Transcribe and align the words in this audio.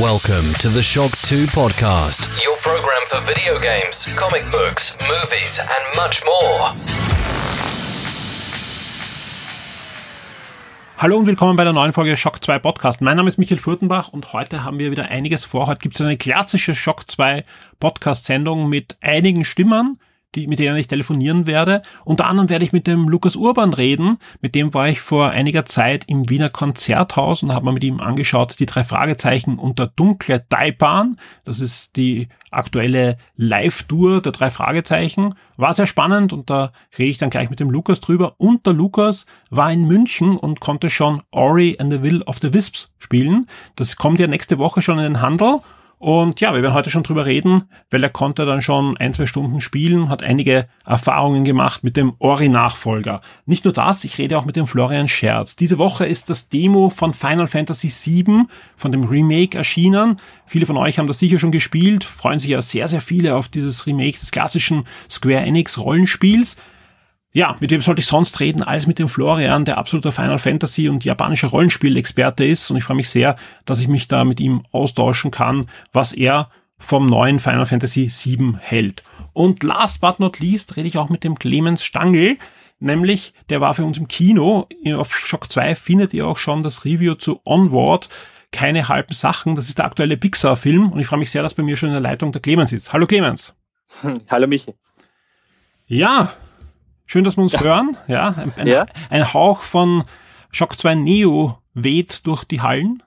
Welcome 0.00 0.52
to 0.60 0.68
the 0.68 0.82
Shock 0.82 1.12
2 1.22 1.46
podcast, 1.46 2.28
your 2.44 2.58
program 2.58 3.00
for 3.06 3.18
video 3.26 3.56
games, 3.58 4.04
comic 4.14 4.44
books, 4.50 4.94
movies, 5.08 5.58
and 5.58 5.96
much 5.96 6.22
more. 6.26 6.74
Hallo 10.98 11.16
und 11.16 11.26
willkommen 11.26 11.56
bei 11.56 11.64
der 11.64 11.72
neuen 11.72 11.94
Folge 11.94 12.14
Shock 12.18 12.44
2 12.44 12.58
Podcast. 12.58 13.00
Mein 13.00 13.16
Name 13.16 13.28
ist 13.28 13.38
Michael 13.38 13.56
Furtenbach 13.56 14.08
und 14.08 14.34
heute 14.34 14.64
haben 14.64 14.78
wir 14.78 14.90
wieder 14.90 15.06
einiges 15.06 15.46
vor. 15.46 15.66
Heute 15.66 15.80
gibt 15.80 15.94
es 15.94 16.02
eine 16.02 16.18
klassische 16.18 16.74
Shock 16.74 17.10
2 17.10 17.46
Podcast-Sendung 17.80 18.68
mit 18.68 18.98
einigen 19.00 19.46
Stimmen, 19.46 19.98
die, 20.34 20.46
mit 20.46 20.58
denen 20.58 20.76
ich 20.76 20.88
telefonieren 20.88 21.46
werde. 21.46 21.82
Unter 22.04 22.26
anderem 22.26 22.48
werde 22.48 22.64
ich 22.64 22.72
mit 22.72 22.86
dem 22.86 23.08
Lukas 23.08 23.36
Urban 23.36 23.72
reden. 23.72 24.18
Mit 24.40 24.54
dem 24.54 24.74
war 24.74 24.88
ich 24.88 25.00
vor 25.00 25.30
einiger 25.30 25.64
Zeit 25.64 26.04
im 26.08 26.28
Wiener 26.28 26.50
Konzerthaus 26.50 27.42
und 27.42 27.52
habe 27.52 27.64
mir 27.64 27.72
mit 27.72 27.84
ihm 27.84 28.00
angeschaut, 28.00 28.58
die 28.58 28.66
drei 28.66 28.84
Fragezeichen 28.84 29.58
unter 29.58 29.86
dunkle 29.86 30.46
Taipan. 30.48 31.16
Das 31.44 31.60
ist 31.60 31.96
die 31.96 32.28
aktuelle 32.50 33.16
Live-Tour 33.36 34.20
der 34.20 34.32
drei 34.32 34.50
Fragezeichen. 34.50 35.30
War 35.56 35.72
sehr 35.72 35.86
spannend 35.86 36.32
und 36.32 36.50
da 36.50 36.72
rede 36.98 37.10
ich 37.10 37.18
dann 37.18 37.30
gleich 37.30 37.48
mit 37.48 37.60
dem 37.60 37.70
Lukas 37.70 38.00
drüber. 38.00 38.34
Und 38.38 38.66
der 38.66 38.74
Lukas 38.74 39.26
war 39.50 39.72
in 39.72 39.86
München 39.86 40.36
und 40.36 40.60
konnte 40.60 40.90
schon 40.90 41.22
Ori 41.30 41.76
and 41.78 41.92
the 41.92 42.02
Will 42.02 42.22
of 42.22 42.38
the 42.40 42.52
Wisps 42.52 42.90
spielen. 42.98 43.46
Das 43.74 43.96
kommt 43.96 44.20
ja 44.20 44.26
nächste 44.26 44.58
Woche 44.58 44.82
schon 44.82 44.98
in 44.98 45.04
den 45.04 45.20
Handel 45.22 45.60
und 45.98 46.42
ja, 46.42 46.54
wir 46.54 46.62
werden 46.62 46.74
heute 46.74 46.90
schon 46.90 47.04
drüber 47.04 47.24
reden, 47.24 47.64
weil 47.90 48.02
er 48.02 48.10
konnte 48.10 48.44
dann 48.44 48.60
schon 48.60 48.98
ein, 48.98 49.14
zwei 49.14 49.24
Stunden 49.24 49.62
spielen, 49.62 50.10
hat 50.10 50.22
einige 50.22 50.68
Erfahrungen 50.84 51.42
gemacht 51.42 51.84
mit 51.84 51.96
dem 51.96 52.14
Ori-Nachfolger. 52.18 53.22
Nicht 53.46 53.64
nur 53.64 53.72
das, 53.72 54.04
ich 54.04 54.18
rede 54.18 54.36
auch 54.36 54.44
mit 54.44 54.56
dem 54.56 54.66
Florian 54.66 55.08
Scherz. 55.08 55.56
Diese 55.56 55.78
Woche 55.78 56.04
ist 56.04 56.28
das 56.28 56.50
Demo 56.50 56.90
von 56.90 57.14
Final 57.14 57.48
Fantasy 57.48 57.88
VII, 57.88 58.44
von 58.76 58.92
dem 58.92 59.04
Remake 59.04 59.56
erschienen. 59.56 60.20
Viele 60.44 60.66
von 60.66 60.76
euch 60.76 60.98
haben 60.98 61.06
das 61.06 61.18
sicher 61.18 61.38
schon 61.38 61.50
gespielt, 61.50 62.04
freuen 62.04 62.40
sich 62.40 62.50
ja 62.50 62.60
sehr, 62.60 62.88
sehr 62.88 63.00
viele 63.00 63.34
auf 63.34 63.48
dieses 63.48 63.86
Remake 63.86 64.18
des 64.18 64.30
klassischen 64.30 64.84
Square 65.08 65.46
Enix 65.46 65.78
Rollenspiels 65.78 66.56
ja, 67.36 67.54
mit 67.60 67.70
wem 67.70 67.82
sollte 67.82 68.00
ich 68.00 68.06
sonst 68.06 68.40
reden 68.40 68.62
als 68.62 68.86
mit 68.86 68.98
dem 68.98 69.08
Florian, 69.08 69.66
der 69.66 69.76
absoluter 69.76 70.10
Final 70.10 70.38
Fantasy 70.38 70.88
und 70.88 71.04
japanischer 71.04 71.48
Rollenspielexperte 71.48 72.46
ist. 72.46 72.70
Und 72.70 72.78
ich 72.78 72.84
freue 72.84 72.96
mich 72.96 73.10
sehr, 73.10 73.36
dass 73.66 73.82
ich 73.82 73.88
mich 73.88 74.08
da 74.08 74.24
mit 74.24 74.40
ihm 74.40 74.62
austauschen 74.72 75.30
kann, 75.30 75.66
was 75.92 76.14
er 76.14 76.48
vom 76.78 77.04
neuen 77.04 77.38
Final 77.38 77.66
Fantasy 77.66 78.08
VII 78.08 78.54
hält. 78.58 79.02
Und 79.34 79.62
last 79.62 80.00
but 80.00 80.18
not 80.18 80.40
least 80.40 80.78
rede 80.78 80.88
ich 80.88 80.96
auch 80.96 81.10
mit 81.10 81.24
dem 81.24 81.38
Clemens 81.38 81.84
Stangl, 81.84 82.38
nämlich 82.78 83.34
der 83.50 83.60
war 83.60 83.74
für 83.74 83.84
uns 83.84 83.98
im 83.98 84.08
Kino. 84.08 84.66
Auf 84.96 85.14
Shock 85.14 85.52
2 85.52 85.74
findet 85.74 86.14
ihr 86.14 86.26
auch 86.26 86.38
schon 86.38 86.62
das 86.62 86.86
Review 86.86 87.16
zu 87.16 87.42
Onward. 87.44 88.08
Keine 88.50 88.88
halben 88.88 89.12
Sachen. 89.12 89.54
Das 89.56 89.68
ist 89.68 89.76
der 89.76 89.84
aktuelle 89.84 90.16
Pixar-Film 90.16 90.90
und 90.90 91.00
ich 91.00 91.06
freue 91.06 91.18
mich 91.18 91.30
sehr, 91.30 91.42
dass 91.42 91.52
bei 91.52 91.62
mir 91.62 91.76
schon 91.76 91.90
in 91.90 91.96
der 91.96 92.00
Leitung 92.00 92.32
der 92.32 92.40
Clemens 92.40 92.72
ist. 92.72 92.94
Hallo 92.94 93.06
Clemens. 93.06 93.54
Hallo 94.30 94.46
Michi. 94.46 94.72
Ja, 95.86 96.32
Schön, 97.06 97.24
dass 97.24 97.36
wir 97.36 97.42
uns 97.42 97.52
ja. 97.52 97.60
hören. 97.60 97.96
Ja, 98.08 98.34
ein, 98.56 98.66
ja. 98.66 98.86
ein 99.10 99.32
Hauch 99.32 99.62
von 99.62 100.04
Shock 100.50 100.78
2 100.78 100.96
Neo 100.96 101.58
weht 101.74 102.26
durch 102.26 102.44
die 102.44 102.60
Hallen. 102.60 103.02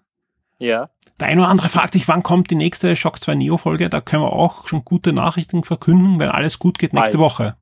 Ja. 0.58 0.89
Der 1.19 1.28
eine 1.28 1.42
oder 1.42 1.50
andere 1.50 1.69
fragt 1.69 1.94
sich, 1.94 2.08
wann 2.08 2.23
kommt 2.23 2.50
die 2.50 2.55
nächste 2.55 2.95
Shock 2.95 3.22
2 3.22 3.36
Neo 3.36 3.58
Folge? 3.58 3.89
Da 3.89 4.00
können 4.00 4.23
wir 4.23 4.31
auch 4.31 4.67
schon 4.67 4.86
gute 4.86 5.11
Nachrichten 5.11 5.64
verkünden, 5.64 6.17
wenn 6.20 6.30
alles 6.30 6.59
gut 6.59 6.80
geht, 6.80 6.94
nächste 6.94 7.17
Nein. 7.17 7.25
Woche. 7.25 7.55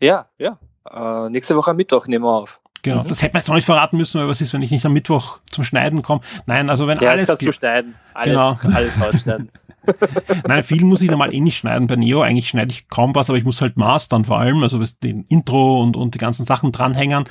Ja, 0.00 0.26
ja. 0.38 0.58
Äh, 0.88 1.30
nächste 1.30 1.56
Woche 1.56 1.72
am 1.72 1.76
Mittwoch 1.76 2.06
nehmen 2.06 2.24
wir 2.24 2.34
auf. 2.34 2.60
Genau, 2.82 3.02
mhm. 3.02 3.08
das 3.08 3.22
hätte 3.22 3.34
man 3.34 3.40
jetzt 3.40 3.48
noch 3.48 3.56
nicht 3.56 3.64
verraten 3.64 3.96
müssen, 3.96 4.20
weil 4.20 4.28
was 4.28 4.40
ist, 4.40 4.54
wenn 4.54 4.62
ich 4.62 4.70
nicht 4.70 4.86
am 4.86 4.92
Mittwoch 4.92 5.40
zum 5.50 5.64
Schneiden 5.64 6.02
komme? 6.02 6.20
Nein, 6.46 6.70
also 6.70 6.86
wenn 6.86 6.98
ja, 6.98 7.10
alles. 7.10 7.22
Ja, 7.22 7.26
kannst 7.26 7.46
du 7.46 7.52
schneiden. 7.52 7.96
Alles, 8.14 8.28
genau. 8.28 8.56
alles 8.76 9.00
rausschneiden. 9.00 9.50
Nein, 10.46 10.62
viel 10.62 10.84
muss 10.84 11.02
ich 11.02 11.10
normal 11.10 11.34
eh 11.34 11.40
nicht 11.40 11.58
schneiden. 11.58 11.86
Bei 11.86 11.96
Neo 11.96 12.22
eigentlich 12.22 12.48
schneide 12.48 12.72
ich 12.72 12.88
kaum 12.88 13.14
was, 13.14 13.30
aber 13.30 13.38
ich 13.38 13.44
muss 13.44 13.60
halt 13.60 13.76
mastern 13.76 14.24
vor 14.24 14.38
allem, 14.38 14.62
also 14.62 14.82
den 15.02 15.24
Intro 15.24 15.82
und, 15.82 15.96
und 15.96 16.14
die 16.14 16.18
ganzen 16.18 16.46
Sachen 16.46 16.72
dranhängen. 16.72 17.24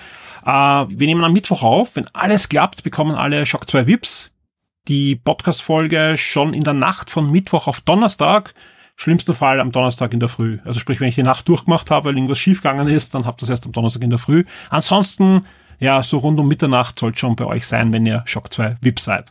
Äh, 0.45 0.49
wir 0.49 1.07
nehmen 1.07 1.23
am 1.23 1.33
Mittwoch 1.33 1.63
auf. 1.63 1.95
Wenn 1.95 2.07
alles 2.13 2.49
klappt, 2.49 2.83
bekommen 2.83 3.15
alle 3.15 3.45
Shock 3.45 3.69
2 3.69 3.87
Vips 3.87 4.31
die 4.87 5.15
Podcast-Folge 5.15 6.15
schon 6.17 6.53
in 6.53 6.63
der 6.63 6.73
Nacht 6.73 7.09
von 7.09 7.29
Mittwoch 7.29 7.67
auf 7.67 7.81
Donnerstag. 7.81 8.53
Schlimmster 8.95 9.35
Fall 9.35 9.59
am 9.59 9.71
Donnerstag 9.71 10.13
in 10.13 10.19
der 10.19 10.29
Früh. 10.29 10.59
Also 10.65 10.79
sprich, 10.79 10.99
wenn 10.99 11.09
ich 11.09 11.15
die 11.15 11.23
Nacht 11.23 11.47
durchgemacht 11.47 11.91
habe, 11.91 12.09
weil 12.09 12.15
irgendwas 12.15 12.39
schiefgegangen 12.39 12.87
ist, 12.87 13.13
dann 13.13 13.25
habt 13.25 13.41
ihr 13.41 13.43
das 13.43 13.49
erst 13.49 13.65
am 13.65 13.71
Donnerstag 13.71 14.01
in 14.03 14.09
der 14.09 14.19
Früh. 14.19 14.45
Ansonsten, 14.69 15.41
ja, 15.79 16.01
so 16.01 16.17
rund 16.17 16.39
um 16.39 16.47
Mitternacht 16.47 16.97
sollte 16.97 17.19
schon 17.19 17.35
bei 17.35 17.45
euch 17.45 17.67
sein, 17.67 17.93
wenn 17.93 18.05
ihr 18.05 18.23
Shock 18.25 18.51
2 18.51 18.77
VIP 18.81 18.99
seid. 18.99 19.29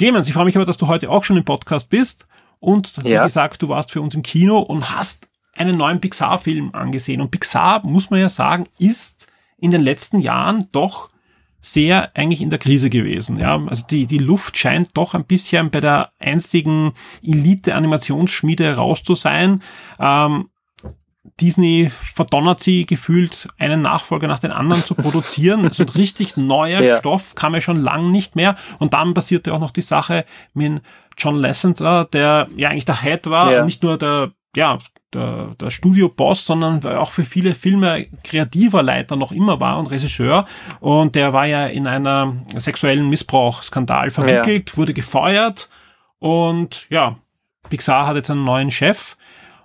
Clemens, 0.00 0.28
ich 0.28 0.32
freue 0.32 0.46
mich 0.46 0.56
aber, 0.56 0.64
dass 0.64 0.78
du 0.78 0.86
heute 0.86 1.10
auch 1.10 1.24
schon 1.24 1.36
im 1.36 1.44
Podcast 1.44 1.90
bist. 1.90 2.24
Und 2.58 2.96
ja. 3.04 3.20
wie 3.20 3.24
gesagt, 3.26 3.60
du 3.60 3.68
warst 3.68 3.90
für 3.90 4.00
uns 4.00 4.14
im 4.14 4.22
Kino 4.22 4.58
und 4.58 4.96
hast 4.96 5.28
einen 5.54 5.76
neuen 5.76 6.00
Pixar-Film 6.00 6.74
angesehen. 6.74 7.20
Und 7.20 7.30
Pixar, 7.30 7.86
muss 7.86 8.08
man 8.08 8.18
ja 8.18 8.30
sagen, 8.30 8.64
ist 8.78 9.26
in 9.58 9.72
den 9.72 9.82
letzten 9.82 10.18
Jahren 10.20 10.68
doch 10.72 11.10
sehr 11.60 12.16
eigentlich 12.16 12.40
in 12.40 12.48
der 12.48 12.58
Krise 12.58 12.88
gewesen. 12.88 13.38
Ja, 13.38 13.62
also 13.66 13.84
die, 13.90 14.06
die 14.06 14.16
Luft 14.16 14.56
scheint 14.56 14.96
doch 14.96 15.12
ein 15.12 15.26
bisschen 15.26 15.70
bei 15.70 15.80
der 15.80 16.12
einstigen 16.18 16.92
Elite-Animationsschmiede 17.22 18.76
raus 18.76 19.02
zu 19.02 19.14
sein. 19.14 19.62
Ähm, 19.98 20.48
Disney 21.40 21.90
verdonnert 21.90 22.60
sie 22.60 22.86
gefühlt, 22.86 23.48
einen 23.58 23.82
Nachfolger 23.82 24.26
nach 24.26 24.38
den 24.38 24.52
anderen 24.52 24.82
zu 24.82 24.94
produzieren. 24.94 25.70
so 25.70 25.82
ein 25.82 25.88
richtig 25.90 26.36
neuer 26.36 26.82
ja. 26.82 26.98
Stoff 26.98 27.34
kam 27.34 27.54
ja 27.54 27.60
schon 27.60 27.76
lang 27.76 28.10
nicht 28.10 28.36
mehr. 28.36 28.56
Und 28.78 28.94
dann 28.94 29.12
passierte 29.12 29.52
auch 29.52 29.60
noch 29.60 29.70
die 29.70 29.82
Sache 29.82 30.24
mit 30.54 30.82
John 31.18 31.36
Lasseter, 31.36 32.06
der 32.06 32.48
ja 32.56 32.70
eigentlich 32.70 32.86
der 32.86 33.02
Head 33.02 33.28
war, 33.28 33.52
ja. 33.52 33.64
nicht 33.64 33.82
nur 33.82 33.98
der, 33.98 34.32
ja, 34.56 34.78
der, 35.12 35.56
der 35.60 35.70
Studio-Boss, 35.70 36.46
sondern 36.46 36.84
auch 36.86 37.10
für 37.10 37.24
viele 37.24 37.54
Filme 37.54 38.06
kreativer 38.24 38.82
Leiter 38.82 39.16
noch 39.16 39.32
immer 39.32 39.60
war 39.60 39.78
und 39.78 39.88
Regisseur. 39.88 40.46
Und 40.80 41.16
der 41.16 41.32
war 41.32 41.46
ja 41.46 41.66
in 41.66 41.86
einer 41.86 42.36
sexuellen 42.56 43.10
Missbrauchsskandal 43.10 44.10
verwickelt, 44.10 44.70
ja. 44.70 44.76
wurde 44.76 44.94
gefeuert 44.94 45.68
und 46.20 46.86
ja, 46.90 47.16
Pixar 47.68 48.06
hat 48.06 48.16
jetzt 48.16 48.30
einen 48.30 48.44
neuen 48.44 48.70
Chef 48.70 49.16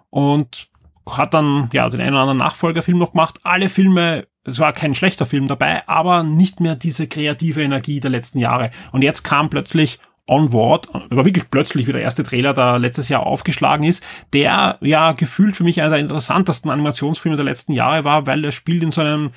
und 0.09 0.69
hat 1.09 1.33
dann 1.33 1.69
ja 1.73 1.89
den 1.89 2.01
einen 2.01 2.13
oder 2.13 2.21
anderen 2.21 2.39
Nachfolgerfilm 2.39 2.97
noch 2.97 3.11
gemacht. 3.11 3.39
Alle 3.43 3.69
Filme, 3.69 4.27
es 4.43 4.59
war 4.59 4.73
kein 4.73 4.93
schlechter 4.93 5.25
Film 5.25 5.47
dabei, 5.47 5.87
aber 5.87 6.23
nicht 6.23 6.59
mehr 6.59 6.75
diese 6.75 7.07
kreative 7.07 7.63
Energie 7.63 7.99
der 7.99 8.11
letzten 8.11 8.39
Jahre. 8.39 8.71
Und 8.91 9.03
jetzt 9.03 9.23
kam 9.23 9.49
plötzlich 9.49 9.99
Onward, 10.27 10.87
war 10.91 11.25
wirklich 11.25 11.51
plötzlich 11.51 11.85
wie 11.85 11.91
der 11.91 12.01
erste 12.01 12.23
Trailer, 12.23 12.53
der 12.53 12.79
letztes 12.79 13.09
Jahr 13.09 13.27
aufgeschlagen 13.27 13.85
ist, 13.85 14.03
der 14.33 14.77
ja 14.81 15.11
gefühlt 15.11 15.55
für 15.55 15.63
mich 15.63 15.81
einer 15.81 15.91
der 15.91 15.99
interessantesten 15.99 16.71
Animationsfilme 16.71 17.37
der 17.37 17.45
letzten 17.45 17.73
Jahre 17.73 18.03
war, 18.03 18.25
weil 18.25 18.43
er 18.43 18.51
spielt 18.51 18.81
in 18.81 18.91
so 18.91 19.01
einem 19.01 19.31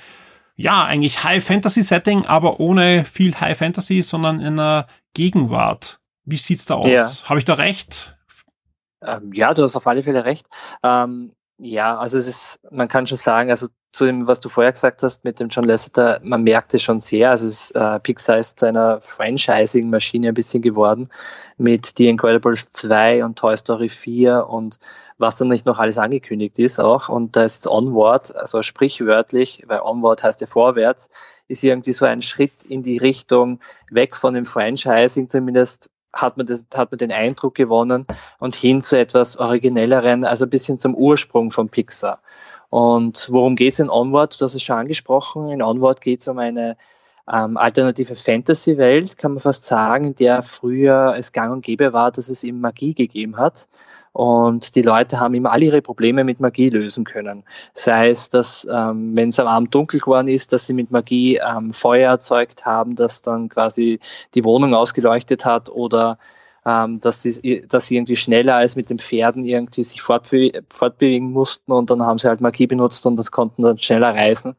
ja, 0.56 0.84
eigentlich 0.84 1.22
High 1.22 1.44
Fantasy 1.44 1.82
Setting, 1.82 2.26
aber 2.26 2.58
ohne 2.58 3.04
viel 3.04 3.38
High 3.38 3.56
Fantasy, 3.56 4.02
sondern 4.02 4.40
in 4.40 4.58
einer 4.58 4.88
Gegenwart. 5.14 6.00
Wie 6.24 6.36
sieht's 6.36 6.66
da 6.66 6.74
aus? 6.74 6.88
Ja. 6.88 7.28
Habe 7.28 7.38
ich 7.38 7.44
da 7.44 7.54
recht? 7.54 8.18
Ähm, 9.00 9.30
ja, 9.32 9.54
du 9.54 9.62
hast 9.62 9.76
auf 9.76 9.86
alle 9.86 10.02
Fälle 10.02 10.24
recht. 10.24 10.48
Ähm, 10.82 11.32
ja, 11.60 11.98
also 11.98 12.18
es 12.18 12.28
ist, 12.28 12.60
man 12.70 12.86
kann 12.86 13.06
schon 13.06 13.18
sagen, 13.18 13.50
also 13.50 13.66
zu 13.90 14.04
dem, 14.04 14.28
was 14.28 14.38
du 14.38 14.48
vorher 14.48 14.72
gesagt 14.72 15.02
hast 15.02 15.24
mit 15.24 15.40
dem 15.40 15.48
John 15.48 15.64
Lasseter, 15.64 16.20
man 16.22 16.44
merkt 16.44 16.72
es 16.74 16.82
schon 16.82 17.00
sehr. 17.00 17.30
Also 17.30 17.48
es, 17.48 17.72
äh, 17.72 17.98
Pixar 17.98 18.38
ist 18.38 18.60
zu 18.60 18.66
einer 18.66 19.00
Franchising-Maschine 19.00 20.28
ein 20.28 20.34
bisschen 20.34 20.62
geworden 20.62 21.08
mit 21.56 21.94
The 21.96 22.08
Incredibles 22.08 22.70
2 22.72 23.24
und 23.24 23.38
Toy 23.38 23.56
Story 23.56 23.88
4 23.88 24.46
und 24.46 24.78
was 25.16 25.36
dann 25.38 25.48
nicht 25.48 25.66
noch 25.66 25.80
alles 25.80 25.98
angekündigt 25.98 26.60
ist 26.60 26.78
auch. 26.78 27.08
Und 27.08 27.34
da 27.34 27.42
ist 27.42 27.56
jetzt 27.56 27.66
Onward, 27.66 28.36
also 28.36 28.62
sprichwörtlich, 28.62 29.64
weil 29.66 29.80
Onward 29.80 30.22
heißt 30.22 30.40
ja 30.40 30.46
vorwärts, 30.46 31.10
ist 31.48 31.64
irgendwie 31.64 31.92
so 31.92 32.04
ein 32.04 32.22
Schritt 32.22 32.62
in 32.68 32.84
die 32.84 32.98
Richtung 32.98 33.58
weg 33.90 34.14
von 34.14 34.34
dem 34.34 34.44
Franchising, 34.44 35.28
zumindest 35.28 35.90
hat 36.12 36.36
man, 36.36 36.46
das, 36.46 36.66
hat 36.74 36.90
man 36.90 36.98
den 36.98 37.12
Eindruck 37.12 37.54
gewonnen 37.54 38.06
und 38.38 38.56
hin 38.56 38.82
zu 38.82 38.98
etwas 38.98 39.36
originelleren, 39.36 40.24
also 40.24 40.46
ein 40.46 40.50
bisschen 40.50 40.78
zum 40.78 40.94
Ursprung 40.94 41.50
von 41.50 41.68
Pixar. 41.68 42.20
Und 42.70 43.28
worum 43.30 43.56
geht 43.56 43.74
es 43.74 43.78
in 43.78 43.90
Onward? 43.90 44.40
Du 44.40 44.44
hast 44.44 44.54
es 44.54 44.62
schon 44.62 44.78
angesprochen. 44.78 45.50
In 45.50 45.62
Onward 45.62 46.00
geht 46.00 46.20
es 46.20 46.28
um 46.28 46.38
eine 46.38 46.76
ähm, 47.30 47.56
alternative 47.56 48.16
Fantasy-Welt, 48.16 49.18
kann 49.18 49.32
man 49.32 49.40
fast 49.40 49.66
sagen, 49.66 50.04
in 50.04 50.14
der 50.14 50.42
früher 50.42 51.14
es 51.16 51.32
gang 51.32 51.52
und 51.52 51.64
gäbe 51.64 51.92
war, 51.92 52.10
dass 52.10 52.28
es 52.28 52.44
eben 52.44 52.60
Magie 52.60 52.94
gegeben 52.94 53.36
hat. 53.36 53.68
Und 54.18 54.74
die 54.74 54.82
Leute 54.82 55.20
haben 55.20 55.34
immer 55.34 55.52
all 55.52 55.62
ihre 55.62 55.80
Probleme 55.80 56.24
mit 56.24 56.40
Magie 56.40 56.70
lösen 56.70 57.04
können. 57.04 57.44
Sei 57.72 58.08
es, 58.08 58.28
dass, 58.28 58.66
ähm, 58.68 59.16
wenn 59.16 59.28
es 59.28 59.38
am 59.38 59.46
Abend 59.46 59.72
dunkel 59.72 60.00
geworden 60.00 60.26
ist, 60.26 60.52
dass 60.52 60.66
sie 60.66 60.72
mit 60.72 60.90
Magie 60.90 61.36
ähm, 61.36 61.72
Feuer 61.72 62.10
erzeugt 62.10 62.66
haben, 62.66 62.96
das 62.96 63.22
dann 63.22 63.48
quasi 63.48 64.00
die 64.34 64.44
Wohnung 64.44 64.74
ausgeleuchtet 64.74 65.44
hat 65.44 65.70
oder 65.70 66.18
ähm, 66.66 66.98
dass, 66.98 67.22
sie, 67.22 67.64
dass 67.68 67.86
sie 67.86 67.94
irgendwie 67.94 68.16
schneller 68.16 68.56
als 68.56 68.74
mit 68.74 68.90
den 68.90 68.98
Pferden 68.98 69.44
irgendwie 69.44 69.84
sich 69.84 70.02
fortbe 70.02 70.64
fortbewegen 70.68 71.30
mussten 71.30 71.70
und 71.70 71.88
dann 71.88 72.02
haben 72.02 72.18
sie 72.18 72.26
halt 72.26 72.40
Magie 72.40 72.66
benutzt 72.66 73.06
und 73.06 73.14
das 73.14 73.30
konnten 73.30 73.62
dann 73.62 73.78
schneller 73.78 74.16
reisen. 74.16 74.56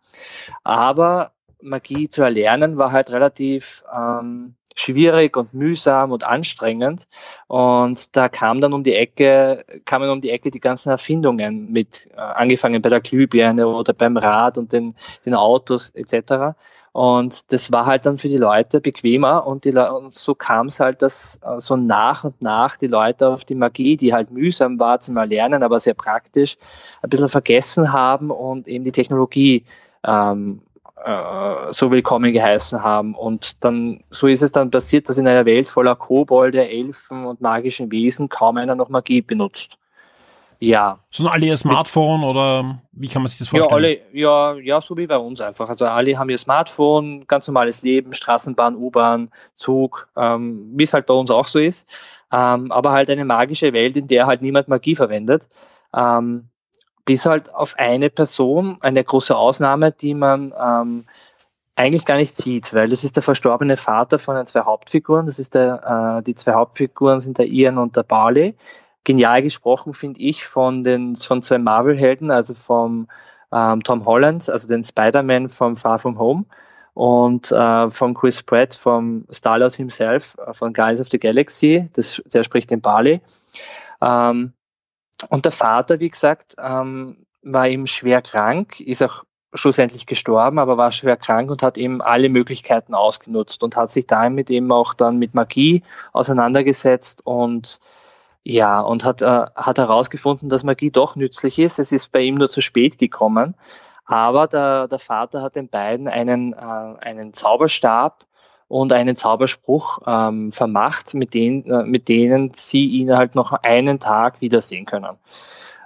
Aber 0.64 1.34
Magie 1.62 2.08
zu 2.08 2.22
erlernen 2.22 2.78
war 2.78 2.94
halt 2.94 3.12
relativ 3.12 3.84
ähm, 3.94 4.56
schwierig 4.76 5.36
und 5.38 5.54
mühsam 5.54 6.12
und 6.12 6.24
anstrengend. 6.24 7.08
Und 7.48 8.16
da 8.16 8.30
kam 8.30 8.62
dann 8.62 8.74
um 8.74 8.84
die 8.84 8.96
Ecke, 8.96 9.66
kamen 9.86 10.10
um 10.10 10.22
die 10.22 10.30
Ecke 10.30 10.52
die 10.52 10.60
ganzen 10.60 10.90
Erfindungen 10.90 11.72
mit, 11.72 12.08
äh, 12.16 12.20
angefangen 12.20 12.82
bei 12.82 12.90
der 12.90 13.02
Glühbirne 13.02 13.68
oder 13.68 13.94
beim 13.94 14.18
Rad 14.18 14.58
und 14.58 14.74
den, 14.74 14.96
den 15.26 15.36
Autos 15.36 15.90
etc. 15.90 16.56
Und 16.92 17.52
das 17.52 17.72
war 17.72 17.86
halt 17.86 18.06
dann 18.06 18.18
für 18.18 18.30
die 18.30 18.38
Leute 18.38 18.82
bequemer 18.82 19.46
und, 19.46 19.66
die, 19.66 19.76
und 19.76 20.16
so 20.16 20.34
kam 20.34 20.68
es 20.68 20.80
halt, 20.80 21.02
dass 21.02 21.40
äh, 21.44 21.60
so 21.60 21.76
nach 21.76 22.24
und 22.24 22.42
nach 22.42 22.78
die 22.78 22.88
Leute 22.88 23.30
auf 23.30 23.46
die 23.46 23.56
Magie, 23.56 23.96
die 23.96 24.14
halt 24.14 24.32
mühsam 24.32 24.80
war 24.80 25.00
zum 25.00 25.18
Erlernen, 25.18 25.62
aber 25.62 25.80
sehr 25.80 25.94
praktisch, 25.94 26.58
ein 27.02 27.10
bisschen 27.10 27.30
vergessen 27.30 27.94
haben 27.94 28.32
und 28.32 28.68
eben 28.68 28.84
die 28.84 28.92
Technologie 28.92 29.66
ähm, 30.04 30.62
äh, 31.04 31.72
so 31.72 31.92
willkommen 31.92 32.34
geheißen 32.34 32.84
haben. 32.84 33.16
Und 33.16 33.64
dann, 33.64 34.04
so 34.10 34.28
ist 34.28 34.42
es 34.42 34.52
dann 34.52 34.72
passiert, 34.72 35.10
dass 35.10 35.18
in 35.18 35.28
einer 35.28 35.46
Welt 35.46 35.68
voller 35.68 35.96
Kobolde, 35.96 36.70
Elfen 36.70 37.26
und 37.26 37.42
magischen 37.42 37.92
Wesen 37.92 38.30
kaum 38.30 38.58
einer 38.58 38.76
noch 38.76 38.90
Magie 38.90 39.22
benutzt. 39.22 39.78
Ja. 40.60 41.00
Sind 41.10 41.28
alle 41.28 41.46
ihr 41.46 41.56
Smartphone 41.56 42.24
oder 42.24 42.82
wie 42.92 43.08
kann 43.08 43.22
man 43.22 43.30
sich 43.30 43.40
das 43.40 43.48
vorstellen? 43.48 43.70
Ja, 43.70 43.76
alle, 43.76 44.00
ja, 44.12 44.54
ja, 44.56 44.82
so 44.82 44.98
wie 44.98 45.08
bei 45.08 45.18
uns 45.18 45.40
einfach. 45.40 45.70
Also 45.70 45.86
alle 45.86 46.18
haben 46.18 46.30
ihr 46.30 46.38
Smartphone, 46.38 47.26
ganz 47.28 47.48
normales 47.48 47.82
Leben, 47.82 48.12
Straßenbahn, 48.12 48.76
U-Bahn, 48.76 49.32
Zug, 49.56 50.10
ähm, 50.18 50.70
wie 50.76 50.84
es 50.84 50.94
halt 50.94 51.06
bei 51.06 51.14
uns 51.14 51.32
auch 51.32 51.48
so 51.48 51.60
ist. 51.60 51.88
Ähm, 52.32 52.72
aber 52.74 52.92
halt 52.92 53.10
eine 53.10 53.24
magische 53.24 53.72
Welt, 53.72 53.96
in 53.96 54.08
der 54.08 54.28
halt 54.28 54.42
niemand 54.42 54.68
Magie 54.68 54.96
verwendet. 54.96 55.48
Ähm, 55.96 56.49
bis 57.10 57.26
halt 57.26 57.56
auf 57.56 57.74
eine 57.80 58.12
Person, 58.12 58.78
eine 58.82 59.04
große 59.04 59.36
Ausnahme, 59.36 59.92
die 59.92 60.14
man 60.14 60.54
ähm, 60.56 61.06
eigentlich 61.76 62.06
gar 62.06 62.18
nicht 62.18 62.36
sieht, 62.36 62.72
weil 62.76 62.88
das 62.88 63.04
ist 63.04 63.16
der 63.16 63.24
verstorbene 63.24 63.78
Vater 63.78 64.20
von 64.20 64.36
den 64.36 64.46
zwei 64.46 64.60
Hauptfiguren. 64.60 65.26
Das 65.26 65.40
ist 65.40 65.56
der, 65.56 66.20
äh, 66.20 66.22
die 66.22 66.36
zwei 66.36 66.54
Hauptfiguren 66.54 67.20
sind 67.20 67.40
der 67.40 67.48
Ian 67.48 67.80
und 67.80 67.96
der 67.96 68.04
Barley. 68.04 68.54
Genial 69.06 69.42
gesprochen 69.42 69.96
finde 69.96 70.22
ich 70.22 70.46
von 70.46 70.84
den 70.84 71.16
von 71.16 71.42
zwei 71.42 71.58
Marvel-Helden, 71.58 72.30
also 72.30 72.54
vom 72.54 73.08
ähm, 73.52 73.82
Tom 73.82 74.06
Holland, 74.06 74.48
also 74.48 74.68
den 74.68 74.84
Spider-Man 74.84 75.50
vom 75.50 75.76
Far 75.76 75.98
From 75.98 76.20
Home 76.20 76.46
und 76.94 77.52
äh, 77.52 77.90
von 77.90 78.14
Chris 78.14 78.44
Pratt 78.44 78.76
vom 78.76 79.26
Starlord 79.32 79.74
himself 79.74 80.38
äh, 80.46 80.54
von 80.54 80.74
Guys 80.74 81.02
of 81.02 81.08
the 81.10 81.18
Galaxy. 81.18 81.90
Das, 81.94 82.22
der 82.32 82.44
spricht 82.44 82.70
den 82.70 82.82
Barley. 82.82 83.20
Ähm, 84.00 84.54
und 85.28 85.46
der 85.46 85.52
Vater, 85.52 86.00
wie 86.00 86.10
gesagt, 86.10 86.56
ähm, 86.58 87.26
war 87.42 87.68
eben 87.68 87.88
schwer 87.88 88.22
krank, 88.22 88.80
ist 88.80 89.04
auch 89.04 89.24
schlussendlich 89.54 90.06
gestorben, 90.06 90.60
aber 90.60 90.78
war 90.78 90.92
schwer 90.92 91.18
krank 91.18 91.50
und 91.50 91.64
hat 91.64 91.78
eben 91.78 92.02
alle 92.02 92.30
Möglichkeiten 92.30 92.94
ausgenutzt 92.94 93.64
und 93.64 93.76
hat 93.76 93.90
sich 93.90 94.06
damit 94.06 94.50
eben 94.50 94.72
auch 94.72 94.94
dann 94.94 95.18
mit 95.18 95.34
Magie 95.34 95.84
auseinandergesetzt 96.14 97.26
und 97.26 97.80
ja, 98.44 98.80
und 98.80 99.04
hat, 99.04 99.22
äh, 99.22 99.46
hat 99.56 99.78
herausgefunden, 99.78 100.50
dass 100.50 100.64
Magie 100.64 100.92
doch 100.92 101.16
nützlich 101.16 101.60
ist. 101.60 101.78
Es 101.78 101.92
ist 101.92 102.12
bei 102.12 102.22
ihm 102.22 102.36
nur 102.36 102.50
zu 102.50 102.62
spät 102.62 102.98
gekommen. 102.98 103.56
Aber 104.06 104.48
der, 104.48 104.88
der 104.88 104.98
Vater 104.98 105.42
hat 105.42 105.56
den 105.56 105.70
beiden 105.70 106.08
einen, 106.08 106.54
äh, 106.54 106.56
einen 106.56 107.34
Zauberstab 107.34 108.24
und 108.70 108.94
einen 108.94 109.18
Zauberspruch 109.18 110.00
ähm, 110.06 110.52
vermacht, 110.52 111.16
mit, 111.16 111.34
denen, 111.34 111.66
äh, 111.66 111.84
mit 111.84 112.08
denen 112.08 112.52
sie 112.54 112.86
ihn 112.86 113.18
halt 113.18 113.36
noch 113.36 113.52
einen 113.52 114.00
Tag 114.00 114.40
wiedersehen 114.42 114.86
können. 114.86 115.18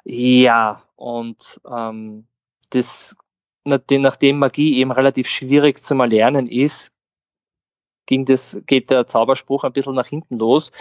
Ja, 0.03 0.83
und 0.97 1.61
ähm, 1.67 2.27
das, 2.69 3.15
nachdem 3.63 4.37
Magie 4.37 4.77
eben 4.77 4.91
relativ 4.91 5.29
schwierig 5.29 5.81
zum 5.81 6.01
Erlernen 6.01 6.47
ist, 6.47 6.91
ging 8.05 8.25
das, 8.25 8.61
geht 8.65 8.91
der 8.91 9.07
Zauberspruch 9.07 9.63
ein 9.63 9.71
bisschen 9.71 9.95
nach 9.95 10.07
hinten 10.07 10.37
los 10.37 10.73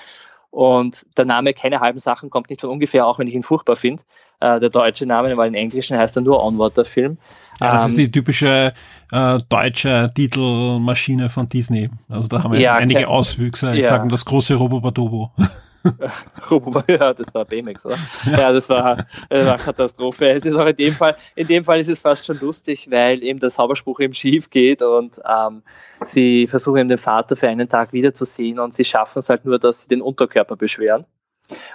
und 0.52 1.06
der 1.16 1.24
Name 1.24 1.54
Keine 1.54 1.80
halben 1.80 1.98
Sachen 1.98 2.28
kommt 2.30 2.50
nicht 2.50 2.60
von 2.60 2.70
ungefähr, 2.70 3.06
auch 3.06 3.18
wenn 3.18 3.26
ich 3.26 3.34
ihn 3.34 3.42
furchtbar 3.42 3.74
finde. 3.74 4.02
Äh, 4.38 4.60
der 4.60 4.68
deutsche 4.68 5.06
Name, 5.06 5.34
weil 5.36 5.48
im 5.48 5.54
Englischen 5.54 5.96
heißt 5.96 6.16
er 6.16 6.22
nur 6.22 6.44
Onward, 6.44 6.76
der 6.76 6.84
Film. 6.84 7.16
Ja, 7.58 7.72
das 7.72 7.84
ähm, 7.84 7.88
ist 7.88 7.98
die 7.98 8.10
typische 8.10 8.74
äh, 9.10 9.38
deutsche 9.48 10.10
Titelmaschine 10.14 11.30
von 11.30 11.46
Disney. 11.46 11.88
Also 12.08 12.28
da 12.28 12.44
haben 12.44 12.52
wir 12.52 12.60
ja, 12.60 12.74
einige 12.74 13.08
Auswüchse. 13.08 13.70
Ich 13.72 13.84
ja. 13.84 13.88
sage 13.88 14.08
das 14.08 14.26
große 14.26 14.54
Robobadobo. 14.54 15.30
ja, 16.88 17.12
das 17.14 17.34
war 17.34 17.44
BMX, 17.44 17.86
oder? 17.86 17.98
Ja, 18.26 18.52
das 18.52 18.68
war, 18.68 19.06
das 19.28 19.46
war 19.46 19.58
Katastrophe. 19.58 20.30
Es 20.30 20.44
ist 20.44 20.56
auch 20.56 20.66
in 20.66 20.76
dem 20.76 20.92
Fall, 20.94 21.16
in 21.34 21.46
dem 21.46 21.64
Fall 21.64 21.80
ist 21.80 21.88
es 21.88 22.00
fast 22.00 22.26
schon 22.26 22.38
lustig, 22.40 22.88
weil 22.90 23.22
eben 23.22 23.40
der 23.40 23.50
Zauberspruch 23.50 24.00
eben 24.00 24.14
schief 24.14 24.50
geht 24.50 24.82
und 24.82 25.20
ähm, 25.28 25.62
sie 26.04 26.46
versuchen 26.46 26.78
eben 26.78 26.88
den 26.88 26.98
Vater 26.98 27.36
für 27.36 27.48
einen 27.48 27.68
Tag 27.68 27.92
wiederzusehen 27.92 28.58
und 28.58 28.74
sie 28.74 28.84
schaffen 28.84 29.18
es 29.18 29.28
halt 29.28 29.44
nur, 29.44 29.58
dass 29.58 29.82
sie 29.82 29.88
den 29.88 30.02
Unterkörper 30.02 30.56
beschweren. 30.56 31.06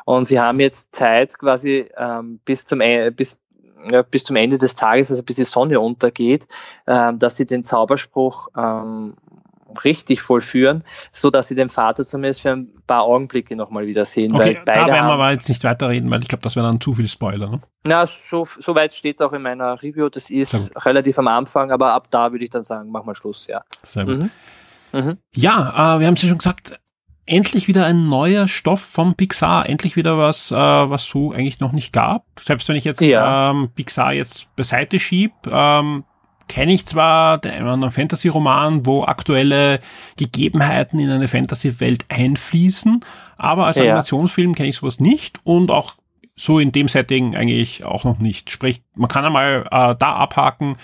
Und 0.05 0.25
sie 0.25 0.39
haben 0.39 0.59
jetzt 0.59 0.95
Zeit 0.95 1.37
quasi 1.37 1.89
ähm, 1.97 2.39
bis 2.45 2.65
zum 2.65 2.81
e, 2.81 3.11
bis 3.11 3.39
ja, 3.91 4.01
bis 4.01 4.23
zum 4.23 4.35
Ende 4.35 4.57
des 4.57 4.75
Tages, 4.75 5.11
also 5.11 5.23
bis 5.23 5.35
die 5.35 5.43
Sonne 5.43 5.79
untergeht, 5.79 6.47
ähm, 6.87 7.19
dass 7.19 7.37
sie 7.37 7.45
den 7.45 7.63
Zauberspruch 7.63 8.49
ähm, 8.57 9.15
richtig 9.83 10.21
vollführen, 10.21 10.83
so 11.11 11.29
dass 11.29 11.47
sie 11.47 11.55
den 11.55 11.69
Vater 11.69 12.05
zumindest 12.05 12.41
für 12.41 12.51
ein 12.51 12.73
paar 12.85 13.03
Augenblicke 13.03 13.55
nochmal 13.55 13.87
wieder 13.87 14.05
sehen. 14.05 14.33
Okay, 14.33 14.55
weil 14.55 14.63
beide 14.65 14.79
da 14.81 14.87
werden 14.87 15.07
wir 15.07 15.13
aber 15.13 15.31
jetzt 15.31 15.49
nicht 15.49 15.63
weiterreden, 15.63 16.11
weil 16.11 16.21
ich 16.21 16.27
glaube, 16.27 16.43
das 16.43 16.55
wäre 16.55 16.65
dann 16.65 16.81
zu 16.81 16.93
viel 16.93 17.07
Spoiler. 17.07 17.49
Ne? 17.49 17.61
Na, 17.85 18.05
so, 18.05 18.45
so 18.45 18.75
weit 18.75 18.93
steht 18.93 19.19
es 19.19 19.25
auch 19.25 19.33
in 19.33 19.41
meiner 19.41 19.81
Review. 19.81 20.09
Das 20.09 20.29
ist 20.29 20.71
relativ 20.85 21.19
am 21.19 21.27
Anfang, 21.27 21.71
aber 21.71 21.93
ab 21.93 22.07
da 22.11 22.31
würde 22.31 22.45
ich 22.45 22.51
dann 22.51 22.63
sagen, 22.63 22.89
mach 22.91 23.03
mal 23.03 23.15
Schluss, 23.15 23.47
ja. 23.47 23.63
Sehr 23.83 24.05
gut. 24.05 24.17
Mhm. 24.17 24.31
Mhm. 24.93 25.17
Ja, 25.35 25.95
äh, 25.95 25.99
wir 25.99 26.07
haben 26.07 26.13
es 26.13 26.21
ja 26.21 26.29
schon 26.29 26.37
gesagt, 26.37 26.79
endlich 27.25 27.67
wieder 27.67 27.85
ein 27.85 28.07
neuer 28.09 28.47
Stoff 28.47 28.81
vom 28.81 29.15
Pixar, 29.15 29.67
endlich 29.67 29.95
wieder 29.95 30.17
was, 30.17 30.51
äh, 30.51 30.55
was 30.55 31.05
so 31.05 31.33
eigentlich 31.33 31.59
noch 31.59 31.73
nicht 31.73 31.93
gab. 31.93 32.25
Selbst 32.39 32.67
wenn 32.69 32.77
ich 32.77 32.85
jetzt 32.85 33.01
ja. 33.01 33.51
ähm, 33.51 33.69
Pixar 33.75 34.13
jetzt 34.13 34.55
beiseite 34.55 34.97
schieb, 34.97 35.33
ähm, 35.49 36.05
kenne 36.47 36.73
ich 36.73 36.85
zwar 36.85 37.37
den 37.37 37.51
einen 37.51 37.67
anderen 37.67 37.91
Fantasy-Roman, 37.91 38.85
wo 38.85 39.03
aktuelle 39.03 39.79
Gegebenheiten 40.17 40.99
in 40.99 41.09
eine 41.09 41.27
Fantasy-Welt 41.27 42.05
einfließen, 42.09 43.03
aber 43.37 43.65
als 43.65 43.77
ja. 43.77 43.83
Animationsfilm 43.83 44.55
kenne 44.55 44.69
ich 44.69 44.77
sowas 44.77 44.99
nicht 44.99 45.39
und 45.43 45.71
auch 45.71 45.95
so 46.35 46.59
in 46.59 46.71
dem 46.71 46.87
Setting 46.87 47.35
eigentlich 47.35 47.83
auch 47.83 48.03
noch 48.03 48.19
nicht. 48.19 48.51
Sprich, 48.51 48.83
man 48.95 49.09
kann 49.09 49.25
einmal 49.25 49.67
äh, 49.71 49.95
da 49.97 50.15
abhaken, 50.15 50.77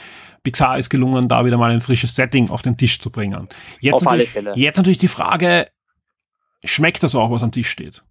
Pixar 0.44 0.77
ist 0.77 0.89
gelungen, 0.89 1.30
da 1.30 1.45
wieder 1.45 1.57
mal 1.57 1.71
ein 1.71 1.81
frisches 1.81 2.15
Setting 2.15 2.50
auf 2.50 2.62
den 2.62 2.75
Tisch 2.75 3.00
zu 3.00 3.10
bringen. 3.10 3.48
Jetzt, 3.80 3.95
auf 3.95 4.07
alle 4.07 4.25
Fälle. 4.25 4.54
jetzt 4.56 4.77
natürlich 4.77 4.98
die 4.98 5.07
Frage, 5.07 5.69
schmeckt 6.63 7.01
das 7.04 7.15
auch, 7.15 7.31
was 7.31 7.44
am 7.44 7.51
Tisch 7.51 7.69
steht? 7.69 8.01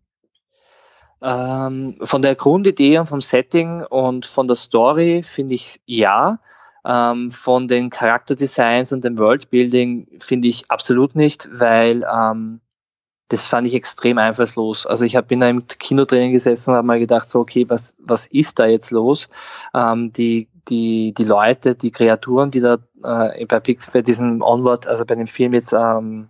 Ähm, 1.21 1.97
von 2.03 2.23
der 2.23 2.35
Grundidee 2.35 2.99
und 2.99 3.07
vom 3.07 3.21
Setting 3.21 3.83
und 3.85 4.25
von 4.25 4.49
der 4.49 4.57
Story 4.57 5.23
finde 5.23 5.55
ich 5.55 5.81
ja. 5.85 6.39
Ähm, 6.85 7.31
von 7.31 7.69
den 7.69 7.91
Charakterdesigns 7.91 8.93
und 8.93 9.05
dem 9.05 9.19
Worldbuilding 9.19 10.09
finde 10.19 10.49
ich 10.49 10.71
absolut 10.71 11.15
nicht, 11.15 11.49
weil 11.53 12.05
ähm, 12.13 12.61
das 13.29 13.47
fand 13.47 13.67
ich 13.67 13.75
extrem 13.75 14.19
einfallslos. 14.19 14.85
Also 14.85 15.05
ich 15.05 15.17
hab, 15.17 15.29
bin 15.29 15.41
da 15.41 15.49
im 15.49 15.67
Kino 15.67 16.05
drin 16.05 16.33
gesessen 16.33 16.71
und 16.71 16.77
habe 16.77 16.87
mal 16.87 16.99
gedacht, 16.99 17.31
so 17.31 17.41
okay, 17.41 17.65
was, 17.69 17.95
was 17.99 18.27
ist 18.27 18.59
da 18.59 18.67
jetzt 18.67 18.91
los? 18.91 19.29
Ähm, 19.75 20.13
die, 20.13 20.49
die, 20.69 21.15
die 21.15 21.25
Leute, 21.25 21.75
die 21.75 21.93
Kreaturen, 21.93 22.51
die 22.51 22.61
da 22.61 22.79
äh, 23.03 23.47
bei, 23.47 23.61
Pix, 23.61 23.91
bei 23.91 24.03
diesem 24.03 24.43
Onward, 24.43 24.87
also 24.87 25.07
bei 25.07 25.15
dem 25.15 25.27
Film 25.27 25.55
jetzt 25.55 25.73
ähm, 25.73 26.29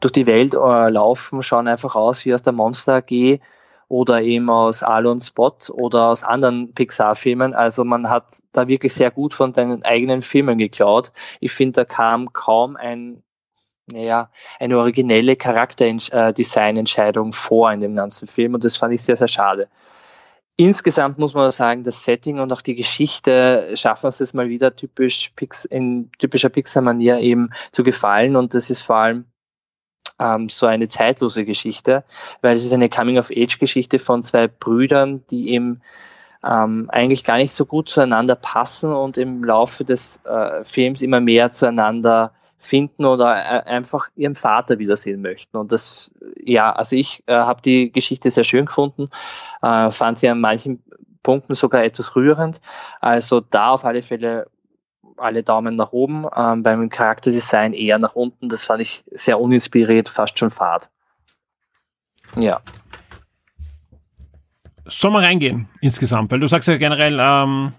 durch 0.00 0.12
die 0.12 0.26
Welt 0.26 0.54
äh, 0.54 0.90
laufen, 0.90 1.42
schauen 1.42 1.66
einfach 1.66 1.96
aus 1.96 2.24
wie 2.24 2.32
aus 2.32 2.42
der 2.42 2.52
Monster 2.52 2.96
AG 2.96 3.40
oder 3.88 4.22
eben 4.22 4.50
aus 4.50 4.82
Alon 4.82 5.20
Spot 5.20 5.56
oder 5.72 6.08
aus 6.08 6.24
anderen 6.24 6.72
Pixar-Filmen. 6.74 7.54
Also 7.54 7.84
man 7.84 8.10
hat 8.10 8.42
da 8.52 8.66
wirklich 8.68 8.92
sehr 8.92 9.10
gut 9.10 9.32
von 9.34 9.52
deinen 9.52 9.84
eigenen 9.84 10.22
Filmen 10.22 10.58
geklaut. 10.58 11.12
Ich 11.40 11.52
finde, 11.52 11.72
da 11.72 11.84
kam 11.84 12.32
kaum 12.32 12.76
ein, 12.76 13.22
naja, 13.90 14.30
eine 14.58 14.78
originelle 14.78 15.36
Charakterdesignentscheidung 15.36 17.32
vor 17.32 17.70
in 17.72 17.80
dem 17.80 17.94
ganzen 17.94 18.26
Film 18.26 18.54
und 18.54 18.64
das 18.64 18.76
fand 18.76 18.92
ich 18.92 19.02
sehr, 19.02 19.16
sehr 19.16 19.28
schade. 19.28 19.68
Insgesamt 20.58 21.18
muss 21.18 21.34
man 21.34 21.50
sagen, 21.50 21.84
das 21.84 22.02
Setting 22.02 22.40
und 22.40 22.50
auch 22.50 22.62
die 22.62 22.74
Geschichte 22.74 23.72
schaffen 23.74 24.08
es 24.08 24.32
mal 24.32 24.48
wieder 24.48 24.74
typisch 24.74 25.30
Pix 25.36 25.66
in 25.66 26.10
typischer 26.18 26.48
Pixar-Manier 26.48 27.18
eben 27.18 27.50
zu 27.72 27.84
gefallen 27.84 28.36
und 28.36 28.54
das 28.54 28.70
ist 28.70 28.82
vor 28.82 28.96
allem 28.96 29.26
ähm, 30.18 30.48
so 30.48 30.66
eine 30.66 30.88
zeitlose 30.88 31.44
Geschichte, 31.44 32.04
weil 32.42 32.56
es 32.56 32.64
ist 32.64 32.72
eine 32.72 32.88
Coming-of-Age-Geschichte 32.88 33.98
von 33.98 34.24
zwei 34.24 34.48
Brüdern, 34.48 35.24
die 35.30 35.50
eben 35.50 35.80
ähm, 36.44 36.88
eigentlich 36.90 37.24
gar 37.24 37.36
nicht 37.36 37.52
so 37.52 37.66
gut 37.66 37.88
zueinander 37.88 38.36
passen 38.36 38.92
und 38.92 39.18
im 39.18 39.42
Laufe 39.42 39.84
des 39.84 40.20
äh, 40.24 40.62
Films 40.64 41.02
immer 41.02 41.20
mehr 41.20 41.50
zueinander 41.50 42.32
finden 42.58 43.04
oder 43.04 43.36
äh, 43.36 43.68
einfach 43.68 44.08
ihren 44.16 44.34
Vater 44.34 44.78
wiedersehen 44.78 45.22
möchten. 45.22 45.56
Und 45.56 45.72
das, 45.72 46.10
ja, 46.42 46.72
also 46.72 46.96
ich 46.96 47.22
äh, 47.26 47.34
habe 47.34 47.62
die 47.62 47.92
Geschichte 47.92 48.30
sehr 48.30 48.44
schön 48.44 48.66
gefunden, 48.66 49.08
äh, 49.62 49.90
fand 49.90 50.18
sie 50.18 50.28
an 50.28 50.40
manchen 50.40 50.82
Punkten 51.22 51.54
sogar 51.54 51.84
etwas 51.84 52.14
rührend. 52.14 52.60
Also 53.00 53.40
da 53.40 53.70
auf 53.70 53.84
alle 53.84 54.02
Fälle 54.02 54.46
alle 55.18 55.42
Daumen 55.42 55.76
nach 55.76 55.92
oben. 55.92 56.26
Ähm, 56.34 56.62
beim 56.62 56.88
Charakterdesign 56.88 57.72
eher 57.72 57.98
nach 57.98 58.14
unten. 58.14 58.48
Das 58.48 58.64
fand 58.64 58.82
ich 58.82 59.04
sehr 59.10 59.40
uninspiriert, 59.40 60.08
fast 60.08 60.38
schon 60.38 60.50
fad. 60.50 60.90
Ja. 62.36 62.60
Soll 64.84 65.10
man 65.10 65.24
reingehen 65.24 65.68
insgesamt? 65.80 66.30
Weil 66.30 66.40
du 66.40 66.46
sagst 66.46 66.68
ja 66.68 66.76
generell, 66.76 67.18
ähm, 67.20 67.72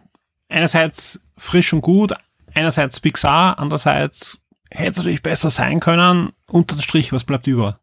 einerseits 0.49 1.21
frisch 1.37 1.71
und 1.73 1.81
gut, 1.81 2.13
einerseits 2.53 2.99
Pixar, 2.99 3.59
andererseits 3.59 4.41
hätte 4.69 4.91
es 4.91 4.97
natürlich 4.97 5.21
besser 5.21 5.49
sein 5.49 5.79
können. 5.79 6.33
Unter 6.49 6.75
dem 6.75 6.81
Strich, 6.81 7.13
was 7.13 7.23
bleibt 7.23 7.47
über? 7.47 7.77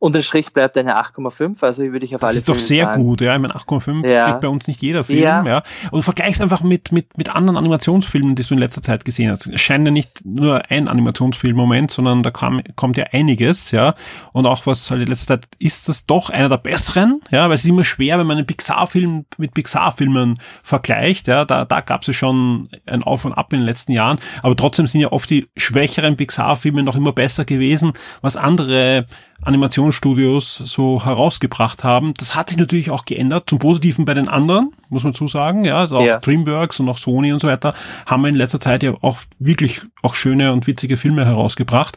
Unter 0.00 0.22
Strich 0.22 0.52
bleibt 0.52 0.78
eine 0.78 1.00
8,5, 1.00 1.64
also 1.64 1.82
würde 1.82 2.04
ich 2.04 2.14
auf 2.14 2.20
das 2.20 2.30
alle 2.30 2.40
Fälle 2.40 2.46
Das 2.46 2.48
ist 2.48 2.48
doch 2.48 2.58
sehr 2.58 2.86
sagen. 2.86 3.02
gut, 3.02 3.20
ja. 3.20 3.34
Ich 3.34 3.40
meine, 3.40 3.54
8,5 3.54 4.06
ja. 4.06 4.28
kriegt 4.28 4.40
bei 4.42 4.48
uns 4.48 4.68
nicht 4.68 4.80
jeder 4.80 5.02
Film, 5.02 5.20
ja. 5.20 5.44
ja. 5.44 5.62
Und 5.90 6.02
vergleich's 6.02 6.40
einfach 6.40 6.62
mit, 6.62 6.92
mit, 6.92 7.18
mit 7.18 7.34
anderen 7.34 7.56
Animationsfilmen, 7.56 8.36
die 8.36 8.44
du 8.44 8.54
in 8.54 8.60
letzter 8.60 8.82
Zeit 8.82 9.04
gesehen 9.04 9.30
hast. 9.30 9.46
Es 9.46 9.60
scheint 9.60 9.86
ja 9.86 9.90
nicht 9.90 10.24
nur 10.24 10.70
ein 10.70 10.88
Animationsfilm 10.88 11.52
im 11.52 11.56
Moment, 11.56 11.90
sondern 11.90 12.22
da 12.22 12.30
kam, 12.30 12.62
kommt 12.76 12.96
ja 12.96 13.06
einiges, 13.10 13.72
ja. 13.72 13.94
Und 14.32 14.46
auch 14.46 14.66
was 14.66 14.90
halt 14.90 15.02
in 15.02 15.08
letzter 15.08 15.40
Zeit 15.40 15.48
ist 15.58 15.88
das 15.88 16.06
doch 16.06 16.30
einer 16.30 16.48
der 16.48 16.58
besseren, 16.58 17.20
ja, 17.30 17.48
weil 17.48 17.54
es 17.54 17.64
ist 17.64 17.70
immer 17.70 17.84
schwer, 17.84 18.18
wenn 18.18 18.26
man 18.26 18.36
einen 18.36 18.46
Pixar-Film 18.46 19.24
mit 19.36 19.54
Pixar-Filmen 19.54 20.34
vergleicht, 20.62 21.26
ja. 21.26 21.44
Da, 21.44 21.64
da 21.64 21.80
gab 21.80 22.02
es 22.02 22.08
ja 22.08 22.12
schon 22.12 22.68
ein 22.86 23.02
Auf 23.02 23.24
und 23.24 23.32
Ab 23.32 23.52
in 23.52 23.60
den 23.60 23.66
letzten 23.66 23.92
Jahren. 23.92 24.18
Aber 24.42 24.54
trotzdem 24.54 24.86
sind 24.86 25.00
ja 25.00 25.10
oft 25.10 25.28
die 25.28 25.48
schwächeren 25.56 26.16
Pixar-Filme 26.16 26.84
noch 26.84 26.94
immer 26.94 27.12
besser 27.12 27.44
gewesen, 27.44 27.94
was 28.20 28.36
andere 28.36 29.06
Animationsstudios 29.42 30.56
so 30.56 31.04
herausgebracht 31.04 31.84
haben. 31.84 32.14
Das 32.16 32.34
hat 32.34 32.50
sich 32.50 32.58
natürlich 32.58 32.90
auch 32.90 33.04
geändert, 33.04 33.48
zum 33.48 33.58
Positiven 33.58 34.04
bei 34.04 34.14
den 34.14 34.28
anderen, 34.28 34.72
muss 34.88 35.04
man 35.04 35.14
zusagen. 35.14 35.64
Ja, 35.64 35.78
also 35.78 35.98
auch 35.98 36.04
ja. 36.04 36.18
DreamWorks 36.18 36.80
und 36.80 36.88
auch 36.88 36.98
Sony 36.98 37.32
und 37.32 37.40
so 37.40 37.48
weiter 37.48 37.74
haben 38.06 38.24
in 38.26 38.34
letzter 38.34 38.60
Zeit 38.60 38.82
ja 38.82 38.94
auch 39.00 39.18
wirklich 39.38 39.82
auch 40.02 40.14
schöne 40.14 40.52
und 40.52 40.66
witzige 40.66 40.96
Filme 40.96 41.24
herausgebracht. 41.24 41.96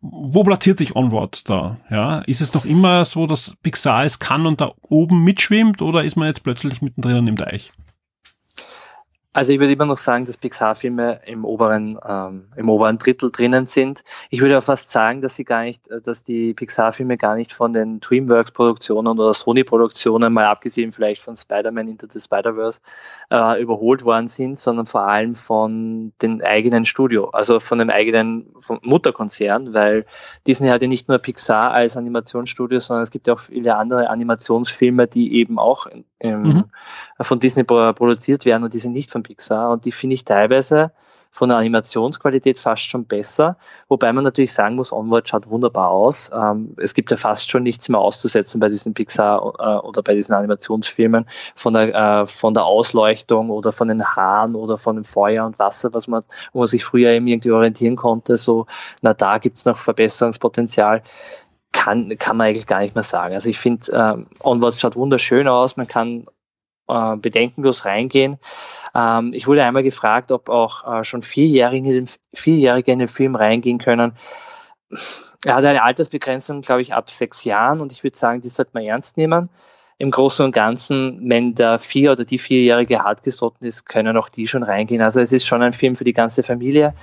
Wo 0.00 0.44
platziert 0.44 0.76
sich 0.76 0.96
Onward 0.96 1.48
da? 1.48 1.78
Ja, 1.90 2.18
ist 2.20 2.42
es 2.42 2.52
noch 2.52 2.66
immer 2.66 3.04
so, 3.06 3.26
dass 3.26 3.54
Pixar 3.62 4.04
es 4.04 4.18
kann 4.18 4.46
und 4.46 4.60
da 4.60 4.72
oben 4.82 5.24
mitschwimmt 5.24 5.80
oder 5.80 6.04
ist 6.04 6.16
man 6.16 6.28
jetzt 6.28 6.42
plötzlich 6.42 6.82
mittendrin 6.82 7.26
im 7.26 7.36
Deich? 7.36 7.72
Also 9.34 9.52
ich 9.52 9.58
würde 9.58 9.72
immer 9.72 9.84
noch 9.84 9.96
sagen, 9.96 10.26
dass 10.26 10.38
Pixar-Filme 10.38 11.20
im 11.26 11.44
oberen, 11.44 11.98
ähm, 12.08 12.44
im 12.54 12.68
oberen 12.68 12.98
Drittel 12.98 13.32
drinnen 13.32 13.66
sind. 13.66 14.04
Ich 14.30 14.40
würde 14.40 14.56
auch 14.56 14.62
fast 14.62 14.92
sagen, 14.92 15.22
dass 15.22 15.34
sie 15.34 15.44
gar 15.44 15.64
nicht, 15.64 15.88
äh, 15.88 16.00
dass 16.00 16.22
die 16.22 16.54
Pixar-Filme 16.54 17.16
gar 17.18 17.34
nicht 17.34 17.52
von 17.52 17.72
den 17.72 17.98
DreamWorks-Produktionen 17.98 19.18
oder 19.18 19.34
Sony-Produktionen, 19.34 20.32
mal 20.32 20.46
abgesehen 20.46 20.92
vielleicht 20.92 21.20
von 21.20 21.34
Spider-Man 21.34 21.88
Into 21.88 22.06
the 22.08 22.20
Spider-Verse, 22.20 22.78
äh, 23.32 23.60
überholt 23.60 24.04
worden 24.04 24.28
sind, 24.28 24.56
sondern 24.56 24.86
vor 24.86 25.08
allem 25.08 25.34
von 25.34 26.12
den 26.22 26.40
eigenen 26.40 26.84
Studio, 26.84 27.30
also 27.30 27.58
von 27.58 27.80
dem 27.80 27.90
eigenen 27.90 28.54
Mutterkonzern, 28.82 29.74
weil 29.74 30.06
Disney 30.46 30.68
hat 30.68 30.80
ja 30.80 30.86
nicht 30.86 31.08
nur 31.08 31.18
Pixar 31.18 31.72
als 31.72 31.96
Animationsstudio, 31.96 32.78
sondern 32.78 33.02
es 33.02 33.10
gibt 33.10 33.26
ja 33.26 33.34
auch 33.34 33.40
viele 33.40 33.74
andere 33.74 34.10
Animationsfilme, 34.10 35.08
die 35.08 35.34
eben 35.34 35.58
auch 35.58 35.88
im, 36.20 36.42
mhm. 36.42 36.64
von 37.20 37.40
Disney 37.40 37.64
produziert 37.64 38.44
werden 38.44 38.62
und 38.62 38.72
die 38.72 38.78
sind 38.78 38.92
nicht 38.92 39.10
von 39.10 39.23
Pixar 39.24 39.70
und 39.70 39.84
die 39.84 39.92
finde 39.92 40.14
ich 40.14 40.24
teilweise 40.24 40.92
von 41.34 41.48
der 41.48 41.58
Animationsqualität 41.58 42.60
fast 42.60 42.84
schon 42.84 43.06
besser, 43.06 43.56
wobei 43.88 44.12
man 44.12 44.22
natürlich 44.22 44.52
sagen 44.52 44.76
muss, 44.76 44.92
Onward 44.92 45.28
schaut 45.28 45.50
wunderbar 45.50 45.90
aus. 45.90 46.30
Ähm, 46.32 46.76
es 46.76 46.94
gibt 46.94 47.10
ja 47.10 47.16
fast 47.16 47.50
schon 47.50 47.64
nichts 47.64 47.88
mehr 47.88 47.98
auszusetzen 47.98 48.60
bei 48.60 48.68
diesen 48.68 48.94
Pixar 48.94 49.40
äh, 49.58 49.84
oder 49.84 50.04
bei 50.04 50.14
diesen 50.14 50.32
Animationsfilmen 50.32 51.26
von 51.56 51.74
der, 51.74 51.92
äh, 51.92 52.26
von 52.26 52.54
der 52.54 52.64
Ausleuchtung 52.64 53.50
oder 53.50 53.72
von 53.72 53.88
den 53.88 54.04
Haaren 54.04 54.54
oder 54.54 54.78
von 54.78 54.94
dem 54.94 55.04
Feuer 55.04 55.44
und 55.44 55.58
Wasser, 55.58 55.92
was 55.92 56.06
man, 56.06 56.22
wo 56.52 56.60
man 56.60 56.68
sich 56.68 56.84
früher 56.84 57.10
eben 57.10 57.26
irgendwie 57.26 57.50
orientieren 57.50 57.96
konnte, 57.96 58.36
so, 58.36 58.66
na, 59.02 59.12
da 59.12 59.38
gibt's 59.38 59.64
noch 59.64 59.78
Verbesserungspotenzial 59.78 61.02
kann, 61.72 62.16
kann 62.16 62.36
man 62.36 62.46
eigentlich 62.46 62.68
gar 62.68 62.78
nicht 62.78 62.94
mehr 62.94 63.02
sagen. 63.02 63.34
Also 63.34 63.48
ich 63.48 63.58
finde, 63.58 63.90
ähm, 63.92 64.28
Onward 64.38 64.80
schaut 64.80 64.94
wunderschön 64.94 65.48
aus, 65.48 65.76
man 65.76 65.88
kann 65.88 66.26
äh, 66.88 67.16
bedenkenlos 67.16 67.84
reingehen. 67.84 68.38
Ähm, 68.94 69.32
ich 69.32 69.46
wurde 69.46 69.64
einmal 69.64 69.82
gefragt, 69.82 70.32
ob 70.32 70.48
auch 70.48 71.00
äh, 71.00 71.04
schon 71.04 71.22
Vierjährige 71.22 71.88
in, 71.88 71.94
den, 71.94 72.08
Vierjährige 72.32 72.92
in 72.92 72.98
den 73.00 73.08
Film 73.08 73.34
reingehen 73.34 73.78
können. 73.78 74.12
Er 75.44 75.56
hat 75.56 75.64
eine 75.64 75.82
Altersbegrenzung, 75.82 76.62
glaube 76.62 76.82
ich, 76.82 76.94
ab 76.94 77.10
sechs 77.10 77.44
Jahren 77.44 77.80
und 77.80 77.92
ich 77.92 78.02
würde 78.04 78.16
sagen, 78.16 78.40
die 78.40 78.48
sollte 78.48 78.70
man 78.74 78.84
ernst 78.84 79.16
nehmen. 79.16 79.50
Im 79.98 80.10
Großen 80.10 80.44
und 80.44 80.52
Ganzen, 80.52 81.30
wenn 81.30 81.54
der 81.54 81.78
Vier- 81.78 82.12
oder 82.12 82.24
die 82.24 82.38
Vierjährige 82.38 83.04
hartgesotten 83.04 83.66
ist, 83.66 83.86
können 83.86 84.16
auch 84.16 84.28
die 84.28 84.46
schon 84.46 84.64
reingehen. 84.64 85.02
Also 85.02 85.20
es 85.20 85.32
ist 85.32 85.46
schon 85.46 85.62
ein 85.62 85.72
Film 85.72 85.94
für 85.94 86.04
die 86.04 86.12
ganze 86.12 86.42
Familie. 86.42 86.94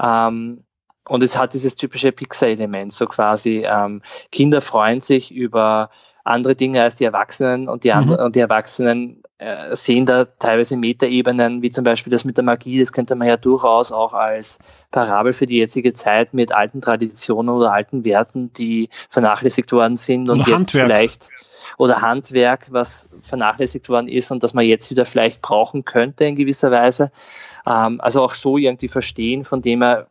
Ähm, 0.00 0.64
und 1.08 1.22
es 1.22 1.36
hat 1.36 1.54
dieses 1.54 1.74
typische 1.74 2.12
Pixar-Element, 2.12 2.92
so 2.92 3.06
quasi 3.06 3.64
ähm, 3.66 4.02
Kinder 4.30 4.60
freuen 4.60 5.00
sich 5.00 5.34
über 5.34 5.90
andere 6.28 6.54
Dinge 6.54 6.82
als 6.82 6.96
die 6.96 7.04
Erwachsenen 7.04 7.68
und 7.68 7.84
die, 7.84 7.92
mhm. 7.92 8.12
und 8.12 8.36
die 8.36 8.40
Erwachsenen 8.40 9.22
äh, 9.38 9.74
sehen 9.74 10.04
da 10.06 10.24
teilweise 10.24 10.76
Metaebenen, 10.76 11.62
wie 11.62 11.70
zum 11.70 11.84
Beispiel 11.84 12.10
das 12.10 12.24
mit 12.24 12.36
der 12.36 12.44
Magie, 12.44 12.80
das 12.80 12.92
könnte 12.92 13.14
man 13.14 13.28
ja 13.28 13.36
durchaus 13.36 13.92
auch 13.92 14.12
als 14.12 14.58
Parabel 14.90 15.32
für 15.32 15.46
die 15.46 15.58
jetzige 15.58 15.94
Zeit 15.94 16.34
mit 16.34 16.52
alten 16.52 16.80
Traditionen 16.80 17.54
oder 17.54 17.72
alten 17.72 18.04
Werten, 18.04 18.52
die 18.52 18.90
vernachlässigt 19.08 19.72
worden 19.72 19.96
sind 19.96 20.28
und 20.28 20.40
oder 20.40 20.48
jetzt 20.48 20.74
Handwerk. 20.74 20.86
vielleicht 20.86 21.30
oder 21.76 22.02
Handwerk, 22.02 22.72
was 22.72 23.08
vernachlässigt 23.22 23.88
worden 23.88 24.08
ist 24.08 24.30
und 24.32 24.42
das 24.42 24.54
man 24.54 24.64
jetzt 24.64 24.90
wieder 24.90 25.06
vielleicht 25.06 25.42
brauchen 25.42 25.84
könnte 25.84 26.24
in 26.24 26.34
gewisser 26.34 26.70
Weise. 26.70 27.12
Ähm, 27.66 28.00
also 28.00 28.22
auch 28.22 28.34
so 28.34 28.58
irgendwie 28.58 28.88
verstehen, 28.88 29.44
von 29.44 29.62
dem 29.62 29.82
er 29.82 30.08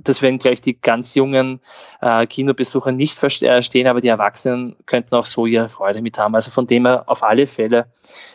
das 0.00 0.20
werden 0.20 0.38
gleich 0.38 0.60
die 0.60 0.78
ganz 0.78 1.14
jungen 1.14 1.60
äh, 2.00 2.26
Kinobesucher 2.26 2.92
nicht 2.92 3.18
verstehen, 3.18 3.86
aber 3.86 4.00
die 4.00 4.08
Erwachsenen 4.08 4.76
könnten 4.86 5.14
auch 5.14 5.24
so 5.24 5.46
ihre 5.46 5.68
Freude 5.68 6.02
mit 6.02 6.18
haben. 6.18 6.34
Also 6.34 6.50
von 6.50 6.66
dem 6.66 6.86
her 6.86 7.04
auf 7.06 7.22
alle 7.22 7.46
Fälle, 7.46 7.90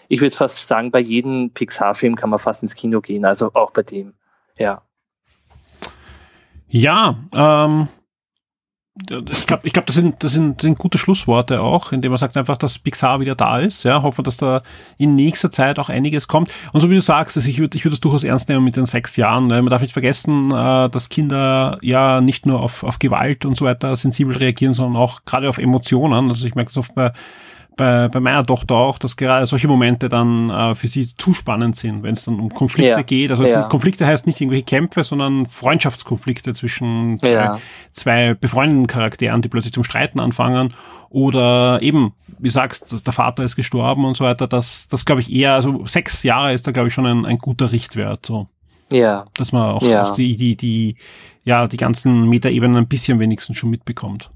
ich 0.07 0.21
würde 0.21 0.35
fast 0.35 0.67
sagen, 0.67 0.91
bei 0.91 0.99
jedem 0.99 1.51
Pixar-Film 1.51 2.15
kann 2.15 2.29
man 2.29 2.39
fast 2.39 2.63
ins 2.63 2.75
Kino 2.75 3.01
gehen, 3.01 3.25
also 3.25 3.51
auch 3.53 3.71
bei 3.71 3.83
dem, 3.83 4.13
ja. 4.57 4.81
Ja, 6.67 7.15
ähm, 7.33 7.87
ich 8.95 9.47
glaube, 9.47 9.65
ich 9.65 9.73
glaub, 9.73 9.87
das, 9.87 9.95
sind, 9.95 10.23
das 10.23 10.33
sind, 10.33 10.61
sind 10.61 10.77
gute 10.77 10.99
Schlussworte 10.99 11.61
auch, 11.61 11.91
indem 11.91 12.11
man 12.11 12.19
sagt 12.19 12.37
einfach, 12.37 12.57
dass 12.57 12.77
Pixar 12.77 13.19
wieder 13.19 13.33
da 13.33 13.57
ist. 13.57 13.83
Ja, 13.83 14.03
hoffen, 14.03 14.23
dass 14.23 14.37
da 14.37 14.61
in 14.99 15.15
nächster 15.15 15.49
Zeit 15.49 15.79
auch 15.79 15.89
einiges 15.89 16.27
kommt. 16.27 16.51
Und 16.73 16.81
so 16.81 16.91
wie 16.91 16.95
du 16.95 17.01
sagst, 17.01 17.35
also 17.35 17.49
ich 17.49 17.57
würde 17.57 17.75
ich 17.75 17.85
würde 17.85 17.95
es 17.95 18.01
durchaus 18.01 18.23
ernst 18.23 18.49
nehmen 18.49 18.63
mit 18.63 18.75
den 18.75 18.85
sechs 18.85 19.15
Jahren. 19.15 19.47
Man 19.47 19.65
darf 19.65 19.81
nicht 19.81 19.93
vergessen, 19.93 20.51
äh, 20.51 20.89
dass 20.89 21.09
Kinder 21.09 21.79
ja 21.81 22.21
nicht 22.21 22.45
nur 22.45 22.61
auf, 22.61 22.83
auf 22.83 22.99
Gewalt 22.99 23.45
und 23.45 23.57
so 23.57 23.65
weiter 23.65 23.95
sensibel 23.95 24.37
reagieren, 24.37 24.75
sondern 24.75 25.01
auch 25.01 25.25
gerade 25.25 25.49
auf 25.49 25.57
Emotionen. 25.57 26.29
Also 26.29 26.45
ich 26.45 26.53
merke 26.53 26.69
das 26.69 26.77
oft 26.77 26.93
bei 26.93 27.13
bei, 27.75 28.07
bei 28.07 28.19
meiner 28.19 28.45
Tochter 28.45 28.75
auch, 28.75 28.97
dass 28.97 29.17
gerade 29.17 29.45
solche 29.45 29.67
Momente 29.67 30.09
dann 30.09 30.49
äh, 30.49 30.75
für 30.75 30.87
sie 30.87 31.15
zu 31.17 31.33
spannend 31.33 31.75
sind, 31.75 32.03
wenn 32.03 32.13
es 32.13 32.25
dann 32.25 32.39
um 32.39 32.49
Konflikte 32.49 32.91
ja. 32.91 33.01
geht. 33.01 33.31
Also 33.31 33.45
ja. 33.45 33.63
Konflikte 33.63 34.05
heißt 34.05 34.27
nicht 34.27 34.39
irgendwelche 34.39 34.65
Kämpfe, 34.65 35.03
sondern 35.03 35.47
Freundschaftskonflikte 35.47 36.53
zwischen 36.53 37.17
zwei, 37.19 37.31
ja. 37.31 37.59
zwei 37.91 38.33
befreundeten 38.33 38.87
Charakteren, 38.87 39.41
die 39.41 39.49
plötzlich 39.49 39.73
zum 39.73 39.83
Streiten 39.83 40.19
anfangen. 40.19 40.73
Oder 41.09 41.79
eben, 41.81 42.13
wie 42.39 42.49
sagst, 42.49 43.05
der 43.05 43.13
Vater 43.13 43.43
ist 43.43 43.55
gestorben 43.55 44.05
und 44.05 44.17
so 44.17 44.23
weiter. 44.23 44.47
Das, 44.47 44.87
das 44.87 45.05
glaube 45.05 45.21
ich 45.21 45.31
eher, 45.31 45.53
also 45.53 45.85
sechs 45.85 46.23
Jahre 46.23 46.53
ist 46.53 46.65
da, 46.67 46.71
glaube 46.71 46.87
ich, 46.87 46.93
schon 46.93 47.05
ein, 47.05 47.25
ein 47.25 47.37
guter 47.37 47.71
Richtwert. 47.71 48.25
So. 48.25 48.47
Ja. 48.91 49.25
Dass 49.35 49.51
man 49.51 49.63
auch, 49.63 49.83
auch 49.83 50.15
die, 50.15 50.37
die, 50.37 50.55
die, 50.55 50.95
ja, 51.43 51.67
die 51.67 51.77
ganzen 51.77 52.29
Metaebenen 52.29 52.77
ein 52.77 52.87
bisschen 52.87 53.19
wenigstens 53.19 53.57
schon 53.57 53.69
mitbekommt. 53.69 54.29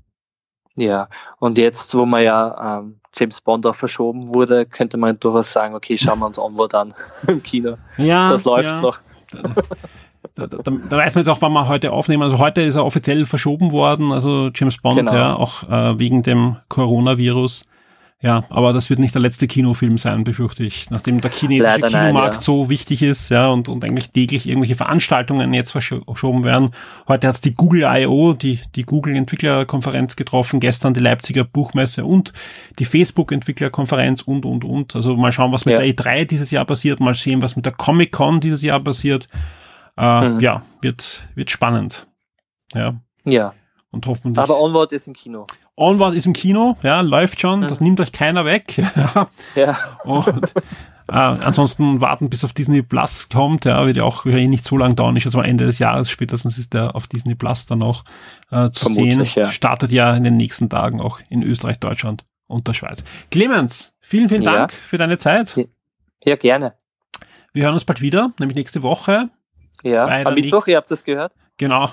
Ja, 0.78 1.10
und 1.40 1.58
jetzt, 1.58 1.96
wo 1.96 2.06
man 2.06 2.24
ja 2.24 2.80
ähm, 2.80 3.00
James 3.16 3.42
Bond 3.42 3.66
auch 3.66 3.76
verschoben 3.76 4.34
wurde, 4.34 4.66
könnte 4.68 4.98
man 4.98 5.20
durchaus 5.20 5.52
sagen, 5.52 5.74
okay, 5.74 5.98
schauen 5.98 6.20
wir 6.20 6.28
uns 6.28 6.38
Onward 6.38 6.76
an 6.76 6.94
im 7.28 7.42
Kino. 7.42 7.78
Ja, 7.98 8.30
das 8.30 8.44
läuft 8.44 8.72
ja. 8.72 8.82
noch. 8.82 9.00
Da, 10.36 10.46
da, 10.46 10.58
da, 10.58 10.72
da, 10.72 10.98
weiß 10.98 11.16
man 11.16 11.24
jetzt 11.24 11.30
auch, 11.30 11.42
wann 11.42 11.52
wir 11.54 11.68
heute 11.68 11.92
aufnehmen. 11.92 12.22
Also 12.22 12.38
heute 12.38 12.62
ist 12.62 12.76
er 12.76 12.86
offiziell 12.86 13.26
verschoben 13.26 13.72
worden, 13.72 14.12
also 14.12 14.52
James 14.54 14.78
Bond, 14.78 14.98
genau. 14.98 15.14
ja, 15.14 15.36
auch 15.36 15.64
äh, 15.64 15.98
wegen 15.98 16.22
dem 16.22 16.58
Coronavirus. 16.70 17.66
Ja, 18.20 18.46
aber 18.50 18.74
das 18.74 18.90
wird 18.90 19.00
nicht 19.00 19.14
der 19.14 19.22
letzte 19.22 19.46
Kinofilm 19.46 20.00
sein, 20.00 20.24
befürchte 20.24 20.64
ich. 20.64 20.90
Nachdem 20.90 21.22
der 21.22 21.30
chinesische 21.30 21.80
Leider 21.80 21.88
Kinomarkt 21.88 22.34
nein, 22.34 22.34
ja. 22.34 22.42
so 22.42 22.68
wichtig 22.68 23.04
ist, 23.04 23.30
ja, 23.30 23.48
und, 23.50 23.70
und 23.70 23.86
eigentlich 23.86 24.10
täglich 24.10 24.48
irgendwelche 24.48 24.74
Veranstaltungen 24.76 25.54
jetzt 25.54 25.72
verschoben 25.72 26.44
werden. 26.44 26.72
Heute 27.08 27.28
hat's 27.28 27.42
die 27.42 27.54
Google 27.54 27.84
I.O., 27.84 28.34
die, 28.34 28.60
die 28.76 28.84
Google-Entwicklerkonferenz 28.84 30.16
getroffen, 30.16 30.60
gestern 30.60 30.96
die 30.96 31.00
Leipziger 31.00 31.44
Buchmesse 31.44 32.06
und 32.06 32.34
die 32.80 32.86
Facebook-Entwicklerkonferenz 32.86 34.24
und, 34.24 34.46
und, 34.46 34.64
und. 34.64 34.96
Also 34.96 35.16
mal 35.16 35.32
schauen, 35.32 35.52
was 35.52 35.66
mit 35.66 35.78
ja. 35.78 35.86
der 35.86 35.94
E3 35.94 36.26
dieses 36.26 36.50
Jahr 36.50 36.66
passiert, 36.66 37.00
mal 37.00 37.14
sehen, 37.14 37.44
was 37.44 37.56
mit 37.56 37.68
der 37.68 37.74
Comic-Con 37.74 38.40
dieses 38.40 38.64
Jahr 38.64 38.80
passiert. 38.80 39.28
Äh, 39.96 40.30
mhm. 40.30 40.40
Ja, 40.40 40.64
wird, 40.82 41.30
wird 41.36 41.52
spannend. 41.52 42.08
Ja. 42.74 42.96
Ja. 43.26 43.54
Und 43.98 44.08
hoffentlich. 44.08 44.42
Aber 44.42 44.60
Onward 44.60 44.92
ist 44.92 45.08
im 45.08 45.14
Kino. 45.14 45.46
Onward 45.76 46.16
ist 46.16 46.26
im 46.26 46.34
Kino, 46.34 46.78
ja, 46.84 47.02
läuft 47.02 47.42
schon, 47.42 47.62
das 47.62 47.82
nimmt 47.82 48.00
euch 48.00 48.12
keiner 48.12 48.46
weg. 48.46 48.76
Ja. 49.56 49.78
Und 50.04 50.54
äh, 51.10 51.14
ansonsten 51.14 52.02
warten, 52.02 52.30
bis 52.30 52.44
auf 52.44 52.54
Disney 52.54 52.82
Plus 52.82 53.30
kommt, 53.30 53.66
ja, 53.66 53.86
wird 53.86 53.98
ja 53.98 54.04
auch 54.04 54.26
nicht 54.26 54.66
so 54.66 54.78
lang 54.78 54.96
dauern, 54.96 55.16
ich 55.16 55.24
schätze 55.24 55.38
mal 55.38 55.46
Ende 55.46 55.66
des 55.66 55.80
Jahres 55.80 56.10
spätestens 56.10 56.58
ist 56.58 56.74
der 56.74 56.96
auf 56.96 57.08
Disney 57.08 57.36
Plus 57.36 57.66
dann 57.66 57.82
auch 57.84 58.04
äh, 58.52 58.70
zu 58.72 58.86
Vermutlich, 58.92 59.34
sehen. 59.34 59.44
ja. 59.44 59.50
Startet 59.52 59.92
ja 59.92 60.16
in 60.16 60.24
den 60.24 60.38
nächsten 60.38 60.70
Tagen 60.70 61.00
auch 61.02 61.20
in 61.30 61.44
Österreich, 61.44 61.80
Deutschland 61.80 62.26
und 62.48 62.68
der 62.68 62.74
Schweiz. 62.74 63.04
Clemens, 63.32 63.94
vielen, 64.00 64.30
vielen 64.30 64.44
Ja. 64.44 64.54
Dank 64.54 64.74
für 64.74 64.98
deine 64.98 65.18
Zeit. 65.18 65.56
Ja, 66.24 66.36
gerne. 66.36 66.74
Wir 67.54 67.64
hören 67.64 67.74
uns 67.74 67.86
bald 67.86 68.02
wieder, 68.02 68.32
nämlich 68.40 68.56
nächste 68.58 68.84
Woche. 68.84 69.30
Ja. 69.84 70.04
Am 70.06 70.34
Mittwoch, 70.34 70.68
ihr 70.68 70.78
habt 70.78 70.92
das 70.92 71.04
gehört? 71.04 71.32
Genau. 71.58 71.90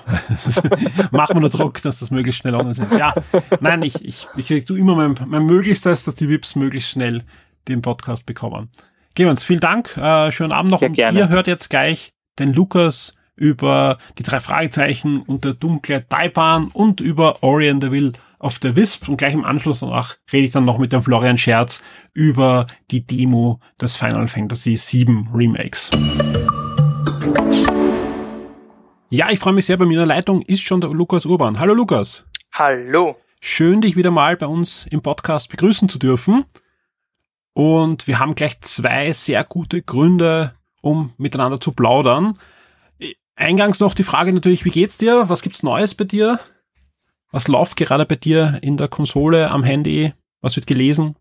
Machen 1.11 1.35
wir 1.35 1.39
nur 1.39 1.49
Druck, 1.49 1.81
dass 1.81 1.99
das 1.99 2.11
möglichst 2.11 2.41
schnell 2.41 2.55
online 2.55 2.71
ist. 2.71 2.93
Ja, 2.93 3.13
nein, 3.59 3.81
ich, 3.81 4.05
ich, 4.05 4.27
ich 4.35 4.65
tue 4.65 4.77
immer 4.77 4.95
mein, 4.95 5.15
mein 5.25 5.45
Möglichstes, 5.45 6.05
dass 6.05 6.15
die 6.15 6.29
Vips 6.29 6.55
möglichst 6.55 6.91
schnell 6.91 7.23
den 7.67 7.81
Podcast 7.81 8.25
bekommen. 8.25 8.69
Clemens, 9.15 9.43
vielen 9.43 9.61
Dank. 9.61 9.97
Äh, 9.97 10.31
schönen 10.31 10.51
Abend 10.51 10.71
noch. 10.71 10.81
Ja, 10.81 10.87
und 10.87 10.93
gerne. 10.93 11.19
ihr 11.19 11.29
hört 11.29 11.47
jetzt 11.47 11.69
gleich 11.69 12.13
den 12.37 12.53
Lukas 12.53 13.15
über 13.35 13.97
die 14.17 14.23
drei 14.23 14.39
Fragezeichen 14.39 15.21
und 15.21 15.43
der 15.43 15.53
dunkle 15.53 16.07
Taipan 16.07 16.67
und 16.67 17.01
über 17.01 17.43
Ori 17.43 17.69
and 17.69 17.83
the 17.83 17.91
Will 17.91 18.13
of 18.39 18.59
the 18.61 18.75
Wisp. 18.75 19.09
Und 19.09 19.17
gleich 19.17 19.33
im 19.33 19.45
Anschluss 19.45 19.79
danach 19.79 20.15
rede 20.31 20.45
ich 20.45 20.51
dann 20.51 20.65
noch 20.65 20.77
mit 20.77 20.93
dem 20.93 21.01
Florian 21.01 21.37
Scherz 21.37 21.83
über 22.13 22.67
die 22.91 23.05
Demo 23.05 23.59
des 23.81 23.95
Final 23.95 24.27
Fantasy 24.27 24.77
VII 24.77 25.25
Remakes. 25.33 25.89
Ja, 29.09 29.29
ich 29.29 29.39
freue 29.39 29.53
mich 29.53 29.67
sehr. 29.67 29.77
Bei 29.77 29.85
mir 29.85 29.93
in 29.93 30.07
der 30.07 30.15
Leitung 30.15 30.41
ist 30.41 30.61
schon 30.61 30.81
der 30.81 30.89
Lukas 30.89 31.25
Urban. 31.25 31.59
Hallo 31.59 31.75
Lukas. 31.75 32.25
Hallo. 32.53 33.15
Schön, 33.39 33.81
dich 33.81 33.95
wieder 33.95 34.09
mal 34.09 34.35
bei 34.35 34.47
uns 34.47 34.87
im 34.89 35.03
Podcast 35.03 35.49
begrüßen 35.49 35.89
zu 35.89 35.99
dürfen. 35.99 36.45
Und 37.53 38.07
wir 38.07 38.17
haben 38.17 38.33
gleich 38.33 38.59
zwei 38.61 39.11
sehr 39.11 39.43
gute 39.43 39.83
Gründe, 39.83 40.55
um 40.81 41.13
miteinander 41.17 41.61
zu 41.61 41.71
plaudern. 41.71 42.39
Eingangs 43.35 43.79
noch 43.79 43.93
die 43.93 44.03
Frage 44.03 44.33
natürlich, 44.33 44.65
wie 44.65 44.71
geht's 44.71 44.97
dir? 44.97 45.29
Was 45.29 45.43
gibt's 45.43 45.61
Neues 45.61 45.93
bei 45.93 46.05
dir? 46.05 46.39
Was 47.31 47.47
läuft 47.47 47.77
gerade 47.77 48.07
bei 48.07 48.15
dir 48.15 48.57
in 48.63 48.75
der 48.75 48.87
Konsole, 48.87 49.51
am 49.51 49.63
Handy? 49.63 50.13
Was 50.41 50.55
wird 50.55 50.65
gelesen? 50.65 51.15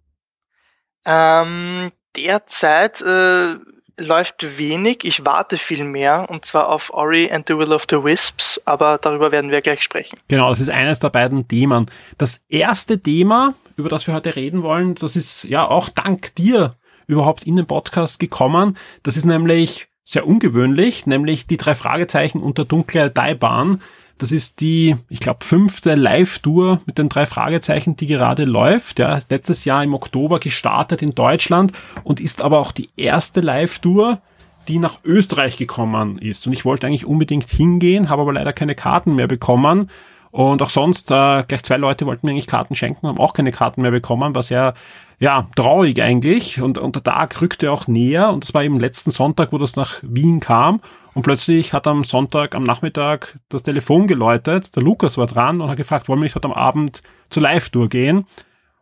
Ähm, 1.05 1.91
derzeit 2.17 3.03
äh, 3.03 3.57
läuft 3.99 4.59
wenig. 4.59 5.05
Ich 5.05 5.25
warte 5.25 5.57
viel 5.57 5.85
mehr 5.85 6.27
und 6.31 6.45
zwar 6.45 6.69
auf 6.69 6.93
Ori 6.93 7.31
and 7.31 7.47
the 7.49 7.57
Will 7.57 7.73
of 7.73 7.87
the 7.91 8.03
Wisps, 8.03 8.61
aber 8.65 8.99
darüber 8.99 9.33
werden 9.33 9.51
wir 9.51 9.61
gleich 9.61 9.83
sprechen. 9.83 10.19
Genau, 10.29 10.51
das 10.51 10.61
ist 10.61 10.71
eines 10.71 11.01
der 11.01 11.11
beiden 11.11 11.47
Themen. 11.49 11.87
Das 12.19 12.45
erste 12.49 13.01
Thema, 13.01 13.55
über 13.77 13.89
das 13.89 14.07
wir 14.07 14.15
heute 14.15 14.37
reden 14.37 14.63
wollen, 14.63 14.95
das 14.95 15.17
ist 15.17 15.45
ja 15.45 15.67
auch 15.67 15.89
dank 15.89 16.35
dir 16.35 16.77
überhaupt 17.07 17.45
in 17.45 17.57
den 17.57 17.67
Podcast 17.67 18.19
gekommen. 18.19 18.77
Das 19.03 19.17
ist 19.17 19.25
nämlich 19.25 19.89
sehr 20.05 20.27
ungewöhnlich, 20.27 21.07
nämlich 21.07 21.47
die 21.47 21.57
drei 21.57 21.75
Fragezeichen 21.75 22.41
unter 22.41 22.65
dunkler 22.65 23.09
Daibahn. 23.11 23.81
Das 24.19 24.31
ist 24.31 24.61
die, 24.61 24.97
ich 25.09 25.21
glaube, 25.21 25.45
fünfte 25.45 25.95
Live-Tour 25.97 26.81
mit 26.87 26.99
den 26.99 27.09
drei 27.09 27.27
Fragezeichen, 27.27 27.97
die 27.97 28.07
gerade 28.07 28.45
läuft. 28.45 29.01
Ja, 29.01 29.19
letztes 29.29 29.65
Jahr 29.65 29.83
im 29.83 29.93
Oktober 29.95 30.39
gestartet 30.39 31.03
in 31.03 31.15
Deutschland 31.15 31.73
und 32.05 32.21
ist 32.21 32.41
aber 32.41 32.61
auch 32.61 32.73
die 32.73 32.91
erste 32.97 33.41
Live-Tour, 33.41 34.21
die 34.69 34.79
nach 34.79 34.99
Österreich 35.05 35.57
gekommen 35.57 36.19
ist. 36.19 36.47
Und 36.47 36.53
ich 36.53 36.65
wollte 36.65 36.87
eigentlich 36.87 37.07
unbedingt 37.07 37.51
hingehen, 37.51 38.09
habe 38.09 38.23
aber 38.23 38.33
leider 38.33 38.53
keine 38.53 38.75
Karten 38.75 39.15
mehr 39.15 39.27
bekommen. 39.27 39.91
Und 40.31 40.63
auch 40.63 40.71
sonst, 40.71 41.11
äh, 41.11 41.45
gleich 41.47 41.63
zwei 41.63 41.77
Leute 41.77 42.07
wollten 42.07 42.27
mir 42.27 42.33
eigentlich 42.33 42.47
Karten 42.47 42.75
schenken, 42.75 43.07
haben 43.07 43.21
auch 43.21 43.35
keine 43.35 43.53
Karten 43.53 43.83
mehr 43.83 43.93
bekommen, 43.93 44.35
war 44.35 44.43
sehr, 44.43 44.75
ja, 45.19 45.49
traurig 45.57 46.01
eigentlich. 46.03 46.61
Und, 46.61 46.79
und 46.79 46.97
der 46.97 47.05
Tag 47.05 47.41
rückte 47.41 47.71
auch 47.71 47.87
näher. 47.87 48.31
Und 48.31 48.45
das 48.45 48.55
war 48.55 48.63
eben 48.63 48.81
letzten 48.81 49.11
Sonntag, 49.11 49.53
wo 49.53 49.59
das 49.59 49.77
nach 49.77 50.01
Wien 50.03 50.41
kam. 50.41 50.81
Und 51.15 51.23
plötzlich 51.23 51.73
hat 51.73 51.87
am 51.87 52.05
Sonntag, 52.05 52.55
am 52.55 52.65
Nachmittag 52.65 53.39
das 53.49 53.63
Telefon 53.63 54.07
geläutet. 54.07 54.75
Der 54.75 54.83
Lukas 54.83 55.17
war 55.17 55.27
dran 55.27 55.61
und 55.61 55.71
hat 55.71 55.77
gefragt, 55.77 56.09
wollen 56.09 56.21
wir 56.21 56.25
nicht 56.25 56.35
heute 56.35 56.49
am 56.49 56.55
Abend 56.55 57.03
zur 57.31 57.43
Live-Tour 57.43 57.89
gehen? 57.89 58.27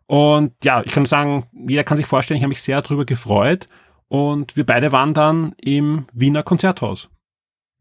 Und 0.06 0.52
ja, 0.64 0.82
ich 0.84 0.92
kann 0.92 1.06
sagen, 1.06 1.46
jeder 1.66 1.84
kann 1.84 1.96
sich 1.96 2.06
vorstellen, 2.06 2.36
ich 2.36 2.42
habe 2.42 2.50
mich 2.50 2.62
sehr 2.62 2.80
darüber 2.82 3.04
gefreut. 3.04 3.68
Und 4.08 4.56
wir 4.56 4.66
beide 4.66 4.92
waren 4.92 5.14
dann 5.14 5.54
im 5.58 6.06
Wiener 6.12 6.42
Konzerthaus. 6.42 7.08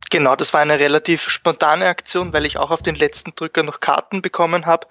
Genau, 0.09 0.35
das 0.35 0.53
war 0.53 0.61
eine 0.61 0.79
relativ 0.79 1.29
spontane 1.29 1.85
Aktion, 1.85 2.33
weil 2.33 2.45
ich 2.45 2.57
auch 2.57 2.71
auf 2.71 2.81
den 2.81 2.95
letzten 2.95 3.33
Drücker 3.35 3.63
noch 3.63 3.79
Karten 3.79 4.21
bekommen 4.21 4.65
habe. 4.65 4.87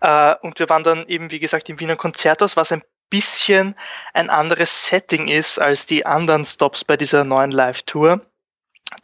Äh, 0.00 0.34
und 0.42 0.58
wir 0.58 0.68
waren 0.68 0.82
dann 0.82 1.06
eben, 1.06 1.30
wie 1.30 1.40
gesagt, 1.40 1.68
im 1.68 1.80
Wiener 1.80 1.96
Konzerthaus, 1.96 2.56
was 2.56 2.72
ein 2.72 2.82
bisschen 3.10 3.74
ein 4.14 4.30
anderes 4.30 4.86
Setting 4.86 5.28
ist 5.28 5.58
als 5.58 5.86
die 5.86 6.06
anderen 6.06 6.44
Stops 6.44 6.84
bei 6.84 6.96
dieser 6.96 7.24
neuen 7.24 7.50
Live-Tour. 7.50 8.20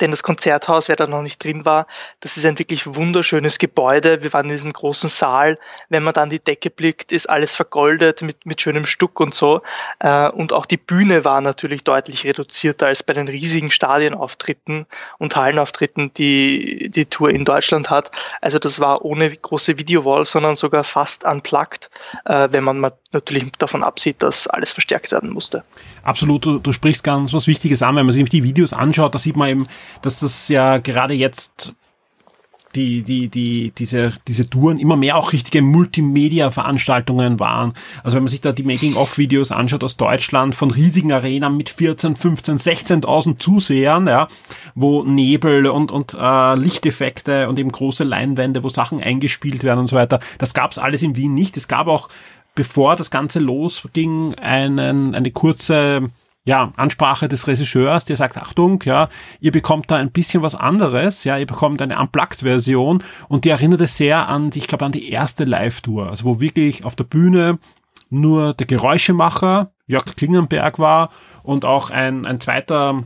Denn 0.00 0.10
das 0.10 0.22
Konzerthaus, 0.22 0.88
wer 0.88 0.96
da 0.96 1.06
noch 1.06 1.22
nicht 1.22 1.42
drin 1.42 1.64
war, 1.64 1.86
das 2.20 2.36
ist 2.36 2.44
ein 2.44 2.58
wirklich 2.58 2.86
wunderschönes 2.86 3.58
Gebäude. 3.58 4.22
Wir 4.22 4.32
waren 4.32 4.46
in 4.46 4.52
diesem 4.52 4.72
großen 4.72 5.08
Saal. 5.08 5.58
Wenn 5.88 6.02
man 6.02 6.14
da 6.14 6.22
an 6.22 6.30
die 6.30 6.40
Decke 6.40 6.70
blickt, 6.70 7.12
ist 7.12 7.28
alles 7.28 7.56
vergoldet 7.56 8.22
mit, 8.22 8.44
mit 8.46 8.60
schönem 8.60 8.86
Stuck 8.86 9.20
und 9.20 9.34
so. 9.34 9.62
Äh, 10.00 10.28
Und 10.30 10.52
auch 10.52 10.66
die 10.66 10.76
Bühne 10.76 11.24
war 11.24 11.40
natürlich 11.40 11.84
deutlich 11.84 12.24
reduzierter 12.24 12.86
als 12.86 13.02
bei 13.02 13.12
den 13.12 13.28
riesigen 13.28 13.70
Stadienauftritten 13.70 14.86
und 15.18 15.36
Hallenauftritten, 15.36 16.12
die 16.14 16.90
die 16.90 17.06
Tour 17.06 17.30
in 17.30 17.44
Deutschland 17.44 17.90
hat. 17.90 18.10
Also 18.40 18.58
das 18.58 18.80
war 18.80 19.04
ohne 19.04 19.34
große 19.34 19.78
Videowall, 19.78 20.24
sondern 20.24 20.56
sogar 20.56 20.84
fast 20.84 21.24
unplugged, 21.24 21.90
äh, 22.24 22.48
wenn 22.50 22.64
man 22.64 22.92
natürlich 23.12 23.52
davon 23.58 23.82
absieht, 23.82 24.22
dass 24.22 24.46
alles 24.46 24.72
verstärkt 24.72 25.12
werden 25.12 25.30
musste. 25.30 25.64
Absolut, 26.02 26.44
du, 26.44 26.58
du 26.58 26.72
sprichst 26.72 27.04
ganz 27.04 27.32
was 27.32 27.46
Wichtiges 27.46 27.82
an. 27.82 27.96
Wenn 27.96 28.06
man 28.06 28.12
sich 28.12 28.28
die 28.28 28.42
Videos 28.42 28.72
anschaut, 28.72 29.14
da 29.14 29.18
sieht 29.18 29.36
man 29.36 29.48
eben, 29.48 29.66
dass 30.02 30.20
das 30.20 30.48
ja 30.48 30.78
gerade 30.78 31.14
jetzt 31.14 31.74
die, 32.74 33.02
die, 33.02 33.28
die, 33.28 33.72
diese, 33.76 34.12
diese 34.26 34.48
Touren 34.48 34.78
immer 34.78 34.96
mehr 34.96 35.16
auch 35.16 35.32
richtige 35.32 35.62
Multimedia-Veranstaltungen 35.62 37.40
waren. 37.40 37.74
Also 38.02 38.16
wenn 38.16 38.24
man 38.24 38.28
sich 38.28 38.40
da 38.40 38.52
die 38.52 38.62
Making-of-Videos 38.62 39.52
anschaut 39.52 39.84
aus 39.84 39.96
Deutschland 39.96 40.54
von 40.54 40.70
riesigen 40.70 41.12
Arenen 41.12 41.56
mit 41.56 41.70
14, 41.70 42.16
15, 42.16 42.58
16.000 42.58 43.38
Zusehern, 43.38 44.06
ja, 44.06 44.28
wo 44.74 45.04
Nebel 45.04 45.66
und, 45.66 45.90
und 45.90 46.14
äh, 46.18 46.54
Lichteffekte 46.56 47.48
und 47.48 47.58
eben 47.58 47.72
große 47.72 48.04
Leinwände, 48.04 48.62
wo 48.62 48.68
Sachen 48.68 49.00
eingespielt 49.00 49.62
werden 49.62 49.80
und 49.80 49.88
so 49.88 49.96
weiter, 49.96 50.18
das 50.38 50.54
gab's 50.54 50.78
alles 50.78 51.02
in 51.02 51.16
Wien 51.16 51.34
nicht. 51.34 51.56
Es 51.56 51.68
gab 51.68 51.86
auch, 51.86 52.08
bevor 52.54 52.96
das 52.96 53.10
Ganze 53.10 53.40
losging, 53.40 54.34
einen, 54.34 55.14
eine 55.14 55.30
kurze 55.30 56.10
ja, 56.44 56.72
Ansprache 56.76 57.26
des 57.26 57.48
Regisseurs, 57.48 58.04
der 58.04 58.16
sagt, 58.16 58.36
Achtung, 58.36 58.82
ja, 58.84 59.08
ihr 59.40 59.50
bekommt 59.50 59.90
da 59.90 59.96
ein 59.96 60.12
bisschen 60.12 60.42
was 60.42 60.54
anderes, 60.54 61.24
ja, 61.24 61.38
ihr 61.38 61.46
bekommt 61.46 61.80
eine 61.80 61.98
Unplugged-Version 61.98 63.02
und 63.28 63.44
die 63.44 63.48
erinnerte 63.48 63.86
sehr 63.86 64.28
an, 64.28 64.50
ich 64.54 64.68
glaube, 64.68 64.84
an 64.84 64.92
die 64.92 65.10
erste 65.10 65.44
Live-Tour, 65.44 66.10
also 66.10 66.24
wo 66.24 66.40
wirklich 66.40 66.84
auf 66.84 66.96
der 66.96 67.04
Bühne 67.04 67.58
nur 68.10 68.52
der 68.52 68.66
Geräuschemacher, 68.66 69.72
Jörg 69.86 70.04
Klingenberg 70.16 70.78
war 70.78 71.10
und 71.42 71.64
auch 71.64 71.90
ein, 71.90 72.26
ein 72.26 72.40
zweiter, 72.40 73.02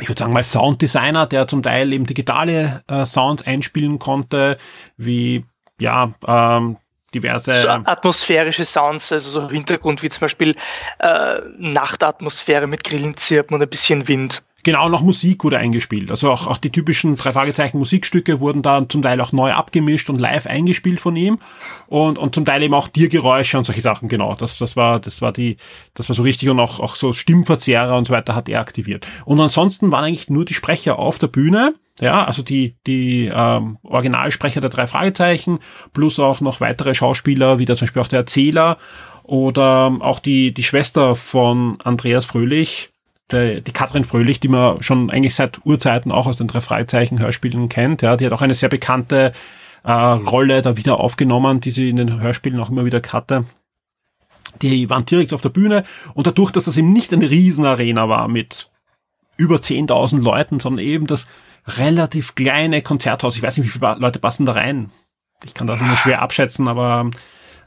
ich 0.00 0.08
würde 0.08 0.18
sagen 0.18 0.32
mal 0.32 0.42
Sounddesigner, 0.42 1.26
der 1.26 1.46
zum 1.46 1.62
Teil 1.62 1.92
eben 1.92 2.06
digitale 2.06 2.82
äh, 2.88 3.04
Sounds 3.04 3.46
einspielen 3.46 4.00
konnte, 4.00 4.58
wie, 4.96 5.44
ja, 5.80 6.12
ähm, 6.26 6.76
diverse 7.14 7.54
so 7.62 7.68
atmosphärische 7.68 8.64
Sounds, 8.64 9.12
also 9.12 9.30
so 9.30 9.50
Hintergrund 9.50 10.02
wie 10.02 10.08
zum 10.08 10.20
Beispiel 10.20 10.54
äh, 10.98 11.40
Nachtatmosphäre 11.58 12.66
mit 12.66 12.84
Grillenzirpen 12.84 13.54
und 13.54 13.62
ein 13.62 13.68
bisschen 13.68 14.08
Wind. 14.08 14.42
Genau, 14.68 14.90
noch 14.90 15.00
Musik 15.00 15.44
wurde 15.44 15.56
eingespielt. 15.56 16.10
Also 16.10 16.30
auch, 16.30 16.46
auch 16.46 16.58
die 16.58 16.68
typischen 16.68 17.16
drei 17.16 17.32
Fragezeichen 17.32 17.78
Musikstücke 17.78 18.38
wurden 18.38 18.60
da 18.60 18.86
zum 18.86 19.00
Teil 19.00 19.18
auch 19.22 19.32
neu 19.32 19.50
abgemischt 19.52 20.10
und 20.10 20.18
live 20.18 20.46
eingespielt 20.46 21.00
von 21.00 21.16
ihm. 21.16 21.38
Und, 21.86 22.18
und 22.18 22.34
zum 22.34 22.44
Teil 22.44 22.62
eben 22.62 22.74
auch 22.74 22.88
Tiergeräusche 22.88 23.56
und 23.56 23.64
solche 23.64 23.80
Sachen, 23.80 24.10
genau. 24.10 24.34
Das, 24.34 24.58
das 24.58 24.76
war, 24.76 25.00
das 25.00 25.22
war 25.22 25.32
die, 25.32 25.56
das 25.94 26.10
war 26.10 26.16
so 26.16 26.22
richtig 26.22 26.50
und 26.50 26.60
auch, 26.60 26.80
auch 26.80 26.96
so 26.96 27.14
Stimmverzerrer 27.14 27.96
und 27.96 28.06
so 28.08 28.12
weiter 28.12 28.34
hat 28.34 28.50
er 28.50 28.60
aktiviert. 28.60 29.06
Und 29.24 29.40
ansonsten 29.40 29.90
waren 29.90 30.04
eigentlich 30.04 30.28
nur 30.28 30.44
die 30.44 30.52
Sprecher 30.52 30.98
auf 30.98 31.16
der 31.16 31.28
Bühne. 31.28 31.72
Ja, 31.98 32.26
also 32.26 32.42
die, 32.42 32.76
die 32.86 33.30
ähm, 33.32 33.78
Originalsprecher 33.84 34.60
der 34.60 34.68
drei 34.68 34.86
Fragezeichen, 34.86 35.60
plus 35.94 36.20
auch 36.20 36.42
noch 36.42 36.60
weitere 36.60 36.92
Schauspieler, 36.92 37.58
wie 37.58 37.64
da 37.64 37.74
zum 37.74 37.86
Beispiel 37.86 38.02
auch 38.02 38.08
der 38.08 38.18
Erzähler 38.18 38.76
oder 39.22 39.96
auch 40.00 40.18
die, 40.18 40.52
die 40.52 40.62
Schwester 40.62 41.14
von 41.14 41.78
Andreas 41.84 42.26
Fröhlich, 42.26 42.90
die, 43.32 43.62
die 43.62 43.72
Katrin 43.72 44.04
Fröhlich, 44.04 44.40
die 44.40 44.48
man 44.48 44.82
schon 44.82 45.10
eigentlich 45.10 45.34
seit 45.34 45.64
Urzeiten 45.64 46.12
auch 46.12 46.26
aus 46.26 46.36
den 46.36 46.48
drei 46.48 46.60
Fragezeichen-Hörspielen 46.60 47.68
kennt. 47.68 48.02
Ja, 48.02 48.16
die 48.16 48.26
hat 48.26 48.32
auch 48.32 48.42
eine 48.42 48.54
sehr 48.54 48.68
bekannte 48.68 49.32
äh, 49.84 49.92
Rolle 49.92 50.62
da 50.62 50.76
wieder 50.76 51.00
aufgenommen, 51.00 51.60
die 51.60 51.70
sie 51.70 51.90
in 51.90 51.96
den 51.96 52.20
Hörspielen 52.20 52.60
auch 52.60 52.70
immer 52.70 52.84
wieder 52.84 53.02
hatte. 53.12 53.44
Die 54.62 54.88
waren 54.90 55.04
direkt 55.04 55.32
auf 55.32 55.40
der 55.40 55.50
Bühne 55.50 55.84
und 56.14 56.26
dadurch, 56.26 56.50
dass 56.50 56.64
das 56.64 56.76
eben 56.78 56.92
nicht 56.92 57.12
eine 57.12 57.30
Riesenarena 57.30 58.08
war 58.08 58.28
mit 58.28 58.70
über 59.36 59.56
10.000 59.56 60.20
Leuten, 60.22 60.58
sondern 60.58 60.84
eben 60.84 61.06
das 61.06 61.28
relativ 61.66 62.34
kleine 62.34 62.82
Konzerthaus. 62.82 63.36
Ich 63.36 63.42
weiß 63.42 63.58
nicht, 63.58 63.66
wie 63.66 63.70
viele 63.70 63.96
Leute 63.98 64.18
passen 64.18 64.46
da 64.46 64.52
rein. 64.52 64.90
ich 65.44 65.54
kann 65.54 65.66
das 65.66 65.80
nur 65.80 65.96
schwer 65.96 66.22
abschätzen, 66.22 66.66
aber 66.66 67.10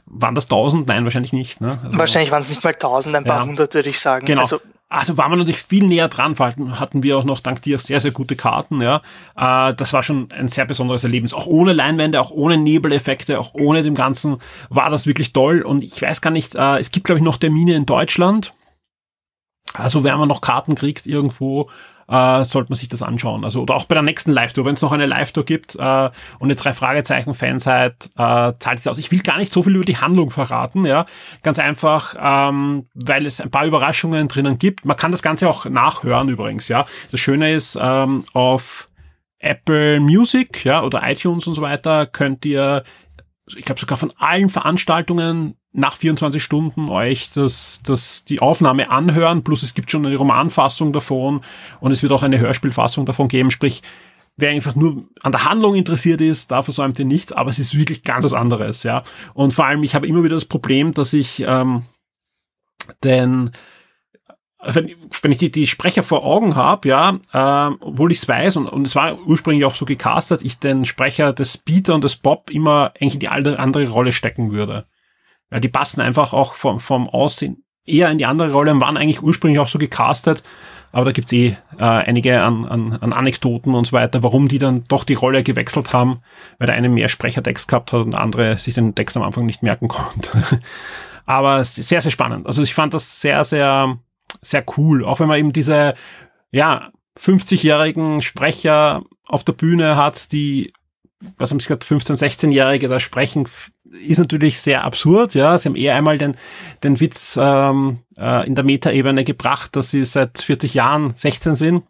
waren 0.06 0.34
das 0.34 0.48
tausend? 0.48 0.88
Nein, 0.88 1.04
wahrscheinlich 1.04 1.32
nicht. 1.32 1.60
Ne? 1.60 1.78
Also, 1.82 1.98
wahrscheinlich 1.98 2.30
waren 2.30 2.42
es 2.42 2.50
nicht 2.50 2.64
mal 2.64 2.74
tausend, 2.74 3.14
ein 3.14 3.24
paar 3.24 3.40
ja, 3.40 3.46
hundert 3.46 3.74
würde 3.74 3.88
ich 3.88 4.00
sagen. 4.00 4.26
Genau. 4.26 4.42
Also, 4.42 4.60
also 4.92 5.16
waren 5.16 5.32
wir 5.32 5.36
natürlich 5.36 5.62
viel 5.62 5.86
näher 5.86 6.08
dran, 6.08 6.34
vor 6.36 6.46
allem 6.46 6.78
hatten 6.78 7.02
wir 7.02 7.16
auch 7.16 7.24
noch 7.24 7.40
dank 7.40 7.62
dir 7.62 7.78
sehr, 7.78 7.98
sehr 8.00 8.10
gute 8.10 8.36
Karten, 8.36 8.82
ja. 8.82 9.00
Äh, 9.36 9.74
das 9.74 9.92
war 9.92 10.02
schon 10.02 10.28
ein 10.32 10.48
sehr 10.48 10.66
besonderes 10.66 11.02
Erlebnis. 11.02 11.32
Auch 11.32 11.46
ohne 11.46 11.72
Leinwände, 11.72 12.20
auch 12.20 12.30
ohne 12.30 12.58
Nebeleffekte, 12.58 13.40
auch 13.40 13.54
ohne 13.54 13.82
dem 13.82 13.94
Ganzen 13.94 14.36
war 14.68 14.90
das 14.90 15.06
wirklich 15.06 15.32
toll. 15.32 15.62
Und 15.62 15.82
ich 15.82 16.00
weiß 16.00 16.20
gar 16.20 16.30
nicht, 16.30 16.54
äh, 16.54 16.78
es 16.78 16.90
gibt, 16.90 17.06
glaube 17.06 17.18
ich, 17.18 17.24
noch 17.24 17.38
Termine 17.38 17.74
in 17.74 17.86
Deutschland. 17.86 18.52
Also 19.72 20.04
wenn 20.04 20.18
man 20.18 20.28
noch 20.28 20.42
Karten 20.42 20.74
kriegt 20.74 21.06
irgendwo, 21.06 21.70
äh, 22.12 22.44
sollte 22.44 22.70
man 22.70 22.76
sich 22.76 22.88
das 22.88 23.02
anschauen. 23.02 23.42
Also 23.44 23.62
oder 23.62 23.74
auch 23.74 23.86
bei 23.86 23.94
der 23.94 24.02
nächsten 24.02 24.32
Live-Tour, 24.32 24.66
wenn 24.66 24.74
es 24.74 24.82
noch 24.82 24.92
eine 24.92 25.06
Live-Tour 25.06 25.46
gibt 25.46 25.76
äh, 25.76 25.78
und 25.78 26.12
eine 26.42 26.54
drei 26.54 26.74
Fragezeichen 26.74 27.32
Fan 27.32 27.58
seid, 27.58 28.10
äh, 28.16 28.52
zahlt 28.58 28.78
es 28.78 28.86
aus. 28.86 28.98
Ich 28.98 29.10
will 29.10 29.20
gar 29.20 29.38
nicht 29.38 29.52
so 29.52 29.62
viel 29.62 29.74
über 29.74 29.84
die 29.84 29.96
Handlung 29.96 30.30
verraten, 30.30 30.84
ja, 30.84 31.06
ganz 31.42 31.58
einfach, 31.58 32.14
ähm, 32.20 32.86
weil 32.94 33.24
es 33.24 33.40
ein 33.40 33.50
paar 33.50 33.64
Überraschungen 33.64 34.28
drinnen 34.28 34.58
gibt. 34.58 34.84
Man 34.84 34.96
kann 34.96 35.10
das 35.10 35.22
Ganze 35.22 35.48
auch 35.48 35.64
nachhören 35.64 36.28
übrigens, 36.28 36.68
ja. 36.68 36.86
Das 37.10 37.18
Schöne 37.18 37.54
ist 37.54 37.78
ähm, 37.80 38.22
auf 38.34 38.90
Apple 39.38 39.98
Music, 40.00 40.64
ja, 40.64 40.82
oder 40.82 41.02
iTunes 41.08 41.46
und 41.46 41.54
so 41.54 41.62
weiter 41.62 42.06
könnt 42.06 42.44
ihr 42.44 42.84
ich 43.56 43.64
glaube 43.64 43.80
sogar 43.80 43.98
von 43.98 44.12
allen 44.18 44.48
Veranstaltungen 44.48 45.56
nach 45.72 45.96
24 45.96 46.42
Stunden 46.42 46.88
euch 46.90 47.30
das, 47.30 47.80
das, 47.84 48.24
die 48.24 48.40
Aufnahme 48.40 48.90
anhören, 48.90 49.42
plus 49.42 49.62
es 49.62 49.74
gibt 49.74 49.90
schon 49.90 50.04
eine 50.04 50.16
Romanfassung 50.16 50.92
davon 50.92 51.40
und 51.80 51.92
es 51.92 52.02
wird 52.02 52.12
auch 52.12 52.22
eine 52.22 52.38
Hörspielfassung 52.38 53.06
davon 53.06 53.28
geben, 53.28 53.50
sprich, 53.50 53.82
wer 54.36 54.50
einfach 54.50 54.74
nur 54.74 55.04
an 55.22 55.32
der 55.32 55.44
Handlung 55.44 55.74
interessiert 55.74 56.20
ist, 56.20 56.50
da 56.50 56.62
versäumt 56.62 56.98
ihr 56.98 57.04
nichts, 57.04 57.32
aber 57.32 57.50
es 57.50 57.58
ist 57.58 57.76
wirklich 57.76 58.02
ganz 58.02 58.24
was 58.24 58.34
anderes, 58.34 58.82
ja. 58.82 59.02
Und 59.34 59.54
vor 59.54 59.66
allem, 59.66 59.82
ich 59.82 59.94
habe 59.94 60.06
immer 60.06 60.22
wieder 60.22 60.34
das 60.36 60.44
Problem, 60.44 60.92
dass 60.92 61.12
ich 61.12 61.42
ähm, 61.46 61.82
den 63.02 63.50
wenn, 64.64 64.94
wenn 65.22 65.32
ich 65.32 65.38
die, 65.38 65.50
die 65.50 65.66
Sprecher 65.66 66.02
vor 66.02 66.24
Augen 66.24 66.54
habe, 66.54 66.88
ja, 66.88 67.18
äh, 67.32 67.74
obwohl 67.80 68.12
ich 68.12 68.18
es 68.18 68.28
weiß 68.28 68.58
und, 68.58 68.68
und 68.68 68.86
es 68.86 68.94
war 68.94 69.18
ursprünglich 69.26 69.64
auch 69.64 69.74
so 69.74 69.84
gecastet, 69.84 70.42
ich 70.42 70.58
den 70.58 70.84
Sprecher 70.84 71.32
des 71.32 71.58
Peter 71.58 71.94
und 71.94 72.04
des 72.04 72.16
Bob 72.16 72.50
immer 72.50 72.92
eigentlich 73.00 73.14
in 73.14 73.20
die 73.20 73.28
andere 73.28 73.88
Rolle 73.88 74.12
stecken 74.12 74.52
würde. 74.52 74.86
Ja, 75.52 75.60
die 75.60 75.68
passen 75.68 76.00
einfach 76.00 76.32
auch 76.32 76.54
vom, 76.54 76.80
vom 76.80 77.08
Aussehen 77.08 77.62
eher 77.84 78.10
in 78.10 78.18
die 78.18 78.26
andere 78.26 78.52
Rolle 78.52 78.72
und 78.72 78.80
waren 78.80 78.96
eigentlich 78.96 79.22
ursprünglich 79.22 79.60
auch 79.60 79.68
so 79.68 79.78
gecastet. 79.78 80.42
Aber 80.92 81.06
da 81.06 81.12
gibt's 81.12 81.32
eh 81.32 81.56
äh, 81.78 81.84
einige 81.84 82.42
an, 82.42 82.66
an, 82.66 82.92
an 82.92 83.12
Anekdoten 83.12 83.74
und 83.74 83.86
so 83.86 83.92
weiter, 83.92 84.22
warum 84.22 84.48
die 84.48 84.58
dann 84.58 84.84
doch 84.88 85.04
die 85.04 85.14
Rolle 85.14 85.42
gewechselt 85.42 85.92
haben, 85.92 86.20
weil 86.58 86.66
der 86.66 86.76
eine 86.76 86.90
mehr 86.90 87.08
Sprechertext 87.08 87.68
gehabt 87.68 87.92
hat 87.92 88.02
und 88.02 88.10
der 88.12 88.20
andere 88.20 88.58
sich 88.58 88.74
den 88.74 88.94
Text 88.94 89.16
am 89.16 89.22
Anfang 89.22 89.46
nicht 89.46 89.62
merken 89.62 89.88
konnte. 89.88 90.60
Aber 91.24 91.64
sehr, 91.64 92.00
sehr 92.00 92.10
spannend. 92.10 92.46
Also 92.46 92.62
ich 92.62 92.74
fand 92.74 92.94
das 92.94 93.20
sehr, 93.20 93.44
sehr, 93.44 93.98
sehr 94.42 94.64
cool. 94.76 95.04
Auch 95.04 95.20
wenn 95.20 95.28
man 95.28 95.38
eben 95.38 95.52
diese, 95.52 95.94
ja, 96.50 96.90
50-jährigen 97.18 98.22
Sprecher 98.22 99.02
auf 99.28 99.44
der 99.44 99.52
Bühne 99.52 99.96
hat, 99.96 100.32
die, 100.32 100.72
was 101.38 101.50
haben 101.50 101.60
sie 101.60 101.68
gesagt, 101.68 101.84
15-, 101.84 102.18
16-Jährige 102.18 102.88
da 102.88 103.00
sprechen, 103.00 103.46
ist 104.06 104.18
natürlich 104.18 104.60
sehr 104.60 104.84
absurd, 104.84 105.34
ja. 105.34 105.56
Sie 105.58 105.68
haben 105.68 105.76
eher 105.76 105.94
einmal 105.94 106.18
den, 106.18 106.34
den 106.82 107.00
Witz 107.00 107.38
ähm, 107.40 107.98
äh, 108.16 108.46
in 108.46 108.54
der 108.54 108.64
Metaebene 108.64 109.24
gebracht, 109.24 109.76
dass 109.76 109.90
sie 109.90 110.04
seit 110.04 110.38
40 110.38 110.74
Jahren 110.74 111.12
16 111.14 111.54
sind 111.54 111.82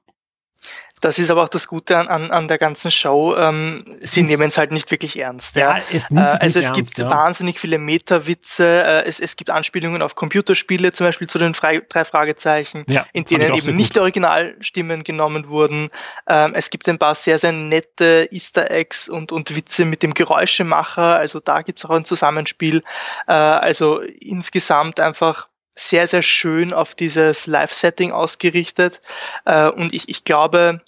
das 1.02 1.18
ist 1.18 1.30
aber 1.30 1.42
auch 1.42 1.48
das 1.48 1.66
Gute 1.66 1.98
an, 1.98 2.06
an, 2.06 2.30
an 2.30 2.48
der 2.48 2.58
ganzen 2.58 2.90
Show. 2.90 3.34
Ähm, 3.36 3.84
sie 4.02 4.22
nehmen 4.22 4.48
es 4.48 4.56
halt 4.56 4.70
nicht 4.70 4.90
wirklich 4.92 5.18
ernst. 5.18 5.56
Ja, 5.56 5.76
ja. 5.76 5.82
Es 5.92 6.10
nimmt 6.10 6.28
äh, 6.28 6.36
also 6.38 6.60
es 6.60 6.66
ernst, 6.66 6.74
gibt 6.74 6.98
ja. 6.98 7.10
wahnsinnig 7.10 7.58
viele 7.58 7.78
Meta-Witze. 7.78 8.64
Äh, 8.64 9.04
es, 9.06 9.18
es 9.18 9.36
gibt 9.36 9.50
Anspielungen 9.50 10.00
auf 10.00 10.14
Computerspiele, 10.14 10.92
zum 10.92 11.06
Beispiel 11.06 11.28
zu 11.28 11.40
den 11.40 11.54
Frei 11.54 11.82
drei 11.88 12.04
Fragezeichen, 12.04 12.84
ja, 12.88 13.04
in 13.12 13.24
denen 13.24 13.52
eben 13.52 13.74
nicht 13.74 13.98
Originalstimmen 13.98 15.02
genommen 15.02 15.48
wurden. 15.48 15.90
Ähm, 16.28 16.52
es 16.54 16.70
gibt 16.70 16.88
ein 16.88 16.98
paar 16.98 17.16
sehr, 17.16 17.38
sehr 17.38 17.52
nette 17.52 18.28
Easter 18.30 18.70
Eggs 18.70 19.08
und, 19.08 19.32
und 19.32 19.56
Witze 19.56 19.84
mit 19.84 20.04
dem 20.04 20.14
Geräuschemacher. 20.14 21.16
Also 21.16 21.40
da 21.40 21.62
gibt 21.62 21.80
es 21.80 21.84
auch 21.84 21.90
ein 21.90 22.04
Zusammenspiel. 22.04 22.80
Äh, 23.26 23.32
also 23.32 24.00
insgesamt 24.00 25.00
einfach 25.00 25.48
sehr, 25.74 26.06
sehr 26.06 26.22
schön 26.22 26.72
auf 26.72 26.94
dieses 26.94 27.46
Live-Setting 27.46 28.12
ausgerichtet. 28.12 29.00
Äh, 29.44 29.68
und 29.68 29.94
ich, 29.94 30.08
ich 30.08 30.24
glaube, 30.24 30.80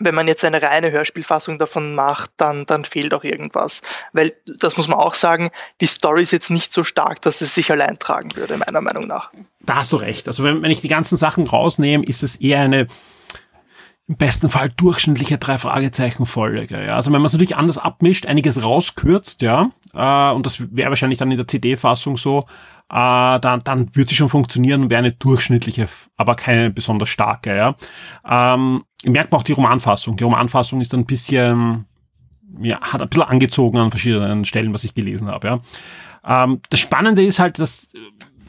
wenn 0.00 0.14
man 0.14 0.28
jetzt 0.28 0.44
eine 0.44 0.62
reine 0.62 0.90
Hörspielfassung 0.90 1.58
davon 1.58 1.94
macht, 1.94 2.30
dann, 2.36 2.66
dann 2.66 2.84
fehlt 2.84 3.14
auch 3.14 3.24
irgendwas. 3.24 3.82
Weil, 4.12 4.32
das 4.58 4.76
muss 4.76 4.88
man 4.88 4.98
auch 4.98 5.14
sagen, 5.14 5.50
die 5.80 5.86
Story 5.86 6.22
ist 6.22 6.32
jetzt 6.32 6.50
nicht 6.50 6.72
so 6.72 6.84
stark, 6.84 7.20
dass 7.22 7.40
es 7.40 7.54
sich 7.54 7.70
allein 7.70 7.98
tragen 7.98 8.34
würde, 8.36 8.56
meiner 8.56 8.80
Meinung 8.80 9.06
nach. 9.06 9.30
Da 9.60 9.76
hast 9.76 9.92
du 9.92 9.96
recht. 9.96 10.28
Also 10.28 10.44
wenn, 10.44 10.62
wenn 10.62 10.70
ich 10.70 10.80
die 10.80 10.88
ganzen 10.88 11.16
Sachen 11.16 11.46
rausnehme, 11.46 12.04
ist 12.04 12.22
es 12.22 12.36
eher 12.36 12.60
eine 12.60 12.86
im 14.08 14.16
besten 14.16 14.48
Fall 14.48 14.68
durchschnittliche 14.76 15.38
drei 15.38 15.58
Fragezeichen 15.58 16.26
Folge. 16.26 16.84
Ja. 16.84 16.96
Also 16.96 17.12
wenn 17.12 17.20
man 17.20 17.26
es 17.26 17.32
natürlich 17.32 17.56
anders 17.56 17.78
abmischt, 17.78 18.26
einiges 18.26 18.62
rauskürzt, 18.62 19.42
ja, 19.42 19.70
äh, 19.94 20.34
und 20.34 20.44
das 20.44 20.60
wäre 20.74 20.90
wahrscheinlich 20.90 21.18
dann 21.18 21.30
in 21.30 21.36
der 21.36 21.46
CD-Fassung 21.46 22.16
so, 22.16 22.40
äh, 22.90 23.40
dann, 23.40 23.60
dann 23.64 23.94
wird 23.94 24.08
sie 24.08 24.16
schon 24.16 24.28
funktionieren 24.28 24.82
und 24.82 24.90
wäre 24.90 24.98
eine 24.98 25.12
durchschnittliche, 25.12 25.88
aber 26.16 26.34
keine 26.34 26.70
besonders 26.70 27.08
starke. 27.08 27.56
Ja. 27.56 27.76
Ähm, 28.28 28.84
merkt 29.04 29.32
man 29.32 29.40
auch 29.40 29.44
die 29.44 29.52
Romanfassung. 29.52 30.16
Die 30.16 30.24
Romanfassung 30.24 30.80
ist 30.80 30.94
ein 30.94 31.06
bisschen, 31.06 31.86
ja, 32.60 32.80
hat 32.80 33.02
ein 33.02 33.08
bisschen 33.08 33.24
angezogen 33.24 33.78
an 33.78 33.90
verschiedenen 33.90 34.44
Stellen, 34.44 34.74
was 34.74 34.84
ich 34.84 34.94
gelesen 34.94 35.28
habe. 35.28 35.46
Ja. 35.46 36.44
Ähm, 36.44 36.60
das 36.70 36.80
Spannende 36.80 37.24
ist 37.24 37.38
halt, 37.38 37.58
dass 37.58 37.88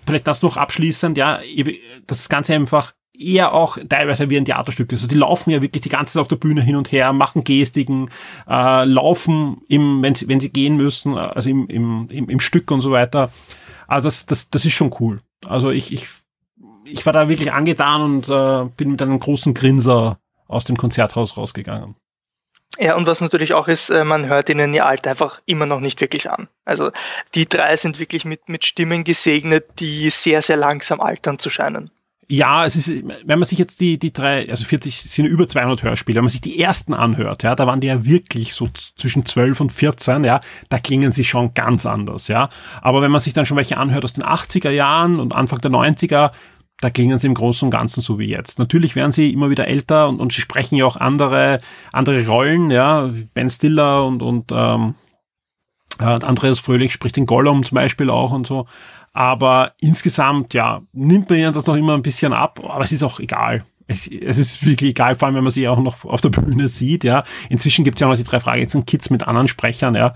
vielleicht 0.05 0.27
das 0.27 0.41
noch 0.41 0.57
abschließend, 0.57 1.17
ja, 1.17 1.39
das 2.07 2.29
Ganze 2.29 2.53
einfach 2.55 2.93
eher 3.17 3.53
auch 3.53 3.77
teilweise 3.87 4.29
wie 4.29 4.37
ein 4.37 4.45
Theaterstück 4.45 4.91
Also 4.91 5.07
die 5.07 5.15
laufen 5.15 5.51
ja 5.51 5.61
wirklich 5.61 5.83
die 5.83 5.89
ganze 5.89 6.13
Zeit 6.13 6.21
auf 6.21 6.27
der 6.27 6.35
Bühne 6.35 6.61
hin 6.61 6.75
und 6.75 6.91
her, 6.91 7.13
machen 7.13 7.43
Gestiken, 7.43 8.09
äh, 8.47 8.85
laufen 8.85 9.61
im, 9.67 10.01
wenn 10.01 10.15
sie, 10.15 10.27
wenn 10.27 10.39
sie 10.39 10.49
gehen 10.49 10.75
müssen, 10.77 11.17
also 11.17 11.49
im, 11.49 11.67
im, 11.67 12.07
im, 12.09 12.29
im 12.29 12.39
Stück 12.39 12.71
und 12.71 12.81
so 12.81 12.91
weiter. 12.91 13.31
Also 13.87 14.07
das, 14.07 14.25
das, 14.25 14.49
das 14.49 14.65
ist 14.65 14.73
schon 14.73 14.93
cool. 14.99 15.21
Also 15.45 15.69
ich, 15.69 15.93
ich, 15.93 16.07
ich 16.85 17.05
war 17.05 17.13
da 17.13 17.29
wirklich 17.29 17.51
angetan 17.51 18.01
und 18.01 18.29
äh, 18.29 18.69
bin 18.75 18.91
mit 18.91 19.01
einem 19.01 19.19
großen 19.19 19.53
Grinser 19.53 20.17
aus 20.47 20.65
dem 20.65 20.77
Konzerthaus 20.77 21.37
rausgegangen. 21.37 21.95
Ja, 22.79 22.95
und 22.95 23.05
was 23.05 23.21
natürlich 23.21 23.53
auch 23.53 23.67
ist, 23.67 23.89
äh, 23.89 24.03
man 24.03 24.27
hört 24.27 24.49
ihnen 24.49 24.73
ihr 24.73 24.85
Alter 24.85 25.11
einfach 25.11 25.41
immer 25.45 25.67
noch 25.67 25.79
nicht 25.79 26.01
wirklich 26.01 26.29
an. 26.31 26.47
Also 26.65 26.91
die 27.35 27.47
drei 27.47 27.75
sind 27.77 27.99
wirklich 27.99 28.25
mit, 28.25 28.49
mit 28.49 28.65
Stimmen 28.65 29.03
gesegnet, 29.03 29.79
die 29.79 30.09
sehr, 30.09 30.41
sehr 30.41 30.57
langsam 30.57 30.99
altern 30.99 31.37
zu 31.37 31.51
scheinen. 31.51 31.91
Ja, 32.27 32.65
es 32.65 32.75
ist, 32.75 33.03
wenn 33.25 33.37
man 33.37 33.47
sich 33.47 33.59
jetzt 33.59 33.79
die, 33.81 33.99
die 33.99 34.13
drei, 34.13 34.49
also 34.49 34.63
40 34.63 35.01
sind 35.03 35.25
über 35.25 35.47
200 35.47 35.83
Hörspiele, 35.83 36.17
wenn 36.17 36.23
man 36.23 36.31
sich 36.31 36.41
die 36.41 36.59
ersten 36.59 36.93
anhört, 36.93 37.43
ja, 37.43 37.53
da 37.53 37.67
waren 37.67 37.81
die 37.81 37.87
ja 37.87 38.05
wirklich 38.05 38.53
so 38.53 38.69
zwischen 38.95 39.25
12 39.25 39.59
und 39.59 39.71
14, 39.71 40.23
ja, 40.23 40.39
da 40.69 40.79
klingen 40.79 41.11
sie 41.11 41.25
schon 41.25 41.53
ganz 41.53 41.85
anders, 41.85 42.29
ja. 42.29 42.49
Aber 42.81 43.01
wenn 43.01 43.11
man 43.11 43.19
sich 43.19 43.33
dann 43.33 43.45
schon 43.45 43.57
welche 43.57 43.77
anhört 43.77 44.05
aus 44.05 44.13
den 44.13 44.23
80er 44.23 44.69
Jahren 44.69 45.19
und 45.19 45.35
Anfang 45.35 45.59
der 45.59 45.71
90er, 45.71 46.31
da 46.83 46.89
klingen 46.89 47.17
sie 47.17 47.27
im 47.27 47.33
Großen 47.33 47.65
und 47.65 47.71
Ganzen 47.71 48.01
so 48.01 48.19
wie 48.19 48.27
jetzt. 48.27 48.59
Natürlich 48.59 48.95
werden 48.95 49.11
sie 49.11 49.31
immer 49.31 49.49
wieder 49.49 49.67
älter 49.67 50.09
und, 50.09 50.19
und 50.19 50.33
sie 50.33 50.41
sprechen 50.41 50.75
ja 50.75 50.85
auch 50.85 50.97
andere, 50.97 51.59
andere 51.91 52.27
Rollen, 52.27 52.71
ja. 52.71 53.09
Ben 53.33 53.49
Stiller 53.49 54.05
und, 54.05 54.21
und 54.21 54.51
ähm, 54.51 54.95
äh, 55.99 56.03
Andreas 56.03 56.59
Fröhlich 56.59 56.91
spricht 56.91 57.15
den 57.15 57.25
Gollum 57.25 57.63
zum 57.63 57.75
Beispiel 57.75 58.09
auch 58.09 58.31
und 58.31 58.45
so. 58.45 58.65
Aber 59.13 59.73
insgesamt, 59.79 60.53
ja, 60.53 60.81
nimmt 60.91 61.29
man 61.29 61.39
ihnen 61.39 61.53
das 61.53 61.67
noch 61.67 61.75
immer 61.75 61.93
ein 61.93 62.01
bisschen 62.01 62.33
ab, 62.33 62.59
aber 62.63 62.83
es 62.83 62.91
ist 62.91 63.03
auch 63.03 63.19
egal. 63.19 63.63
Es, 63.87 64.07
es 64.07 64.37
ist 64.37 64.65
wirklich 64.65 64.91
egal, 64.91 65.15
vor 65.15 65.27
allem 65.27 65.35
wenn 65.35 65.43
man 65.43 65.51
sie 65.51 65.67
auch 65.67 65.79
noch 65.79 66.03
auf 66.03 66.21
der 66.21 66.29
Bühne 66.29 66.67
sieht, 66.67 67.03
ja. 67.03 67.23
Inzwischen 67.49 67.85
gibt 67.85 67.97
es 67.97 68.01
ja 68.01 68.07
noch 68.07 68.17
die 68.17 68.23
drei 68.23 68.39
Fragezeichen 68.39 68.85
Kids 68.85 69.09
mit 69.09 69.27
anderen 69.27 69.47
Sprechern, 69.47 69.95
ja. 69.95 70.13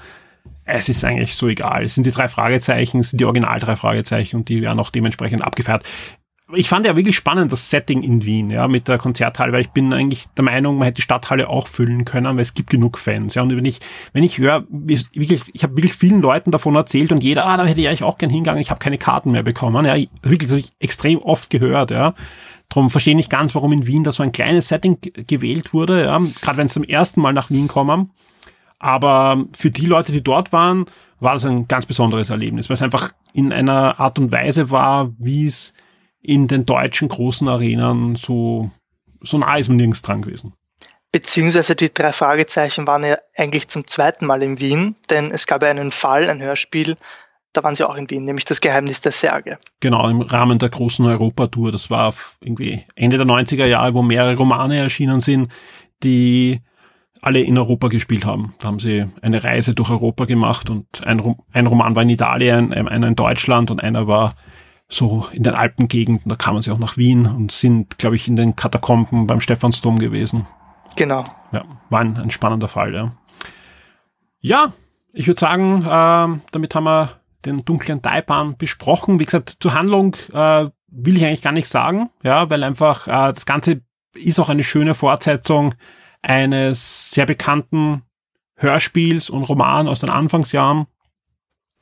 Es 0.70 0.90
ist 0.90 1.06
eigentlich 1.06 1.36
so 1.36 1.48
egal. 1.48 1.86
Es 1.86 1.96
sind 1.96 2.06
die 2.06 2.12
drei 2.12 2.28
Fragezeichen, 2.28 3.00
es 3.00 3.12
sind 3.12 3.22
die 3.22 3.26
Original 3.26 3.58
drei 3.60 3.78
Fragezeichen 3.78 4.36
und 4.36 4.50
die 4.50 4.62
werden 4.62 4.80
auch 4.80 4.90
dementsprechend 4.90 5.42
abgefeiert 5.42 5.84
ich 6.54 6.70
fand 6.70 6.86
ja 6.86 6.96
wirklich 6.96 7.16
spannend 7.16 7.52
das 7.52 7.70
Setting 7.70 8.04
in 8.04 8.24
Wien, 8.24 8.50
ja, 8.50 8.68
mit 8.68 8.88
der 8.88 8.98
Konzerthalle, 8.98 9.52
weil 9.52 9.62
ich 9.62 9.72
bin 9.72 9.94
eigentlich 9.94 10.28
der 10.38 10.46
Meinung, 10.46 10.78
man 10.78 10.86
hätte 10.86 10.98
die 10.98 11.02
Stadthalle 11.02 11.50
auch 11.50 11.68
füllen 11.68 12.06
können, 12.06 12.36
weil 12.36 12.42
es 12.42 12.54
gibt 12.54 12.70
genug 12.70 12.98
Fans, 12.98 13.36
ja. 13.36 13.42
Und 13.42 13.56
wenn 13.56 13.66
ich, 13.66 13.80
wenn 14.14 14.24
ich 14.24 14.38
höre, 14.38 14.66
wirklich, 14.70 15.42
ich 15.52 15.64
habe 15.64 15.76
wirklich 15.76 15.94
vielen 15.94 16.22
Leuten 16.22 16.52
davon 16.52 16.76
erzählt 16.76 17.12
und 17.12 17.22
jeder, 17.22 17.46
ah, 17.46 17.58
da 17.58 17.66
hätte 17.66 17.82
ich 17.82 17.88
eigentlich 17.88 18.04
auch 18.04 18.18
gern 18.18 18.30
hingegangen, 18.30 18.62
ich 18.62 18.70
habe 18.70 18.80
keine 18.80 18.98
Karten 18.98 19.32
mehr 19.32 19.44
bekommen, 19.44 19.86
ja, 19.86 19.96
wirklich, 20.22 20.50
das 20.50 20.52
habe 20.52 20.62
ich 20.62 20.72
extrem 20.80 21.20
oft 21.20 21.50
gehört, 21.50 21.92
ja. 21.92 22.14
Drum 22.70 22.90
verstehe 22.90 23.12
ich 23.12 23.18
nicht 23.18 23.30
ganz, 23.30 23.54
warum 23.56 23.74
in 23.74 23.88
Wien 23.88 24.04
da 24.04 24.12
so 24.12 24.24
ein 24.24 24.32
kleines 24.32 24.70
Setting 24.70 25.00
gewählt 25.02 25.74
wurde, 25.74 26.06
ja, 26.06 26.20
gerade 26.42 26.58
wenn 26.58 26.68
es 26.68 26.74
zum 26.74 26.84
ersten 26.84 27.22
Mal 27.22 27.34
nach 27.34 27.50
Wien 27.50 27.68
kommen. 27.68 28.12
Aber 28.80 29.44
für 29.58 29.72
die 29.72 29.86
Leute, 29.86 30.12
die 30.12 30.22
dort 30.22 30.54
waren, 30.54 30.86
war 31.20 31.34
das 31.34 31.46
ein 31.46 31.68
ganz 31.68 31.86
besonderes 31.86 32.30
Erlebnis, 32.30 32.70
weil 32.70 32.76
es 32.76 32.82
einfach 32.82 33.12
in 33.34 33.52
einer 33.52 34.00
Art 34.00 34.20
und 34.20 34.32
Weise 34.32 34.70
war, 34.70 35.12
wie 35.18 35.46
es 35.46 35.74
in 36.28 36.48
den 36.48 36.66
deutschen 36.66 37.08
großen 37.08 37.48
Arenen 37.48 38.18
so, 38.18 38.70
so 39.22 39.38
nah 39.38 39.56
ist 39.56 39.70
man 39.70 39.78
nirgends 39.78 40.02
dran 40.02 40.22
gewesen. 40.22 40.54
Beziehungsweise 41.14 41.76
die 41.76 41.92
drei 41.92 42.12
Fragezeichen 42.12 42.86
waren 42.86 43.04
ja 43.04 43.18
eigentlich 43.36 43.70
zum 43.70 43.88
zweiten 43.88 44.26
Mal 44.26 44.44
in 44.44 44.60
Wien, 44.60 44.96
denn 45.10 45.32
es 45.32 45.48
gab 45.48 45.64
ja 45.64 45.70
einen 45.70 45.92
Fall, 45.92 46.30
ein 46.30 46.42
Hörspiel, 46.42 46.98
da 47.54 47.64
waren 47.64 47.76
sie 47.76 47.88
auch 47.88 47.96
in 47.96 48.10
Wien, 48.10 48.26
nämlich 48.26 48.44
das 48.44 48.60
Geheimnis 48.60 49.00
der 49.00 49.14
Särge. 49.14 49.58
Genau, 49.80 50.08
im 50.10 50.22
Rahmen 50.22 50.60
der 50.60 50.68
großen 50.68 51.06
Europatour. 51.06 51.72
Das 51.72 51.90
war 51.90 52.14
irgendwie 52.42 52.84
Ende 52.96 53.18
der 53.18 53.26
90er 53.26 53.66
Jahre, 53.66 53.94
wo 53.94 54.02
mehrere 54.02 54.36
Romane 54.36 54.78
erschienen 54.78 55.22
sind, 55.22 55.50
die 56.04 56.60
alle 57.22 57.40
in 57.40 57.58
Europa 57.58 57.88
gespielt 57.88 58.26
haben. 58.26 58.54
Da 58.60 58.68
haben 58.68 58.80
sie 58.80 59.06
eine 59.22 59.46
Reise 59.46 59.74
durch 59.74 59.90
Europa 59.90 60.26
gemacht 60.26 60.70
und 60.70 60.86
ein, 61.04 61.36
ein 61.54 61.68
Roman 61.68 61.96
war 61.96 62.04
in 62.04 62.10
Italien, 62.10 62.74
einer 62.74 63.08
in 63.08 63.16
Deutschland 63.16 63.72
und 63.72 63.80
einer 63.80 64.08
war 64.08 64.36
so 64.90 65.28
in 65.32 65.44
den 65.44 65.56
Alpengegenden. 65.56 66.30
Da 66.30 66.36
kamen 66.36 66.62
sie 66.62 66.72
auch 66.72 66.78
nach 66.78 66.98
Wien 66.98 67.26
und 67.26 67.52
sind, 67.52 67.98
glaube 67.98 68.16
ich, 68.16 68.28
in 68.28 68.36
den 68.36 68.56
Katakomben 68.56 69.28
beim 69.28 69.42
Stephansdom 69.42 70.00
gewesen. 70.00 70.46
Genau. 70.96 71.24
Ja, 71.52 71.66
war 71.90 72.02
ein, 72.02 72.18
ein 72.18 72.32
spannender 72.32 72.68
Fall, 72.68 72.94
ja. 72.94 73.12
Ja, 74.40 74.74
ich 75.14 75.28
würde 75.28 75.40
sagen, 75.40 75.82
äh, 75.82 76.42
damit 76.52 76.76
haben 76.76 76.84
wir 76.86 77.20
den 77.46 77.66
dunklen 77.66 78.02
Taipan 78.02 78.58
besprochen. 78.58 79.20
Wie 79.20 79.26
gesagt, 79.26 79.58
zur 79.60 79.74
Handlung 79.74 80.16
äh, 80.34 80.68
will 80.88 81.18
ich 81.18 81.26
eigentlich 81.26 81.42
gar 81.42 81.52
nicht 81.52 81.68
sagen, 81.68 82.10
ja, 82.24 82.50
weil 82.50 82.64
einfach 82.64 83.08
äh, 83.08 83.34
das 83.34 83.46
Ganze 83.46 83.82
ist 84.14 84.40
auch 84.40 84.50
eine 84.50 84.64
schöne 84.64 84.94
Fortsetzung 84.94 85.76
eines 86.22 87.12
sehr 87.12 87.26
bekannten 87.26 88.04
Hörspiels 88.56 89.30
und 89.30 89.44
Roman 89.44 89.88
aus 89.88 90.00
den 90.00 90.10
Anfangsjahren. 90.10 90.88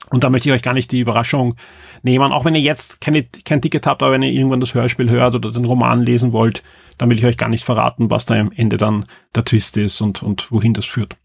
Und 0.09 0.23
da 0.23 0.29
möchte 0.29 0.49
ich 0.49 0.53
euch 0.53 0.61
gar 0.61 0.73
nicht 0.73 0.91
die 0.91 0.99
Überraschung 0.99 1.55
nehmen, 2.03 2.31
auch 2.31 2.45
wenn 2.45 2.55
ihr 2.55 2.61
jetzt 2.61 3.01
keine, 3.01 3.23
kein 3.23 3.61
Ticket 3.61 3.87
habt, 3.87 4.03
aber 4.03 4.11
wenn 4.11 4.21
ihr 4.21 4.31
irgendwann 4.31 4.59
das 4.59 4.73
Hörspiel 4.73 5.09
hört 5.09 5.35
oder 5.35 5.51
den 5.51 5.65
Roman 5.65 6.01
lesen 6.01 6.31
wollt, 6.31 6.63
dann 6.97 7.09
will 7.09 7.17
ich 7.17 7.25
euch 7.25 7.37
gar 7.37 7.49
nicht 7.49 7.65
verraten, 7.65 8.09
was 8.11 8.25
da 8.25 8.35
am 8.35 8.51
Ende 8.55 8.77
dann 8.77 9.05
der 9.33 9.45
Twist 9.45 9.77
ist 9.77 10.01
und, 10.01 10.21
und 10.21 10.51
wohin 10.51 10.73
das 10.73 10.85
führt. 10.85 11.17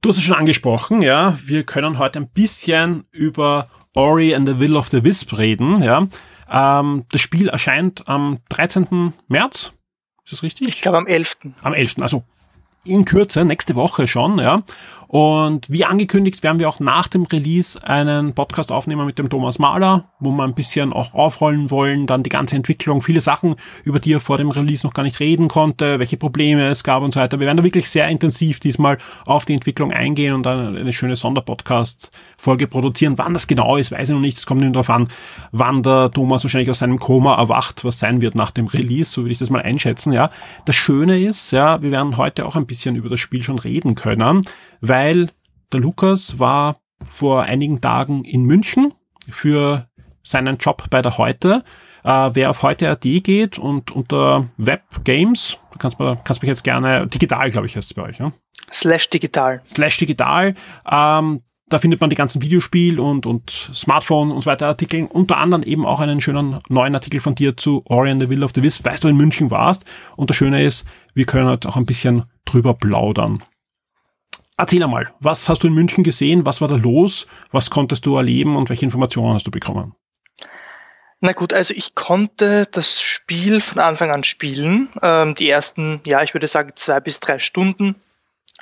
Du 0.00 0.10
hast 0.10 0.18
es 0.18 0.22
schon 0.22 0.36
angesprochen, 0.36 1.02
ja. 1.02 1.36
Wir 1.44 1.64
können 1.64 1.98
heute 1.98 2.20
ein 2.20 2.28
bisschen 2.28 3.04
über 3.10 3.68
Ori 3.94 4.34
and 4.34 4.48
the 4.48 4.60
Will 4.60 4.76
of 4.76 4.88
the 4.88 5.02
Wisp 5.02 5.36
reden, 5.36 5.82
ja. 5.82 6.06
Ähm, 6.50 7.04
das 7.10 7.20
Spiel 7.20 7.48
erscheint 7.48 8.08
am 8.08 8.38
13. 8.48 9.12
März. 9.26 9.72
Ist 10.24 10.32
das 10.32 10.42
richtig? 10.42 10.68
Ich 10.68 10.82
glaube 10.82 10.98
am 10.98 11.06
11. 11.06 11.38
Am 11.62 11.74
11. 11.74 11.96
Also 12.00 12.24
in 12.84 13.04
Kürze, 13.04 13.44
nächste 13.44 13.74
Woche 13.74 14.06
schon, 14.06 14.38
ja. 14.38 14.62
Und 15.08 15.70
wie 15.70 15.86
angekündigt 15.86 16.42
werden 16.42 16.58
wir 16.58 16.68
auch 16.68 16.80
nach 16.80 17.08
dem 17.08 17.24
Release 17.24 17.82
einen 17.82 18.34
Podcast 18.34 18.70
aufnehmen 18.70 19.06
mit 19.06 19.18
dem 19.18 19.30
Thomas 19.30 19.58
Mahler, 19.58 20.10
wo 20.20 20.30
wir 20.32 20.44
ein 20.44 20.54
bisschen 20.54 20.92
auch 20.92 21.14
aufrollen 21.14 21.70
wollen, 21.70 22.06
dann 22.06 22.22
die 22.22 22.28
ganze 22.28 22.56
Entwicklung, 22.56 23.00
viele 23.00 23.22
Sachen, 23.22 23.56
über 23.84 24.00
die 24.00 24.12
er 24.12 24.20
vor 24.20 24.36
dem 24.36 24.50
Release 24.50 24.86
noch 24.86 24.92
gar 24.92 25.04
nicht 25.04 25.18
reden 25.18 25.48
konnte, 25.48 25.98
welche 25.98 26.18
Probleme 26.18 26.68
es 26.68 26.84
gab 26.84 27.02
und 27.02 27.14
so 27.14 27.20
weiter. 27.20 27.40
Wir 27.40 27.46
werden 27.46 27.56
da 27.56 27.64
wirklich 27.64 27.88
sehr 27.88 28.06
intensiv 28.08 28.60
diesmal 28.60 28.98
auf 29.24 29.46
die 29.46 29.54
Entwicklung 29.54 29.92
eingehen 29.92 30.34
und 30.34 30.42
dann 30.42 30.76
eine 30.76 30.92
schöne 30.92 31.16
Sonderpodcast-Folge 31.16 32.66
produzieren. 32.66 33.16
Wann 33.16 33.32
das 33.32 33.46
genau 33.46 33.78
ist, 33.78 33.90
weiß 33.90 34.10
ich 34.10 34.14
noch 34.14 34.20
nicht. 34.20 34.36
Es 34.36 34.44
kommt 34.44 34.60
nur 34.60 34.72
darauf 34.72 34.90
an, 34.90 35.08
wann 35.52 35.82
der 35.82 36.10
Thomas 36.10 36.44
wahrscheinlich 36.44 36.68
aus 36.68 36.80
seinem 36.80 36.98
Koma 36.98 37.38
erwacht, 37.38 37.82
was 37.82 37.98
sein 37.98 38.20
wird 38.20 38.34
nach 38.34 38.50
dem 38.50 38.66
Release, 38.66 39.10
so 39.10 39.22
würde 39.22 39.32
ich 39.32 39.38
das 39.38 39.48
mal 39.48 39.62
einschätzen, 39.62 40.12
ja. 40.12 40.28
Das 40.66 40.76
Schöne 40.76 41.18
ist, 41.18 41.50
ja, 41.50 41.80
wir 41.80 41.90
werden 41.90 42.18
heute 42.18 42.44
auch 42.44 42.56
ein 42.56 42.66
bisschen 42.68 42.94
über 42.94 43.08
das 43.08 43.18
Spiel 43.18 43.42
schon 43.42 43.58
reden 43.58 43.96
können, 43.96 44.46
weil 44.80 45.30
der 45.72 45.80
Lukas 45.80 46.38
war 46.38 46.78
vor 47.04 47.42
einigen 47.42 47.80
Tagen 47.80 48.24
in 48.24 48.44
München 48.44 48.94
für 49.28 49.88
seinen 50.22 50.58
Job 50.58 50.84
bei 50.90 51.02
der 51.02 51.18
Heute. 51.18 51.64
Äh, 52.04 52.30
wer 52.34 52.50
auf 52.50 52.62
heute.at 52.62 53.02
geht 53.02 53.58
und 53.58 53.90
unter 53.90 54.48
Web 54.56 54.82
Games, 55.04 55.58
kannst 55.78 55.98
du 55.98 56.16
kannst 56.24 56.42
mich 56.42 56.48
jetzt 56.48 56.64
gerne, 56.64 57.06
digital 57.08 57.50
glaube 57.50 57.66
ich 57.66 57.76
heißt 57.76 57.90
es 57.90 57.94
bei 57.94 58.02
euch, 58.02 58.20
ne? 58.20 58.32
Slash 58.72 59.10
digital. 59.10 59.60
Slash 59.64 59.96
digital, 59.96 60.54
ähm, 60.90 61.42
da 61.68 61.78
findet 61.78 62.00
man 62.00 62.10
die 62.10 62.16
ganzen 62.16 62.42
Videospiel 62.42 62.98
und, 62.98 63.26
und 63.26 63.50
Smartphone 63.74 64.30
und 64.30 64.40
so 64.40 64.46
weiter 64.46 64.66
Artikel. 64.66 65.04
Unter 65.04 65.38
anderem 65.38 65.62
eben 65.62 65.86
auch 65.86 66.00
einen 66.00 66.20
schönen 66.20 66.60
neuen 66.68 66.94
Artikel 66.94 67.20
von 67.20 67.34
dir 67.34 67.56
zu 67.56 67.82
Ori 67.86 68.10
and 68.10 68.22
the 68.22 68.28
Will 68.28 68.44
of 68.44 68.52
the 68.54 68.62
Wisp, 68.62 68.84
weißt 68.84 69.04
du 69.04 69.08
in 69.08 69.16
München 69.16 69.50
warst. 69.50 69.84
Und 70.16 70.30
das 70.30 70.36
Schöne 70.36 70.64
ist, 70.64 70.84
wir 71.14 71.26
können 71.26 71.46
halt 71.46 71.66
auch 71.66 71.76
ein 71.76 71.86
bisschen 71.86 72.22
drüber 72.44 72.74
plaudern. 72.74 73.38
Erzähl 74.56 74.82
einmal, 74.82 75.12
was 75.20 75.48
hast 75.48 75.62
du 75.62 75.68
in 75.68 75.74
München 75.74 76.02
gesehen? 76.02 76.44
Was 76.44 76.60
war 76.60 76.68
da 76.68 76.74
los? 76.74 77.26
Was 77.52 77.70
konntest 77.70 78.06
du 78.06 78.16
erleben 78.16 78.56
und 78.56 78.70
welche 78.70 78.84
Informationen 78.84 79.34
hast 79.34 79.46
du 79.46 79.50
bekommen? 79.50 79.94
Na 81.20 81.32
gut, 81.32 81.52
also 81.52 81.74
ich 81.74 81.94
konnte 81.94 82.66
das 82.70 83.00
Spiel 83.00 83.60
von 83.60 83.80
Anfang 83.80 84.10
an 84.10 84.24
spielen. 84.24 84.88
Ähm, 85.02 85.34
die 85.34 85.50
ersten, 85.50 86.00
ja, 86.06 86.22
ich 86.22 86.34
würde 86.34 86.46
sagen 86.46 86.72
zwei 86.76 87.00
bis 87.00 87.18
drei 87.18 87.38
Stunden. 87.38 87.96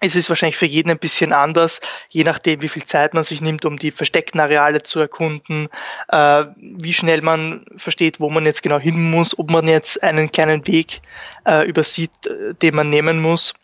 Es 0.00 0.14
ist 0.14 0.28
wahrscheinlich 0.28 0.58
für 0.58 0.66
jeden 0.66 0.90
ein 0.90 0.98
bisschen 0.98 1.32
anders, 1.32 1.80
je 2.10 2.22
nachdem, 2.22 2.60
wie 2.60 2.68
viel 2.68 2.84
Zeit 2.84 3.14
man 3.14 3.24
sich 3.24 3.40
nimmt, 3.40 3.64
um 3.64 3.78
die 3.78 3.90
versteckten 3.90 4.40
Areale 4.40 4.82
zu 4.82 5.00
erkunden, 5.00 5.68
äh, 6.08 6.44
wie 6.56 6.92
schnell 6.92 7.22
man 7.22 7.64
versteht, 7.78 8.20
wo 8.20 8.28
man 8.28 8.44
jetzt 8.44 8.62
genau 8.62 8.78
hin 8.78 9.10
muss, 9.10 9.38
ob 9.38 9.50
man 9.50 9.66
jetzt 9.66 10.02
einen 10.02 10.30
kleinen 10.30 10.66
Weg 10.66 11.00
äh, 11.46 11.66
übersieht, 11.66 12.10
äh, 12.26 12.54
den 12.54 12.74
man 12.74 12.90
nehmen 12.90 13.22
muss. 13.22 13.54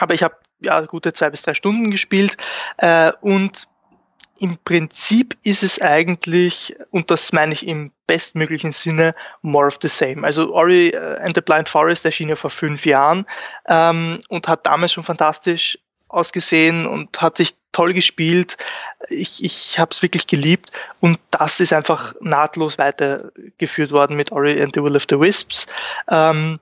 Aber 0.00 0.12
ich 0.12 0.22
habe 0.22 0.36
ja, 0.60 0.80
gute 0.82 1.12
zwei 1.12 1.30
bis 1.30 1.42
drei 1.42 1.54
Stunden 1.54 1.90
gespielt 1.90 2.36
äh, 2.78 3.12
und 3.20 3.68
im 4.38 4.58
Prinzip 4.64 5.36
ist 5.44 5.62
es 5.62 5.80
eigentlich, 5.80 6.74
und 6.90 7.10
das 7.10 7.32
meine 7.32 7.52
ich 7.52 7.66
im 7.66 7.92
bestmöglichen 8.06 8.72
Sinne, 8.72 9.14
more 9.42 9.66
of 9.66 9.78
the 9.80 9.88
same. 9.88 10.24
Also 10.24 10.52
Ori 10.52 10.88
äh, 10.88 11.18
and 11.20 11.34
the 11.34 11.40
Blind 11.40 11.68
Forest 11.68 12.04
erschien 12.04 12.28
ja 12.28 12.36
vor 12.36 12.50
fünf 12.50 12.84
Jahren 12.84 13.26
ähm, 13.68 14.20
und 14.28 14.48
hat 14.48 14.66
damals 14.66 14.92
schon 14.92 15.04
fantastisch 15.04 15.78
ausgesehen 16.08 16.86
und 16.86 17.20
hat 17.20 17.36
sich 17.36 17.54
toll 17.72 17.92
gespielt. 17.92 18.56
Ich, 19.08 19.44
ich 19.44 19.78
habe 19.78 19.90
es 19.90 20.02
wirklich 20.02 20.26
geliebt 20.26 20.70
und 21.00 21.18
das 21.30 21.60
ist 21.60 21.72
einfach 21.72 22.14
nahtlos 22.20 22.78
weitergeführt 22.78 23.90
worden 23.90 24.16
mit 24.16 24.32
Ori 24.32 24.60
and 24.62 24.74
the 24.74 24.82
Will 24.82 24.96
of 24.96 25.04
the 25.08 25.18
Wisps. 25.18 25.66
Ähm, 26.10 26.60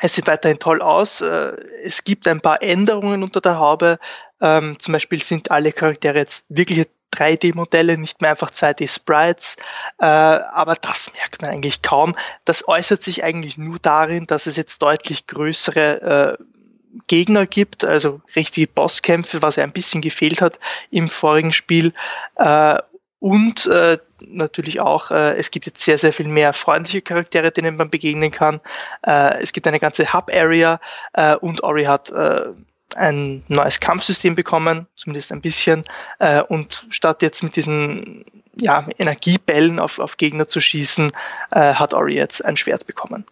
es 0.00 0.14
sieht 0.14 0.26
weiterhin 0.26 0.58
toll 0.58 0.80
aus. 0.80 1.20
Äh, 1.20 1.52
es 1.82 2.04
gibt 2.04 2.28
ein 2.28 2.40
paar 2.40 2.62
Änderungen 2.62 3.22
unter 3.22 3.40
der 3.40 3.58
Haube. 3.58 3.98
Ähm, 4.40 4.78
zum 4.78 4.92
Beispiel 4.92 5.22
sind 5.22 5.50
alle 5.50 5.72
Charaktere 5.72 6.18
jetzt 6.18 6.44
wirkliche 6.48 6.86
3D-Modelle, 7.18 7.98
nicht 7.98 8.20
mehr 8.20 8.30
einfach 8.30 8.50
2D-Sprites. 8.50 9.56
Äh, 9.98 10.06
aber 10.06 10.74
das 10.76 11.12
merkt 11.14 11.42
man 11.42 11.50
eigentlich 11.50 11.82
kaum. 11.82 12.14
Das 12.44 12.66
äußert 12.68 13.02
sich 13.02 13.24
eigentlich 13.24 13.58
nur 13.58 13.78
darin, 13.78 14.26
dass 14.26 14.46
es 14.46 14.56
jetzt 14.56 14.82
deutlich 14.82 15.26
größere 15.26 16.38
äh, 16.38 16.44
Gegner 17.06 17.46
gibt, 17.46 17.84
also 17.84 18.20
richtige 18.34 18.66
Bosskämpfe, 18.66 19.42
was 19.42 19.56
ja 19.56 19.64
ein 19.64 19.72
bisschen 19.72 20.00
gefehlt 20.00 20.40
hat 20.40 20.58
im 20.90 21.08
vorigen 21.08 21.52
Spiel. 21.52 21.92
Und 23.20 23.66
äh, 23.66 23.98
natürlich 24.20 24.80
auch, 24.80 25.10
es 25.10 25.50
gibt 25.50 25.66
jetzt 25.66 25.84
sehr, 25.84 25.98
sehr 25.98 26.14
viel 26.14 26.28
mehr 26.28 26.54
freundliche 26.54 27.02
Charaktere, 27.02 27.52
denen 27.52 27.76
man 27.76 27.90
begegnen 27.90 28.30
kann. 28.30 28.60
Es 29.02 29.52
gibt 29.52 29.66
eine 29.66 29.78
ganze 29.78 30.12
Hub-Area 30.12 30.80
und 31.40 31.62
Ori 31.62 31.84
hat 31.84 32.10
ein 32.98 33.42
neues 33.48 33.80
Kampfsystem 33.80 34.34
bekommen, 34.34 34.86
zumindest 34.96 35.32
ein 35.32 35.40
bisschen. 35.40 35.82
Äh, 36.18 36.42
und 36.42 36.86
statt 36.90 37.22
jetzt 37.22 37.42
mit 37.42 37.56
diesen 37.56 38.24
ja, 38.60 38.86
Energiebällen 38.98 39.78
auf, 39.78 39.98
auf 39.98 40.16
Gegner 40.16 40.48
zu 40.48 40.60
schießen, 40.60 41.12
äh, 41.52 41.74
hat 41.74 41.94
Ori 41.94 42.14
jetzt 42.14 42.44
ein 42.44 42.56
Schwert 42.56 42.86
bekommen. 42.86 43.24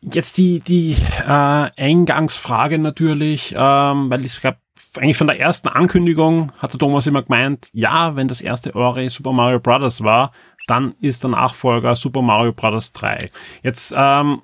Jetzt 0.00 0.36
die, 0.36 0.60
die 0.60 0.96
äh, 1.22 1.70
Eingangsfrage 1.76 2.78
natürlich, 2.78 3.54
ähm, 3.56 4.10
weil 4.10 4.24
ich 4.24 4.38
glaube, 4.38 4.58
eigentlich 4.98 5.16
von 5.16 5.26
der 5.26 5.40
ersten 5.40 5.68
Ankündigung 5.68 6.52
hat 6.58 6.72
der 6.72 6.78
Thomas 6.78 7.06
immer 7.06 7.22
gemeint, 7.22 7.68
ja, 7.72 8.14
wenn 8.14 8.28
das 8.28 8.40
erste 8.40 8.74
Ori 8.74 9.08
Super 9.08 9.32
Mario 9.32 9.60
Bros. 9.60 10.02
war, 10.02 10.32
dann 10.66 10.94
ist 11.00 11.22
der 11.22 11.30
Nachfolger 11.30 11.96
Super 11.96 12.22
Mario 12.22 12.52
Bros. 12.52 12.92
3. 12.92 13.28
Jetzt 13.62 13.94
ähm, 13.96 14.42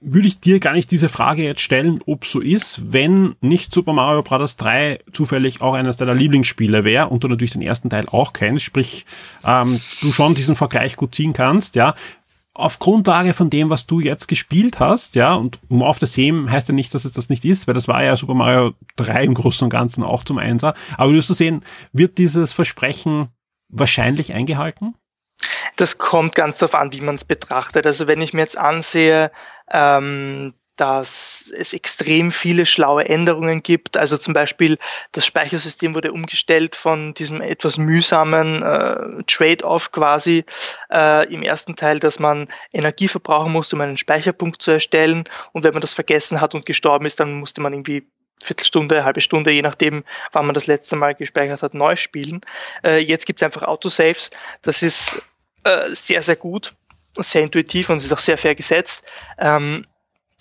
würde 0.00 0.26
ich 0.26 0.40
dir 0.40 0.60
gar 0.60 0.72
nicht 0.72 0.90
diese 0.90 1.08
Frage 1.08 1.42
jetzt 1.42 1.60
stellen, 1.60 1.98
ob 2.06 2.24
so 2.24 2.40
ist, 2.40 2.92
wenn 2.92 3.36
nicht 3.40 3.72
Super 3.74 3.92
Mario 3.92 4.22
Bros. 4.22 4.56
3 4.56 5.00
zufällig 5.12 5.60
auch 5.60 5.74
eines 5.74 5.98
deiner 5.98 6.14
Lieblingsspiele 6.14 6.84
wäre 6.84 7.08
und 7.08 7.22
du 7.22 7.28
natürlich 7.28 7.52
den 7.52 7.62
ersten 7.62 7.90
Teil 7.90 8.06
auch 8.08 8.32
kennst, 8.32 8.64
sprich 8.64 9.04
ähm, 9.44 9.78
du 10.00 10.12
schon 10.12 10.34
diesen 10.34 10.56
Vergleich 10.56 10.96
gut 10.96 11.14
ziehen 11.14 11.32
kannst, 11.32 11.74
ja 11.74 11.94
auf 12.52 12.78
Grundlage 12.78 13.32
von 13.32 13.48
dem, 13.48 13.70
was 13.70 13.86
du 13.86 14.00
jetzt 14.00 14.28
gespielt 14.28 14.80
hast, 14.80 15.14
ja, 15.14 15.34
und 15.34 15.58
More 15.70 15.88
of 15.88 15.98
the 15.98 16.06
Same 16.06 16.50
heißt 16.50 16.68
ja 16.68 16.74
nicht, 16.74 16.92
dass 16.94 17.04
es 17.04 17.12
das 17.12 17.28
nicht 17.28 17.44
ist, 17.44 17.66
weil 17.66 17.74
das 17.74 17.88
war 17.88 18.02
ja 18.02 18.16
Super 18.16 18.34
Mario 18.34 18.74
3 18.96 19.24
im 19.24 19.34
Großen 19.34 19.64
und 19.64 19.70
Ganzen 19.70 20.04
auch 20.04 20.24
zum 20.24 20.38
Einser. 20.38 20.74
Aber 20.96 21.12
wirst 21.12 21.30
du 21.30 21.34
sehen, 21.34 21.64
wird 21.92 22.18
dieses 22.18 22.52
Versprechen 22.52 23.28
wahrscheinlich 23.68 24.32
eingehalten? 24.32 24.94
Das 25.76 25.96
kommt 25.96 26.34
ganz 26.34 26.58
darauf 26.58 26.74
an, 26.74 26.92
wie 26.92 27.00
man 27.00 27.14
es 27.14 27.24
betrachtet. 27.24 27.86
Also 27.86 28.06
wenn 28.06 28.20
ich 28.20 28.34
mir 28.34 28.42
jetzt 28.42 28.58
ansehe, 28.58 29.30
ähm, 29.70 30.54
dass 30.80 31.52
es 31.54 31.74
extrem 31.74 32.32
viele 32.32 32.64
schlaue 32.64 33.06
Änderungen 33.06 33.62
gibt. 33.62 33.98
Also 33.98 34.16
zum 34.16 34.32
Beispiel 34.32 34.78
das 35.12 35.26
Speichersystem 35.26 35.94
wurde 35.94 36.10
umgestellt 36.10 36.74
von 36.74 37.12
diesem 37.12 37.42
etwas 37.42 37.76
mühsamen 37.76 38.62
äh, 38.62 39.22
Trade-off 39.26 39.92
quasi 39.92 40.46
äh, 40.90 41.30
im 41.30 41.42
ersten 41.42 41.76
Teil, 41.76 42.00
dass 42.00 42.18
man 42.18 42.48
Energie 42.72 43.08
verbrauchen 43.08 43.52
musste, 43.52 43.76
um 43.76 43.82
einen 43.82 43.98
Speicherpunkt 43.98 44.62
zu 44.62 44.70
erstellen. 44.70 45.24
Und 45.52 45.64
wenn 45.64 45.74
man 45.74 45.82
das 45.82 45.92
vergessen 45.92 46.40
hat 46.40 46.54
und 46.54 46.64
gestorben 46.64 47.04
ist, 47.04 47.20
dann 47.20 47.34
musste 47.34 47.60
man 47.60 47.74
irgendwie 47.74 48.08
Viertelstunde, 48.42 49.04
halbe 49.04 49.20
Stunde, 49.20 49.50
je 49.50 49.60
nachdem, 49.60 50.02
wann 50.32 50.46
man 50.46 50.54
das 50.54 50.66
letzte 50.66 50.96
Mal 50.96 51.14
gespeichert 51.14 51.62
hat, 51.62 51.74
neu 51.74 51.96
spielen. 51.96 52.40
Äh, 52.82 53.00
jetzt 53.00 53.26
gibt 53.26 53.42
es 53.42 53.44
einfach 53.44 53.64
Autosaves. 53.64 54.30
Das 54.62 54.82
ist 54.82 55.22
äh, 55.64 55.90
sehr, 55.90 56.22
sehr 56.22 56.36
gut, 56.36 56.72
sehr 57.16 57.42
intuitiv 57.42 57.90
und 57.90 57.98
es 57.98 58.04
ist 58.04 58.12
auch 58.12 58.18
sehr 58.18 58.38
fair 58.38 58.54
gesetzt. 58.54 59.04
Ähm, 59.38 59.84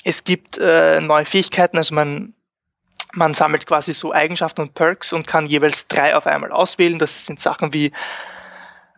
es 0.03 0.23
gibt 0.23 0.57
äh, 0.57 1.01
neue 1.01 1.25
Fähigkeiten, 1.25 1.77
also 1.77 1.93
man, 1.93 2.33
man 3.13 3.33
sammelt 3.33 3.67
quasi 3.67 3.93
so 3.93 4.13
Eigenschaften 4.13 4.61
und 4.61 4.73
Perks 4.73 5.13
und 5.13 5.27
kann 5.27 5.47
jeweils 5.47 5.87
drei 5.87 6.15
auf 6.15 6.27
einmal 6.27 6.51
auswählen. 6.51 6.99
Das 6.99 7.25
sind 7.25 7.39
Sachen 7.39 7.73
wie 7.73 7.91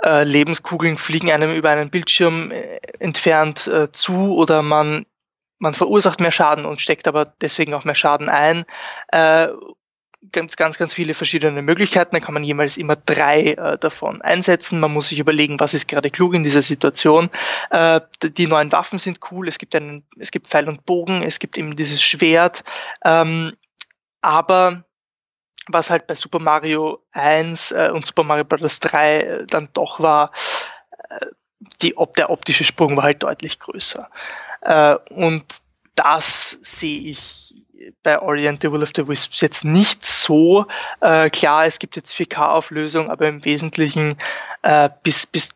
äh, 0.04 0.24
Lebenskugeln 0.24 0.98
fliegen 0.98 1.32
einem 1.32 1.54
über 1.54 1.70
einen 1.70 1.90
Bildschirm 1.90 2.52
äh, 2.52 2.80
entfernt 3.00 3.68
äh, 3.68 3.92
zu 3.92 4.36
oder 4.36 4.62
man, 4.62 5.06
man 5.60 5.74
verursacht 5.74 6.20
mehr 6.20 6.32
Schaden 6.32 6.66
und 6.66 6.82
steckt 6.82 7.08
aber 7.08 7.34
deswegen 7.42 7.74
auch 7.74 7.84
mehr 7.84 7.96
Schaden 7.96 8.30
ein. 8.30 8.66
Äh, 9.12 9.50
es 10.30 10.58
ganz, 10.58 10.78
ganz 10.78 10.94
viele 10.94 11.14
verschiedene 11.14 11.62
Möglichkeiten. 11.62 12.16
Da 12.16 12.20
kann 12.20 12.34
man 12.34 12.44
jemals 12.44 12.78
immer 12.78 12.96
drei 12.96 13.54
äh, 13.54 13.78
davon 13.78 14.22
einsetzen. 14.22 14.80
Man 14.80 14.94
muss 14.94 15.10
sich 15.10 15.20
überlegen, 15.20 15.60
was 15.60 15.74
ist 15.74 15.88
gerade 15.88 16.12
klug 16.12 16.34
in 16.34 16.44
dieser 16.44 16.62
Situation. 16.62 17.30
Äh, 17.72 18.02
die 18.24 18.48
neuen 18.48 18.72
Waffen 18.72 19.00
sind 19.00 19.20
cool. 19.32 19.48
Es 19.48 19.58
gibt 19.58 19.76
einen, 19.76 20.04
es 20.20 20.32
gibt 20.32 20.48
Pfeil 20.48 20.70
und 20.70 20.86
Bogen. 20.86 21.24
Es 21.24 21.40
gibt 21.40 21.58
eben 21.58 21.76
dieses 21.76 22.02
Schwert. 22.02 22.64
Ähm, 23.04 23.54
aber 24.22 24.84
was 25.68 25.90
halt 25.90 26.08
bei 26.08 26.16
Super 26.16 26.40
Mario 26.40 27.04
1 27.12 27.72
äh, 27.72 27.90
und 27.94 28.06
Super 28.06 28.24
Mario 28.24 28.46
Bros. 28.46 28.80
3 28.80 29.20
äh, 29.20 29.46
dann 29.48 29.70
doch 29.74 30.00
war, 30.00 30.32
äh, 31.10 31.26
die, 31.82 31.98
ob, 31.98 32.16
der 32.16 32.30
optische 32.30 32.64
Sprung 32.64 32.98
war 32.98 33.04
halt 33.04 33.24
deutlich 33.24 33.60
größer. 33.60 34.10
Äh, 34.62 34.96
und 35.12 35.46
das 35.96 36.60
sehe 36.62 37.02
ich 37.02 37.61
bei 38.04 38.20
Orient 38.20 38.62
the 38.62 38.72
Will 38.72 38.84
of 38.84 38.92
the 38.96 39.08
Wisps 39.08 39.42
jetzt 39.42 39.66
nicht 39.66 40.06
so. 40.06 40.66
Äh, 41.00 41.30
klar, 41.30 41.66
es 41.66 41.80
gibt 41.80 41.96
jetzt 41.96 42.14
4K-Auflösung, 42.14 43.10
aber 43.10 43.28
im 43.28 43.44
Wesentlichen 43.46 44.16
äh, 44.64 44.90
bis, 45.04 45.26
bis, 45.26 45.50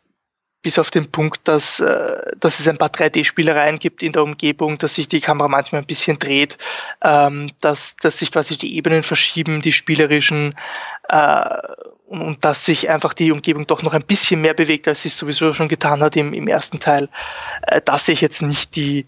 bis 0.61 0.79
auf 0.79 0.89
den 0.89 1.11
Punkt, 1.11 1.47
dass, 1.47 1.79
äh, 1.79 2.17
dass 2.39 2.59
es 2.59 2.67
ein 2.67 2.77
paar 2.77 2.89
3D-Spielereien 2.89 3.79
gibt 3.79 4.01
in 4.03 4.13
der 4.13 4.23
Umgebung, 4.23 4.77
dass 4.77 4.95
sich 4.95 5.07
die 5.07 5.21
Kamera 5.21 5.47
manchmal 5.47 5.81
ein 5.81 5.87
bisschen 5.87 6.19
dreht, 6.19 6.57
ähm, 7.03 7.49
dass, 7.61 7.97
dass 7.97 8.19
sich 8.19 8.31
quasi 8.31 8.57
die 8.57 8.75
Ebenen 8.75 9.03
verschieben, 9.03 9.61
die 9.61 9.71
spielerischen, 9.71 10.55
äh, 11.09 11.45
und, 12.07 12.21
und 12.21 12.45
dass 12.45 12.65
sich 12.65 12.89
einfach 12.89 13.13
die 13.13 13.31
Umgebung 13.31 13.67
doch 13.67 13.83
noch 13.83 13.93
ein 13.93 14.03
bisschen 14.03 14.41
mehr 14.41 14.53
bewegt, 14.53 14.87
als 14.87 15.01
sie 15.01 15.09
es 15.09 15.17
sowieso 15.17 15.53
schon 15.53 15.67
getan 15.67 16.01
hat 16.01 16.15
im, 16.15 16.33
im 16.33 16.47
ersten 16.47 16.79
Teil. 16.79 17.09
Äh, 17.63 17.81
das 17.83 18.05
sehe 18.05 18.13
ich 18.13 18.21
jetzt 18.21 18.41
nicht 18.41 18.75
die, 18.75 19.05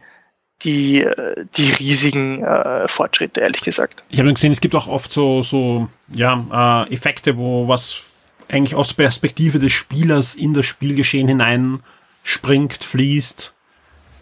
die, 0.64 1.08
die 1.56 1.72
riesigen 1.72 2.44
äh, 2.44 2.88
Fortschritte, 2.88 3.42
ehrlich 3.42 3.62
gesagt. 3.62 4.04
Ich 4.10 4.20
habe 4.20 4.34
gesehen, 4.34 4.52
es 4.52 4.62
gibt 4.62 4.76
auch 4.76 4.88
oft 4.88 5.12
so, 5.12 5.42
so 5.42 5.88
ja, 6.10 6.86
äh, 6.90 6.94
Effekte, 6.94 7.38
wo 7.38 7.68
was 7.68 8.02
eigentlich 8.50 8.76
aus 8.76 8.90
der 8.90 9.04
Perspektive 9.04 9.60
des 9.60 9.74
Spielers 9.74 10.36
in 10.36 10.54
das 10.54 10.66
Spielgeschehen 10.66 11.28
hinein 11.28 11.82
springt, 12.24 12.84
fließt 12.84 13.54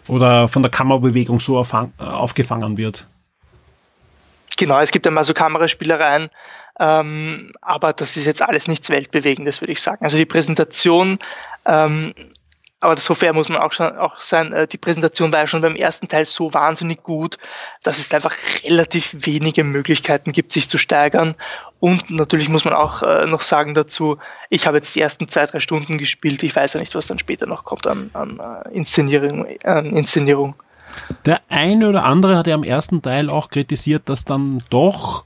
oder 0.08 0.48
von 0.48 0.62
der 0.62 0.70
Kammerbewegung 0.70 1.40
so 1.40 1.58
aufgefangen 1.58 2.76
wird. 2.76 3.06
Genau, 4.56 4.80
es 4.80 4.90
gibt 4.90 5.06
einmal 5.06 5.24
so 5.24 5.34
Kameraspielereien, 5.34 6.28
ähm, 6.78 7.52
aber 7.60 7.92
das 7.92 8.16
ist 8.16 8.26
jetzt 8.26 8.42
alles 8.42 8.68
nichts 8.68 8.88
Weltbewegendes, 8.90 9.60
würde 9.60 9.72
ich 9.72 9.82
sagen. 9.82 10.04
Also 10.04 10.16
die 10.16 10.24
Präsentation 10.24 11.18
ähm, 11.66 12.14
aber 12.80 12.98
so 12.98 13.14
fair 13.14 13.32
muss 13.32 13.48
man 13.48 13.58
auch, 13.58 13.72
schon, 13.72 13.96
auch 13.96 14.18
sein, 14.20 14.52
äh, 14.52 14.66
die 14.66 14.76
Präsentation 14.76 15.32
war 15.32 15.40
ja 15.40 15.46
schon 15.46 15.62
beim 15.62 15.76
ersten 15.76 16.08
Teil 16.08 16.24
so 16.24 16.52
wahnsinnig 16.52 17.02
gut, 17.02 17.38
dass 17.82 17.98
es 17.98 18.12
einfach 18.12 18.34
relativ 18.64 19.16
wenige 19.26 19.64
Möglichkeiten 19.64 20.32
gibt, 20.32 20.52
sich 20.52 20.68
zu 20.68 20.76
steigern. 20.76 21.34
Und 21.80 22.10
natürlich 22.10 22.48
muss 22.48 22.64
man 22.64 22.74
auch 22.74 23.02
äh, 23.02 23.26
noch 23.26 23.40
sagen 23.40 23.74
dazu, 23.74 24.18
ich 24.50 24.66
habe 24.66 24.76
jetzt 24.78 24.94
die 24.94 25.00
ersten 25.00 25.28
zwei, 25.28 25.46
drei 25.46 25.60
Stunden 25.60 25.98
gespielt, 25.98 26.42
ich 26.42 26.54
weiß 26.54 26.74
ja 26.74 26.80
nicht, 26.80 26.94
was 26.94 27.06
dann 27.06 27.18
später 27.18 27.46
noch 27.46 27.64
kommt 27.64 27.86
an, 27.86 28.10
an 28.12 28.40
äh, 28.40 28.74
Inszenierung, 28.74 29.46
an 29.64 29.86
Inszenierung. 29.86 30.54
Der 31.24 31.40
eine 31.48 31.88
oder 31.88 32.04
andere 32.04 32.36
hat 32.36 32.46
ja 32.46 32.54
am 32.54 32.64
ersten 32.64 33.02
Teil 33.02 33.30
auch 33.30 33.48
kritisiert, 33.48 34.08
dass 34.08 34.24
dann 34.24 34.62
doch 34.70 35.24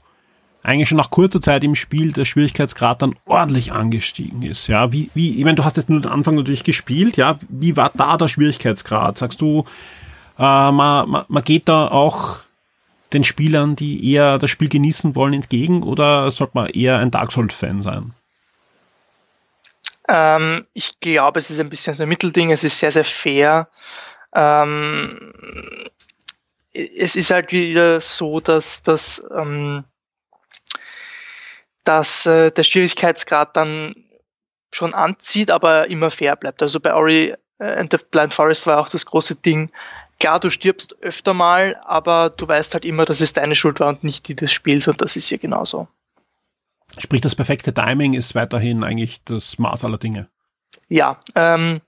eigentlich 0.63 0.89
schon 0.89 0.97
nach 0.97 1.09
kurzer 1.09 1.41
Zeit 1.41 1.63
im 1.63 1.75
Spiel 1.75 2.11
der 2.11 2.25
Schwierigkeitsgrad 2.25 3.01
dann 3.01 3.15
ordentlich 3.25 3.71
angestiegen 3.71 4.43
ist. 4.43 4.67
Ja, 4.67 4.91
wie, 4.91 5.09
wie, 5.13 5.37
ich 5.37 5.43
meine, 5.43 5.55
du 5.55 5.65
hast 5.65 5.77
jetzt 5.77 5.89
nur 5.89 6.01
den 6.01 6.11
Anfang 6.11 6.35
natürlich 6.35 6.63
gespielt, 6.63 7.17
ja. 7.17 7.39
Wie 7.49 7.75
war 7.77 7.91
da 7.95 8.17
der 8.17 8.27
Schwierigkeitsgrad? 8.27 9.17
Sagst 9.17 9.41
du, 9.41 9.65
äh, 10.37 10.41
man, 10.41 11.09
man, 11.09 11.25
man 11.27 11.43
geht 11.43 11.67
da 11.67 11.87
auch 11.87 12.37
den 13.13 13.23
Spielern, 13.23 13.75
die 13.75 14.11
eher 14.11 14.37
das 14.37 14.49
Spiel 14.49 14.69
genießen 14.69 15.15
wollen, 15.15 15.33
entgegen 15.33 15.83
oder 15.83 16.31
sollte 16.31 16.53
man 16.55 16.67
eher 16.67 16.99
ein 16.99 17.11
Dark 17.11 17.31
Souls-Fan 17.31 17.81
sein? 17.81 18.13
Ähm, 20.07 20.65
ich 20.73 20.99
glaube, 20.99 21.39
es 21.39 21.49
ist 21.49 21.59
ein 21.59 21.69
bisschen 21.69 21.95
so 21.95 22.03
ein 22.03 22.09
Mittelding, 22.09 22.51
es 22.51 22.63
ist 22.63 22.79
sehr, 22.79 22.91
sehr 22.91 23.03
fair. 23.03 23.67
Ähm, 24.33 25.33
es 26.73 27.15
ist 27.15 27.31
halt 27.31 27.51
wieder 27.51 27.99
so, 27.99 28.39
dass, 28.39 28.81
dass 28.83 29.21
ähm, 29.37 29.83
dass 31.83 32.25
äh, 32.25 32.51
der 32.51 32.63
Schwierigkeitsgrad 32.63 33.55
dann 33.55 33.95
schon 34.71 34.93
anzieht, 34.93 35.51
aber 35.51 35.89
immer 35.89 36.11
fair 36.11 36.35
bleibt. 36.35 36.61
Also 36.61 36.79
bei 36.79 36.93
Ori 36.93 37.33
äh, 37.59 37.63
and 37.63 37.91
the 37.91 37.99
Blind 38.11 38.33
Forest 38.33 38.65
war 38.67 38.79
auch 38.79 38.89
das 38.89 39.05
große 39.05 39.35
Ding. 39.35 39.69
Klar, 40.19 40.39
du 40.39 40.49
stirbst 40.49 41.01
öfter 41.01 41.33
mal, 41.33 41.75
aber 41.83 42.29
du 42.29 42.47
weißt 42.47 42.73
halt 42.73 42.85
immer, 42.85 43.05
dass 43.05 43.21
es 43.21 43.33
deine 43.33 43.55
Schuld 43.55 43.79
war 43.79 43.89
und 43.89 44.03
nicht 44.03 44.27
die 44.27 44.35
des 44.35 44.51
Spiels 44.51 44.87
und 44.87 45.01
das 45.01 45.15
ist 45.15 45.27
hier 45.27 45.39
genauso. 45.39 45.87
Sprich, 46.97 47.21
das 47.21 47.35
perfekte 47.35 47.73
Timing 47.73 48.13
ist 48.13 48.35
weiterhin 48.35 48.83
eigentlich 48.83 49.23
das 49.23 49.57
Maß 49.57 49.83
aller 49.83 49.97
Dinge. 49.97 50.29
Ja, 50.89 51.19
ähm, 51.35 51.81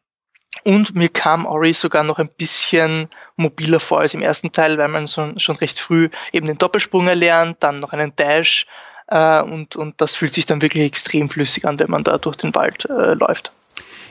und 0.64 0.96
mir 0.96 1.10
kam 1.10 1.46
Ori 1.46 1.74
sogar 1.74 2.04
noch 2.04 2.20
ein 2.20 2.30
bisschen 2.30 3.08
mobiler 3.36 3.80
vor 3.80 4.00
als 4.00 4.14
im 4.14 4.22
ersten 4.22 4.52
Teil, 4.52 4.78
weil 4.78 4.88
man 4.88 5.08
schon, 5.08 5.40
schon 5.40 5.56
recht 5.58 5.80
früh 5.80 6.10
eben 6.32 6.46
den 6.46 6.58
Doppelsprung 6.58 7.08
erlernt, 7.08 7.58
dann 7.62 7.80
noch 7.80 7.92
einen 7.92 8.16
Dash 8.16 8.68
äh, 9.08 9.42
und, 9.42 9.76
und 9.76 10.00
das 10.00 10.16
fühlt 10.16 10.34
sich 10.34 10.46
dann 10.46 10.62
wirklich 10.62 10.84
extrem 10.86 11.30
flüssig 11.30 11.66
an, 11.66 11.80
wenn 11.80 11.92
man 11.92 12.04
da 12.04 12.18
durch 12.18 12.38
den 12.38 12.56
Wald 12.56 12.86
äh, 12.86 13.14
läuft. 13.14 13.52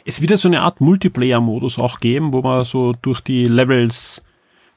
Es 0.04 0.20
wird 0.20 0.32
ja 0.32 0.36
so 0.36 0.48
eine 0.48 0.62
Art 0.62 0.80
Multiplayer-Modus 0.80 1.78
auch 1.78 2.00
geben, 2.00 2.32
wo 2.32 2.42
man 2.42 2.64
so 2.64 2.92
durch 2.92 3.20
die 3.20 3.46
Levels 3.46 4.20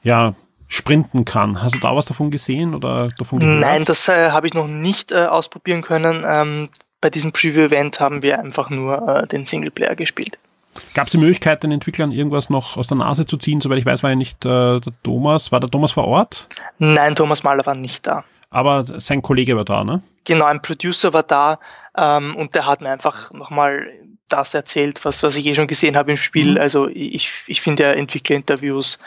ja 0.02 0.34
sprinten 0.68 1.24
kann. 1.24 1.62
Hast 1.62 1.74
du 1.74 1.80
da 1.80 1.94
was 1.94 2.06
davon 2.06 2.30
gesehen 2.30 2.74
oder 2.74 3.08
davon 3.18 3.40
gehört? 3.40 3.60
Nein, 3.60 3.84
das 3.84 4.08
äh, 4.08 4.30
habe 4.30 4.46
ich 4.46 4.54
noch 4.54 4.68
nicht 4.68 5.12
äh, 5.12 5.26
ausprobieren 5.26 5.82
können. 5.82 6.24
Ähm, 6.28 6.68
bei 7.00 7.10
diesem 7.10 7.32
Preview-Event 7.32 8.00
haben 8.00 8.22
wir 8.22 8.38
einfach 8.38 8.70
nur 8.70 9.08
äh, 9.08 9.26
den 9.26 9.46
Singleplayer 9.46 9.94
gespielt. 9.94 10.38
Gab 10.94 11.06
es 11.06 11.12
die 11.12 11.18
Möglichkeit, 11.18 11.62
den 11.62 11.72
Entwicklern 11.72 12.12
irgendwas 12.12 12.50
noch 12.50 12.76
aus 12.76 12.86
der 12.86 12.96
Nase 12.96 13.26
zu 13.26 13.36
ziehen? 13.36 13.60
Soweit 13.60 13.78
ich 13.78 13.86
weiß, 13.86 14.02
war 14.02 14.10
ja 14.10 14.16
nicht 14.16 14.44
äh, 14.44 14.80
der 14.80 14.92
Thomas. 15.02 15.52
War 15.52 15.60
der 15.60 15.70
Thomas 15.70 15.92
vor 15.92 16.06
Ort? 16.06 16.46
Nein, 16.78 17.14
Thomas 17.14 17.42
Mahler 17.42 17.66
war 17.66 17.74
nicht 17.74 18.06
da 18.06 18.24
aber 18.50 18.84
sein 19.00 19.20
Kollege 19.20 19.54
war 19.56 19.66
da, 19.66 19.84
ne? 19.84 20.02
Genau, 20.24 20.46
ein 20.46 20.62
Producer 20.62 21.12
war 21.12 21.24
da 21.24 21.58
ähm, 21.96 22.34
und 22.36 22.54
der 22.54 22.64
hat 22.64 22.80
mir 22.80 22.90
einfach 22.90 23.30
nochmal 23.32 23.86
das 24.28 24.54
erzählt, 24.54 25.04
was, 25.04 25.22
was 25.22 25.36
ich 25.36 25.46
eh 25.46 25.54
schon 25.54 25.68
gesehen 25.68 25.96
habe 25.96 26.12
im 26.12 26.16
Spiel. 26.16 26.52
Mhm. 26.52 26.58
Also 26.58 26.88
ich, 26.88 27.30
ich 27.46 27.60
finde 27.60 27.84
ja 27.84 27.92
Entwicklerinterviews 27.92 28.98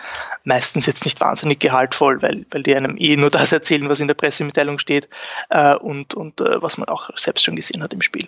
meistens 0.43 0.85
jetzt 0.85 1.03
nicht 1.03 1.19
wahnsinnig 1.19 1.59
gehaltvoll, 1.59 2.21
weil, 2.21 2.45
weil 2.51 2.63
die 2.63 2.75
einem 2.75 2.95
eh 2.97 3.17
nur 3.17 3.29
das 3.29 3.51
erzählen, 3.51 3.89
was 3.89 3.99
in 3.99 4.07
der 4.07 4.13
Pressemitteilung 4.13 4.79
steht 4.79 5.09
äh, 5.49 5.75
und, 5.75 6.13
und 6.13 6.39
äh, 6.41 6.61
was 6.61 6.77
man 6.77 6.87
auch 6.87 7.09
selbst 7.17 7.43
schon 7.43 7.55
gesehen 7.55 7.83
hat 7.83 7.93
im 7.93 8.01
Spiel. 8.01 8.27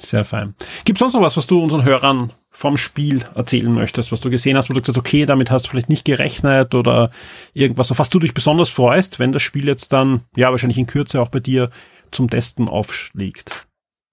Sehr 0.00 0.24
fein. 0.24 0.54
Gibt 0.84 0.96
es 0.96 1.00
sonst 1.00 1.14
noch 1.14 1.20
was, 1.20 1.36
was 1.36 1.46
du 1.46 1.62
unseren 1.62 1.84
Hörern 1.84 2.32
vom 2.50 2.76
Spiel 2.76 3.24
erzählen 3.34 3.72
möchtest, 3.72 4.12
was 4.12 4.20
du 4.20 4.30
gesehen 4.30 4.56
hast, 4.56 4.70
wo 4.70 4.74
du 4.74 4.80
gesagt 4.80 4.96
hast, 4.96 5.00
okay, 5.00 5.26
damit 5.26 5.50
hast 5.50 5.66
du 5.66 5.70
vielleicht 5.70 5.88
nicht 5.88 6.04
gerechnet 6.04 6.74
oder 6.74 7.10
irgendwas, 7.52 7.90
auf 7.90 7.98
was 7.98 8.10
du 8.10 8.18
dich 8.18 8.34
besonders 8.34 8.70
freust, 8.70 9.18
wenn 9.18 9.32
das 9.32 9.42
Spiel 9.42 9.66
jetzt 9.66 9.92
dann, 9.92 10.22
ja, 10.34 10.50
wahrscheinlich 10.50 10.78
in 10.78 10.86
Kürze 10.86 11.20
auch 11.20 11.28
bei 11.28 11.40
dir 11.40 11.70
zum 12.10 12.30
Testen 12.30 12.68
aufschlägt? 12.68 13.66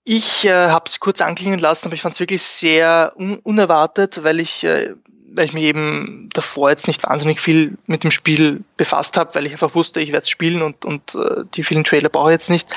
Ich 0.03 0.45
äh, 0.45 0.69
habe 0.69 0.85
es 0.87 0.99
kurz 0.99 1.19
anklingen 1.19 1.59
lassen, 1.59 1.87
aber 1.87 1.95
ich 1.95 2.01
fand 2.01 2.13
es 2.13 2.19
wirklich 2.19 2.41
sehr 2.41 3.13
un 3.17 3.39
unerwartet, 3.39 4.23
weil 4.23 4.39
ich, 4.39 4.63
äh, 4.63 4.93
weil 5.33 5.45
ich 5.45 5.53
mich 5.53 5.63
eben 5.63 6.29
davor 6.33 6.69
jetzt 6.69 6.87
nicht 6.87 7.03
wahnsinnig 7.03 7.41
viel 7.41 7.77
mit 7.87 8.03
dem 8.03 8.11
Spiel 8.11 8.63
befasst 8.77 9.17
habe, 9.17 9.35
weil 9.35 9.45
ich 9.45 9.51
einfach 9.51 9.75
wusste, 9.75 9.99
ich 9.99 10.11
werde 10.11 10.23
es 10.23 10.29
spielen 10.29 10.61
und, 10.61 10.85
und 10.85 11.15
äh, 11.15 11.43
die 11.53 11.63
vielen 11.63 11.83
Trailer 11.83 12.09
brauche 12.09 12.29
ich 12.29 12.35
jetzt 12.35 12.49
nicht. 12.49 12.69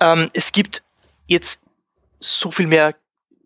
Ähm, 0.00 0.30
es 0.32 0.50
gibt 0.50 0.82
jetzt 1.26 1.60
so 2.20 2.50
viel 2.50 2.66
mehr 2.66 2.94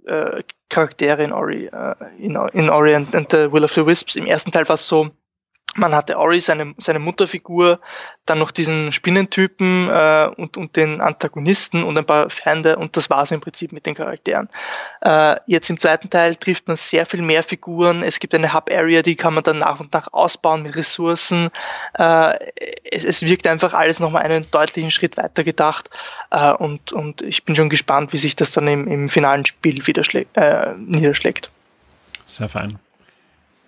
äh, 0.07 0.43
Charaktere 0.69 1.25
in 1.25 1.33
Ori, 1.33 1.67
äh, 1.67 1.95
in, 2.19 2.37
in 2.53 2.71
Ori 2.71 2.95
and, 2.95 3.15
and 3.15 3.31
the 3.31 3.51
Will 3.51 3.65
of 3.65 3.73
the 3.73 3.85
Wisps. 3.85 4.17
Im 4.17 4.27
ersten 4.27 4.51
Teil 4.51 4.69
war 4.69 4.75
es 4.75 4.87
so, 4.87 5.11
man 5.79 5.95
hatte 5.95 6.19
Ori, 6.19 6.41
seine, 6.41 6.75
seine 6.79 6.99
Mutterfigur, 6.99 7.81
dann 8.27 8.39
noch 8.39 8.51
diesen 8.51 8.93
Spinnentypen 8.93 9.89
äh, 9.89 10.31
und, 10.37 10.57
und 10.57 10.77
den 10.77 11.01
Antagonisten 11.01 11.83
und 11.83 11.97
ein 11.97 12.05
paar 12.05 12.29
Feinde 12.31 12.77
und 12.77 12.97
das 12.97 13.09
war 13.11 13.23
es 13.23 13.31
im 13.31 13.41
Prinzip 13.41 13.73
mit 13.73 13.87
den 13.87 13.95
Charakteren. 13.95 14.49
Äh, 15.01 15.37
jetzt 15.47 15.71
im 15.71 15.79
zweiten 15.79 16.11
Teil 16.11 16.37
trifft 16.37 16.69
man 16.69 16.77
sehr 16.77 17.07
viel 17.07 17.23
mehr 17.23 17.43
Figuren. 17.43 18.03
Es 18.03 18.21
gibt 18.21 18.35
eine 18.35 18.53
Hub-Area, 18.53 19.03
die 19.03 19.17
kann 19.17 19.35
man 19.35 19.45
dann 19.45 19.59
nach 19.59 19.81
und 19.81 19.93
nach 19.95 20.13
ausbauen 20.13 20.63
mit 20.63 20.77
Ressourcen. 20.77 21.49
Äh, 21.95 22.39
es, 22.91 23.05
es 23.05 23.23
wirkt 23.23 23.47
einfach 23.47 23.73
alles 23.73 24.01
nochmal 24.01 24.23
einen 24.23 24.51
deutlichen 24.51 24.91
Schritt 24.91 25.17
weiter 25.17 25.45
gedacht 25.45 25.91
äh, 26.31 26.53
und, 26.53 26.93
und 26.93 27.23
ich 27.23 27.45
bin 27.45 27.57
schon 27.57 27.69
gespannt, 27.69 28.13
wie 28.13 28.19
sich 28.19 28.37
das 28.37 28.53
dann 28.53 28.67
im, 28.67 28.87
im 28.89 29.09
finalen 29.09 29.47
Spiel 29.47 29.83
äh, 30.35 30.75
niederschlägt. 30.77 31.51
Sehr 32.27 32.49
fein. 32.49 32.79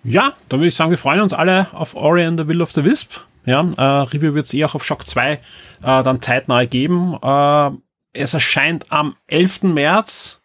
Ja, 0.03 0.33
dann 0.49 0.59
würde 0.59 0.69
ich 0.69 0.75
sagen, 0.75 0.91
wir 0.91 0.97
freuen 0.97 1.21
uns 1.21 1.33
alle 1.33 1.67
auf 1.73 1.95
Ori 1.95 2.23
and 2.23 2.39
the 2.39 2.47
Will 2.47 2.61
of 2.61 2.71
the 2.71 2.83
Wisp. 2.83 3.17
Ja, 3.45 3.61
äh, 3.61 3.81
Review 3.81 4.33
wird 4.33 4.45
es 4.45 4.53
eh 4.53 4.65
auch 4.65 4.75
auf 4.75 4.83
Shock 4.83 5.07
2 5.07 5.33
äh, 5.33 5.39
dann 5.81 6.21
zeitnah 6.21 6.65
geben. 6.65 7.17
Äh, 7.21 7.71
es 8.13 8.33
erscheint 8.33 8.91
am 8.91 9.15
11. 9.27 9.63
März 9.63 10.41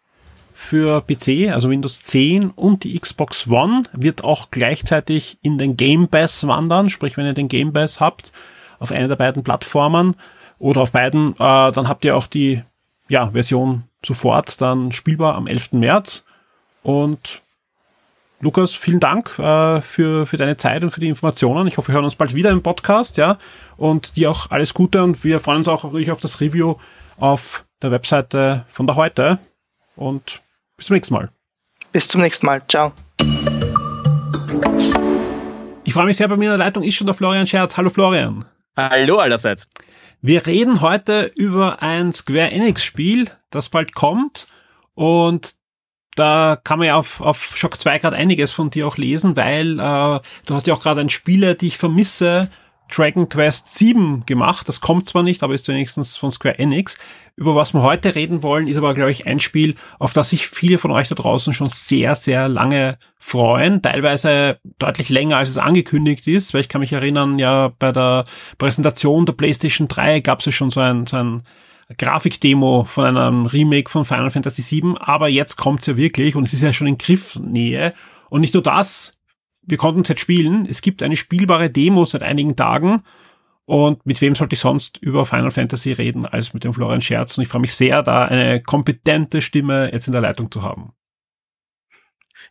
für 0.53 1.01
PC, 1.01 1.51
also 1.51 1.69
Windows 1.69 2.01
10 2.03 2.49
und 2.49 2.83
die 2.83 2.99
Xbox 2.99 3.47
One, 3.47 3.83
wird 3.93 4.23
auch 4.23 4.49
gleichzeitig 4.49 5.37
in 5.41 5.57
den 5.59 5.77
Game 5.77 6.07
Pass 6.07 6.47
wandern, 6.47 6.89
sprich 6.89 7.17
wenn 7.17 7.27
ihr 7.27 7.33
den 7.33 7.47
Game 7.47 7.73
Pass 7.73 7.99
habt, 7.99 8.31
auf 8.79 8.91
einer 8.91 9.07
der 9.07 9.15
beiden 9.15 9.43
Plattformen 9.43 10.15
oder 10.57 10.81
auf 10.81 10.91
beiden, 10.91 11.33
äh, 11.33 11.71
dann 11.71 11.87
habt 11.87 12.03
ihr 12.05 12.17
auch 12.17 12.25
die 12.25 12.63
ja, 13.07 13.29
Version 13.31 13.83
sofort 14.03 14.59
dann 14.59 14.91
spielbar 14.91 15.35
am 15.35 15.45
11. 15.45 15.73
März 15.73 16.25
und 16.81 17.41
Lukas, 18.39 18.75
vielen 18.75 18.99
Dank 18.99 19.39
äh, 19.39 19.81
für, 19.81 20.27
für 20.27 20.37
deine 20.37 20.57
Zeit 20.57 20.83
und 20.83 20.91
für 20.91 20.99
die 20.99 21.07
Informationen. 21.07 21.67
Ich 21.67 21.77
hoffe, 21.77 21.87
wir 21.87 21.95
hören 21.95 22.05
uns 22.05 22.15
bald 22.15 22.35
wieder 22.35 22.51
im 22.51 22.61
Podcast, 22.61 23.17
ja. 23.17 23.39
Und 23.77 24.15
dir 24.15 24.29
auch 24.29 24.51
alles 24.51 24.75
Gute 24.75 25.03
und 25.03 25.23
wir 25.23 25.39
freuen 25.39 25.59
uns 25.59 25.67
auch 25.67 25.83
natürlich 25.83 26.11
auf 26.11 26.21
das 26.21 26.39
Review 26.39 26.75
auf 27.17 27.65
der 27.81 27.89
Webseite 27.89 28.63
von 28.67 28.85
der 28.85 28.95
heute. 28.95 29.39
Und 29.95 30.43
bis 30.75 30.85
zum 30.85 30.93
nächsten 30.93 31.15
Mal. 31.15 31.31
Bis 31.91 32.07
zum 32.07 32.21
nächsten 32.21 32.45
Mal. 32.45 32.61
Ciao. 32.67 32.91
Ich 35.83 35.93
freue 35.93 36.05
mich 36.05 36.17
sehr, 36.17 36.27
bei 36.27 36.37
mir 36.37 36.51
in 36.51 36.57
der 36.59 36.65
Leitung 36.65 36.83
ist 36.83 36.93
schon 36.93 37.07
der 37.07 37.15
Florian 37.15 37.47
Scherz. 37.47 37.75
Hallo 37.75 37.89
Florian. 37.89 38.45
Hallo 38.75 39.17
allerseits. 39.17 39.67
Wir 40.21 40.45
reden 40.45 40.81
heute 40.81 41.31
über 41.35 41.81
ein 41.81 42.13
Square 42.13 42.51
Enix 42.51 42.83
Spiel, 42.83 43.31
das 43.49 43.69
bald 43.69 43.95
kommt. 43.95 44.45
Und 44.93 45.55
da 46.17 46.57
kann 46.63 46.79
man 46.79 46.87
ja 46.87 46.95
auf, 46.95 47.21
auf 47.21 47.55
Shock 47.55 47.79
2 47.79 47.99
gerade 47.99 48.17
einiges 48.17 48.51
von 48.51 48.69
dir 48.69 48.87
auch 48.87 48.97
lesen, 48.97 49.37
weil 49.37 49.79
äh, 49.79 50.19
du 50.45 50.55
hast 50.55 50.67
ja 50.67 50.73
auch 50.73 50.81
gerade 50.81 51.01
ein 51.01 51.09
Spiele, 51.09 51.55
die 51.55 51.67
ich 51.67 51.77
vermisse, 51.77 52.49
Dragon 52.89 53.27
Quest 53.27 53.67
7 53.77 54.25
gemacht. 54.25 54.67
Das 54.67 54.81
kommt 54.81 55.07
zwar 55.07 55.23
nicht, 55.23 55.43
aber 55.43 55.53
ist 55.53 55.67
wenigstens 55.67 56.17
von 56.17 56.31
Square 56.31 56.57
Enix. 56.57 56.97
Über 57.35 57.55
was 57.55 57.73
wir 57.73 57.81
heute 57.81 58.15
reden 58.15 58.43
wollen, 58.43 58.67
ist 58.67 58.77
aber, 58.77 58.93
glaube 58.93 59.11
ich, 59.11 59.27
ein 59.27 59.39
Spiel, 59.39 59.75
auf 59.99 60.13
das 60.13 60.29
sich 60.29 60.47
viele 60.47 60.77
von 60.77 60.91
euch 60.91 61.09
da 61.09 61.15
draußen 61.15 61.53
schon 61.53 61.69
sehr, 61.69 62.15
sehr 62.15 62.47
lange 62.47 62.97
freuen. 63.19 63.81
Teilweise 63.81 64.59
deutlich 64.79 65.09
länger, 65.09 65.37
als 65.37 65.49
es 65.49 65.57
angekündigt 65.57 66.27
ist, 66.27 66.53
weil 66.53 66.61
ich 66.61 66.69
kann 66.69 66.81
mich 66.81 66.93
erinnern, 66.93 67.37
ja, 67.39 67.73
bei 67.77 67.91
der 67.91 68.25
Präsentation 68.57 69.25
der 69.25 69.33
PlayStation 69.33 69.87
3 69.87 70.21
gab 70.21 70.39
es 70.39 70.45
ja 70.45 70.51
schon 70.51 70.71
so 70.71 70.79
ein, 70.79 71.05
so 71.05 71.17
ein 71.17 71.43
Grafikdemo 71.95 72.83
von 72.83 73.05
einem 73.05 73.45
Remake 73.45 73.89
von 73.89 74.03
Final 74.03 74.31
Fantasy 74.31 74.81
VII, 74.81 74.95
aber 74.99 75.29
jetzt 75.29 75.55
kommt's 75.55 75.85
ja 75.87 75.95
wirklich 75.95 76.35
und 76.35 76.43
es 76.43 76.53
ist 76.53 76.61
ja 76.61 76.73
schon 76.73 76.87
in 76.87 76.97
Griffnähe. 76.97 77.93
Und 78.29 78.41
nicht 78.41 78.53
nur 78.53 78.63
das, 78.63 79.17
wir 79.61 79.77
konnten 79.77 80.01
es 80.01 80.09
jetzt 80.09 80.21
spielen. 80.21 80.65
Es 80.69 80.81
gibt 80.81 81.03
eine 81.03 81.15
spielbare 81.15 81.69
Demo 81.69 82.05
seit 82.05 82.23
einigen 82.23 82.55
Tagen. 82.55 83.03
Und 83.65 84.05
mit 84.05 84.21
wem 84.21 84.33
sollte 84.33 84.53
ich 84.53 84.61
sonst 84.61 84.97
über 84.97 85.25
Final 85.25 85.51
Fantasy 85.51 85.91
reden 85.91 86.25
als 86.25 86.53
mit 86.53 86.63
dem 86.63 86.73
Florian 86.73 87.01
Scherz? 87.01 87.37
Und 87.37 87.41
ich 87.43 87.49
freue 87.49 87.61
mich 87.61 87.73
sehr, 87.73 88.01
da 88.01 88.23
eine 88.25 88.61
kompetente 88.61 89.41
Stimme 89.41 89.91
jetzt 89.91 90.07
in 90.07 90.13
der 90.13 90.21
Leitung 90.21 90.49
zu 90.51 90.63
haben. 90.63 90.93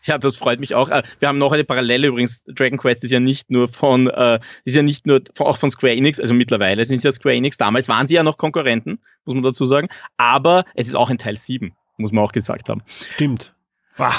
Ja, 0.06 0.18
das 0.18 0.36
freut 0.36 0.60
mich 0.60 0.74
auch. 0.74 0.88
Äh, 0.88 1.02
wir 1.18 1.28
haben 1.28 1.38
noch 1.38 1.52
eine 1.52 1.64
Parallele 1.64 2.08
übrigens. 2.08 2.44
Dragon 2.44 2.78
Quest 2.78 3.04
ist 3.04 3.10
ja 3.10 3.20
nicht 3.20 3.50
nur 3.50 3.68
von, 3.68 4.08
äh, 4.08 4.38
ist 4.64 4.76
ja 4.76 4.82
nicht 4.82 5.06
nur 5.06 5.20
von, 5.34 5.46
auch 5.46 5.58
von 5.58 5.70
Square 5.70 5.94
Enix, 5.94 6.20
also 6.20 6.32
mittlerweile 6.32 6.84
sind 6.84 7.00
sie 7.00 7.08
ja 7.08 7.12
Square 7.12 7.34
Enix. 7.34 7.56
Damals 7.56 7.88
waren 7.88 8.06
sie 8.06 8.14
ja 8.14 8.22
noch 8.22 8.36
Konkurrenten, 8.36 9.00
muss 9.24 9.34
man 9.34 9.42
dazu 9.42 9.64
sagen. 9.66 9.88
Aber 10.16 10.64
es 10.74 10.86
ist 10.86 10.94
auch 10.94 11.10
in 11.10 11.18
Teil 11.18 11.36
7, 11.36 11.72
muss 11.96 12.12
man 12.12 12.24
auch 12.24 12.32
gesagt 12.32 12.68
haben. 12.68 12.82
Stimmt. 12.86 13.52
Ah, 13.98 14.14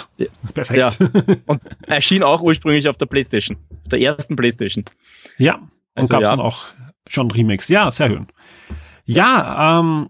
perfekt. 0.53 0.99
Ja. 0.99 1.07
Und 1.45 1.61
erschien 1.87 2.23
auch 2.23 2.41
ursprünglich 2.41 2.89
auf 2.89 2.97
der 2.97 3.05
PlayStation, 3.05 3.57
auf 3.83 3.89
der 3.89 4.01
ersten 4.01 4.35
PlayStation. 4.35 4.83
Ja, 5.37 5.55
und 5.55 5.69
also, 5.93 6.09
gab 6.09 6.21
es 6.21 6.25
ja. 6.25 6.31
dann 6.31 6.39
auch 6.39 6.65
schon 7.07 7.29
Remakes. 7.31 7.69
Ja, 7.69 7.91
sehr 7.91 8.07
schön. 8.07 8.27
Ja, 9.05 9.79
ähm, 9.79 10.09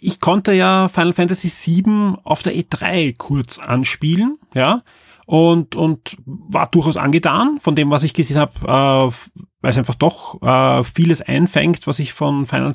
ich 0.00 0.20
konnte 0.20 0.52
ja 0.52 0.88
Final 0.88 1.12
Fantasy 1.12 1.48
VII 1.48 2.14
auf 2.24 2.42
der 2.42 2.54
E3 2.54 3.16
kurz 3.16 3.58
anspielen, 3.58 4.38
ja, 4.54 4.82
und, 5.26 5.76
und 5.76 6.16
war 6.24 6.68
durchaus 6.70 6.96
angetan 6.96 7.58
von 7.60 7.76
dem, 7.76 7.90
was 7.90 8.02
ich 8.02 8.14
gesehen 8.14 8.38
habe, 8.38 8.52
äh, 8.62 9.14
weil 9.60 9.70
es 9.70 9.76
einfach 9.76 9.94
doch 9.94 10.40
äh, 10.40 10.82
vieles 10.84 11.20
einfängt, 11.20 11.86
was 11.86 11.98
ich 11.98 12.14
von 12.14 12.46
Final 12.46 12.72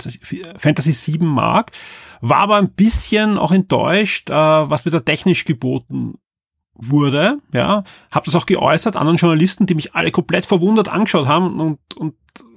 Fantasy 0.58 1.14
VII 1.14 1.26
mag. 1.26 1.72
War 2.22 2.38
aber 2.38 2.58
ein 2.58 2.72
bisschen 2.72 3.40
auch 3.40 3.52
enttäuscht, 3.52 4.30
äh, 4.30 4.34
was 4.34 4.86
mir 4.86 4.92
da 4.92 5.00
technisch 5.00 5.46
geboten 5.46 6.20
wurde, 6.76 7.40
ja, 7.54 7.84
habe 8.12 8.26
das 8.26 8.36
auch 8.36 8.46
geäußert, 8.46 8.98
anderen 8.98 9.18
Journalisten, 9.18 9.66
die 9.66 9.76
mich 9.76 9.96
alle 9.96 10.12
komplett 10.12 10.46
verwundert 10.46 10.90
angeschaut 10.90 11.28
haben 11.28 11.60
und, 11.60 11.80
und 11.96 12.16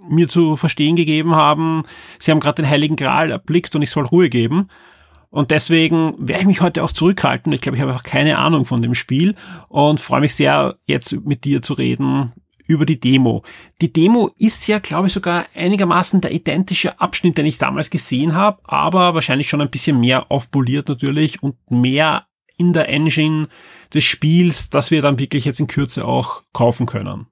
mir 0.09 0.29
zu 0.29 0.57
verstehen 0.57 0.97
gegeben 0.97 1.35
haben, 1.35 1.83
sie 2.19 2.31
haben 2.31 2.41
gerade 2.41 2.63
den 2.63 2.71
Heiligen 2.71 2.97
Gral 2.97 3.31
erblickt 3.31 3.75
und 3.75 3.83
ich 3.83 3.91
soll 3.91 4.07
Ruhe 4.07 4.29
geben. 4.29 4.69
Und 5.31 5.51
deswegen 5.51 6.15
werde 6.19 6.43
ich 6.43 6.47
mich 6.47 6.61
heute 6.61 6.83
auch 6.83 6.93
zurückhalten. 6.93 7.53
Ich 7.53 7.61
glaube, 7.61 7.77
ich 7.77 7.83
habe 7.83 7.93
einfach 7.93 8.05
keine 8.05 8.39
Ahnung 8.39 8.65
von 8.65 8.81
dem 8.81 8.95
Spiel 8.95 9.35
und 9.69 10.01
freue 10.01 10.21
mich 10.21 10.35
sehr, 10.35 10.77
jetzt 10.87 11.13
mit 11.25 11.45
dir 11.45 11.63
zu 11.63 11.75
reden 11.75 12.33
über 12.67 12.87
die 12.87 12.99
Demo. 12.99 13.43
Die 13.81 13.93
Demo 13.93 14.31
ist 14.39 14.67
ja, 14.67 14.79
glaube 14.79 15.09
ich, 15.09 15.13
sogar 15.13 15.47
einigermaßen 15.55 16.21
der 16.21 16.33
identische 16.33 17.01
Abschnitt, 17.01 17.39
den 17.39 17.47
ich 17.47 17.59
damals 17.59 17.91
gesehen 17.91 18.35
habe, 18.35 18.61
aber 18.65 19.15
wahrscheinlich 19.15 19.49
schon 19.49 19.61
ein 19.61 19.71
bisschen 19.71 20.01
mehr 20.01 20.31
aufpoliert 20.31 20.89
natürlich 20.89 21.43
und 21.43 21.57
mehr 21.71 22.27
in 22.57 22.73
der 22.73 22.89
Engine 22.89 23.49
des 23.93 24.05
Spiels, 24.05 24.71
dass 24.71 24.91
wir 24.91 25.03
dann 25.03 25.19
wirklich 25.19 25.45
jetzt 25.45 25.61
in 25.61 25.67
Kürze 25.67 26.05
auch 26.05 26.43
kaufen 26.53 26.87
können. 26.87 27.27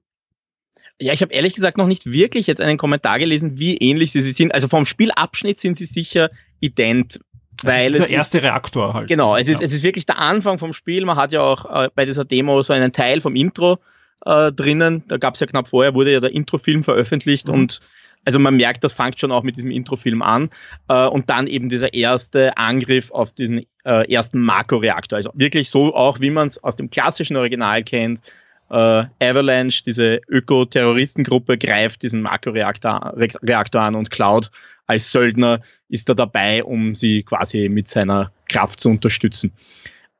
Ja, 0.99 1.13
ich 1.13 1.21
habe 1.21 1.33
ehrlich 1.33 1.53
gesagt 1.53 1.77
noch 1.77 1.87
nicht 1.87 2.11
wirklich 2.11 2.47
jetzt 2.47 2.61
einen 2.61 2.77
Kommentar 2.77 3.19
gelesen, 3.19 3.59
wie 3.59 3.77
ähnlich 3.77 4.11
sie 4.11 4.21
sind. 4.21 4.53
Also 4.53 4.67
vom 4.67 4.85
Spielabschnitt 4.85 5.59
sind 5.59 5.77
sie 5.77 5.85
sicher 5.85 6.29
ident. 6.61 7.19
Weil 7.63 7.91
das 7.91 8.01
ist 8.01 8.09
der 8.09 8.17
erste 8.17 8.37
ist, 8.37 8.43
Reaktor 8.43 8.93
halt. 8.93 9.07
Genau, 9.07 9.35
es 9.35 9.47
ist, 9.47 9.61
es 9.61 9.73
ist 9.73 9.83
wirklich 9.83 10.05
der 10.05 10.17
Anfang 10.17 10.59
vom 10.59 10.73
Spiel. 10.73 11.05
Man 11.05 11.17
hat 11.17 11.31
ja 11.31 11.41
auch 11.41 11.65
äh, 11.65 11.89
bei 11.93 12.05
dieser 12.05 12.25
Demo 12.25 12.61
so 12.61 12.73
einen 12.73 12.91
Teil 12.93 13.21
vom 13.21 13.35
Intro 13.35 13.79
äh, 14.25 14.51
drinnen. 14.51 15.03
Da 15.07 15.17
gab 15.17 15.33
es 15.35 15.39
ja 15.39 15.47
knapp 15.47 15.67
vorher, 15.67 15.93
wurde 15.93 16.13
ja 16.13 16.19
der 16.19 16.31
Introfilm 16.31 16.83
veröffentlicht 16.83 17.47
mhm. 17.47 17.53
und 17.53 17.81
also 18.25 18.39
man 18.39 18.55
merkt, 18.55 18.83
das 18.83 18.93
fängt 18.93 19.19
schon 19.19 19.31
auch 19.31 19.43
mit 19.43 19.55
diesem 19.55 19.69
Introfilm 19.71 20.21
an. 20.21 20.49
Äh, 20.89 21.05
und 21.05 21.29
dann 21.29 21.47
eben 21.47 21.69
dieser 21.69 21.93
erste 21.93 22.57
Angriff 22.57 23.11
auf 23.11 23.31
diesen 23.31 23.65
äh, 23.83 24.11
ersten 24.11 24.39
Makro-Reaktor. 24.41 25.17
Also 25.17 25.29
wirklich 25.35 25.69
so 25.69 25.95
auch, 25.95 26.19
wie 26.19 26.31
man 26.31 26.47
es 26.47 26.61
aus 26.63 26.75
dem 26.75 26.89
klassischen 26.89 27.37
Original 27.37 27.83
kennt. 27.83 28.21
Äh, 28.69 29.05
Avalanche, 29.19 29.83
diese 29.83 30.21
Öko-Terroristengruppe, 30.27 31.57
greift 31.57 32.01
diesen 32.01 32.21
Makro-Reaktor 32.21 33.13
Reaktor 33.15 33.81
an 33.81 33.95
und 33.95 34.11
Cloud 34.11 34.51
als 34.87 35.11
Söldner 35.11 35.61
ist 35.89 36.09
da 36.09 36.13
dabei, 36.13 36.63
um 36.63 36.95
sie 36.95 37.23
quasi 37.23 37.69
mit 37.69 37.89
seiner 37.89 38.31
Kraft 38.47 38.79
zu 38.79 38.89
unterstützen. 38.89 39.51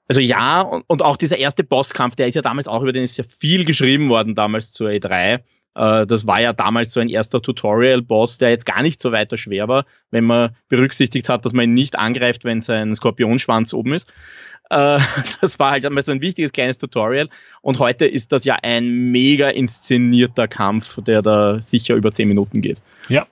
Also 0.08 0.22
ja, 0.22 0.62
und, 0.62 0.84
und 0.88 1.02
auch 1.02 1.18
dieser 1.18 1.38
erste 1.38 1.64
Bosskampf, 1.64 2.16
der 2.16 2.28
ist 2.28 2.36
ja 2.36 2.41
damals 2.41 2.68
auch, 2.68 2.82
über 2.82 2.93
den 2.93 3.04
ist 3.04 3.18
ja 3.18 3.24
viel 3.24 3.66
geschrieben 3.66 4.10
worden 4.10 4.36
damals 4.36 4.72
zur 4.72 4.89
E3. 4.89 5.41
Äh, 5.76 6.07
das 6.07 6.26
war 6.26 6.41
ja 6.41 6.53
damals 6.53 6.93
so 6.93 6.99
ein 6.99 7.09
erster 7.09 7.41
Tutorial-Boss, 7.41 8.38
der 8.38 8.49
jetzt 8.49 8.65
gar 8.65 8.82
nicht 8.82 9.01
so 9.01 9.11
weiter 9.11 9.38
schwer 9.38 9.67
war, 9.67 9.86
wenn 10.11 10.23
man 10.23 10.55
berücksichtigt 10.69 11.30
hat, 11.30 11.45
dass 11.45 11.53
man 11.53 11.65
ihn 11.65 11.73
nicht 11.73 11.97
angreift, 11.97 12.45
wenn 12.45 12.61
sein 12.61 12.95
Skorpionschwanz 12.95 13.73
oben 13.73 13.93
ist. 13.93 14.07
Äh, 14.69 14.99
das 15.41 15.59
war 15.59 15.71
halt 15.71 15.86
einmal 15.86 16.03
so 16.03 16.11
ein 16.11 16.21
wichtiges 16.21 16.51
kleines 16.51 16.78
Tutorial. 16.78 17.30
Und 17.61 17.80
heute 17.80 18.05
ist 18.05 18.32
das 18.32 18.45
ja 18.45 18.55
ein 18.63 19.11
mega 19.11 19.49
inszenierter 19.49 20.47
Kampf, 20.47 21.01
der 21.03 21.21
da 21.21 21.61
sicher 21.61 21.95
über 21.95 22.11
zehn 22.11 22.28
Minuten 22.28 22.61
geht. 22.61 22.82
Ja. 23.09 23.28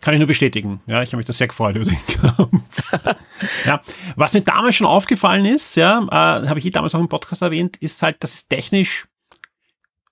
Kann 0.00 0.14
ich 0.14 0.18
nur 0.18 0.28
bestätigen. 0.28 0.80
Ja, 0.86 1.02
ich 1.02 1.10
habe 1.10 1.18
mich 1.18 1.26
da 1.26 1.34
sehr 1.34 1.48
gefreut 1.48 1.76
über 1.76 1.84
den 1.84 1.98
Kampf. 2.06 2.92
ja, 3.66 3.82
was 4.16 4.32
mir 4.32 4.40
damals 4.40 4.74
schon 4.74 4.86
aufgefallen 4.86 5.44
ist, 5.44 5.76
ja, 5.76 5.98
äh, 6.10 6.48
habe 6.48 6.58
ich 6.58 6.64
eh 6.64 6.70
damals 6.70 6.94
auch 6.94 7.00
im 7.00 7.10
Podcast 7.10 7.42
erwähnt, 7.42 7.76
ist 7.76 8.02
halt, 8.02 8.24
dass 8.24 8.32
es 8.32 8.48
technisch 8.48 9.08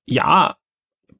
ja 0.04 0.58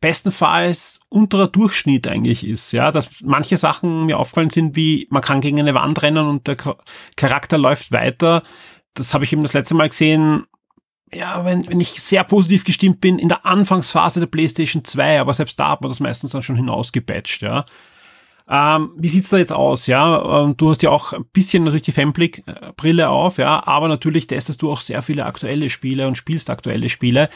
bestenfalls 0.01 1.01
unterer 1.09 1.49
Durchschnitt 1.49 2.07
eigentlich 2.09 2.47
ist, 2.47 2.73
ja, 2.73 2.91
dass 2.91 3.09
manche 3.23 3.57
Sachen 3.57 4.07
mir 4.07 4.19
aufgefallen 4.19 4.51
sind, 4.51 4.77
wie 4.77 5.07
man 5.11 5.23
kann 5.23 5.41
gegen 5.41 5.59
eine 5.59 5.75
Wand 5.75 6.03
rennen 6.03 6.27
und 6.27 6.47
der 6.47 6.57
Charakter 7.17 7.59
läuft 7.59 7.93
weiter. 7.93 8.43
Das 8.95 9.15
habe 9.15 9.25
ich 9.25 9.33
eben 9.33 9.43
das 9.43 9.55
letzte 9.55 9.75
Mal 9.75 9.89
gesehen 9.89 10.45
ja, 11.13 11.45
wenn, 11.45 11.69
wenn 11.69 11.81
ich 11.81 11.91
sehr 11.91 12.25
positiv 12.25 12.65
gestimmt 12.65 13.01
bin, 13.01 13.19
in 13.19 13.29
der 13.29 13.47
Anfangsphase 13.47 14.21
der 14.21 14.27
PlayStation 14.27 14.85
2, 14.85 15.21
aber 15.21 15.35
selbst 15.35 15.59
da 15.59 15.71
hat 15.71 15.81
man 15.81 15.91
das 15.91 16.01
meistens 16.01 16.33
dann 16.33 16.43
schon 16.43 16.57
hinausgepatcht, 16.57 17.43
ja. 17.43 17.65
Ähm, 18.51 18.95
wie 18.97 19.09
sieht's 19.09 19.29
da 19.29 19.37
jetzt 19.37 19.53
aus, 19.53 19.87
ja? 19.87 20.45
Ähm, 20.45 20.57
du 20.57 20.71
hast 20.71 20.83
ja 20.83 20.91
auch 20.91 21.13
ein 21.13 21.27
bisschen 21.33 21.65
natürlich 21.65 21.83
die 21.83 21.93
Fanblick-Brille 21.93 23.11
auf, 23.11 23.37
ja, 23.37 23.67
aber 23.67 23.89
natürlich 23.89 24.27
testest 24.27 24.63
du 24.63 24.73
auch 24.73 24.81
sehr 24.81 25.03
viele 25.03 25.27
aktuelle 25.27 25.69
Spiele 25.69 26.07
und 26.07 26.17
spielst 26.17 26.49
aktuelle 26.49 26.89
Spiele. 26.89 27.29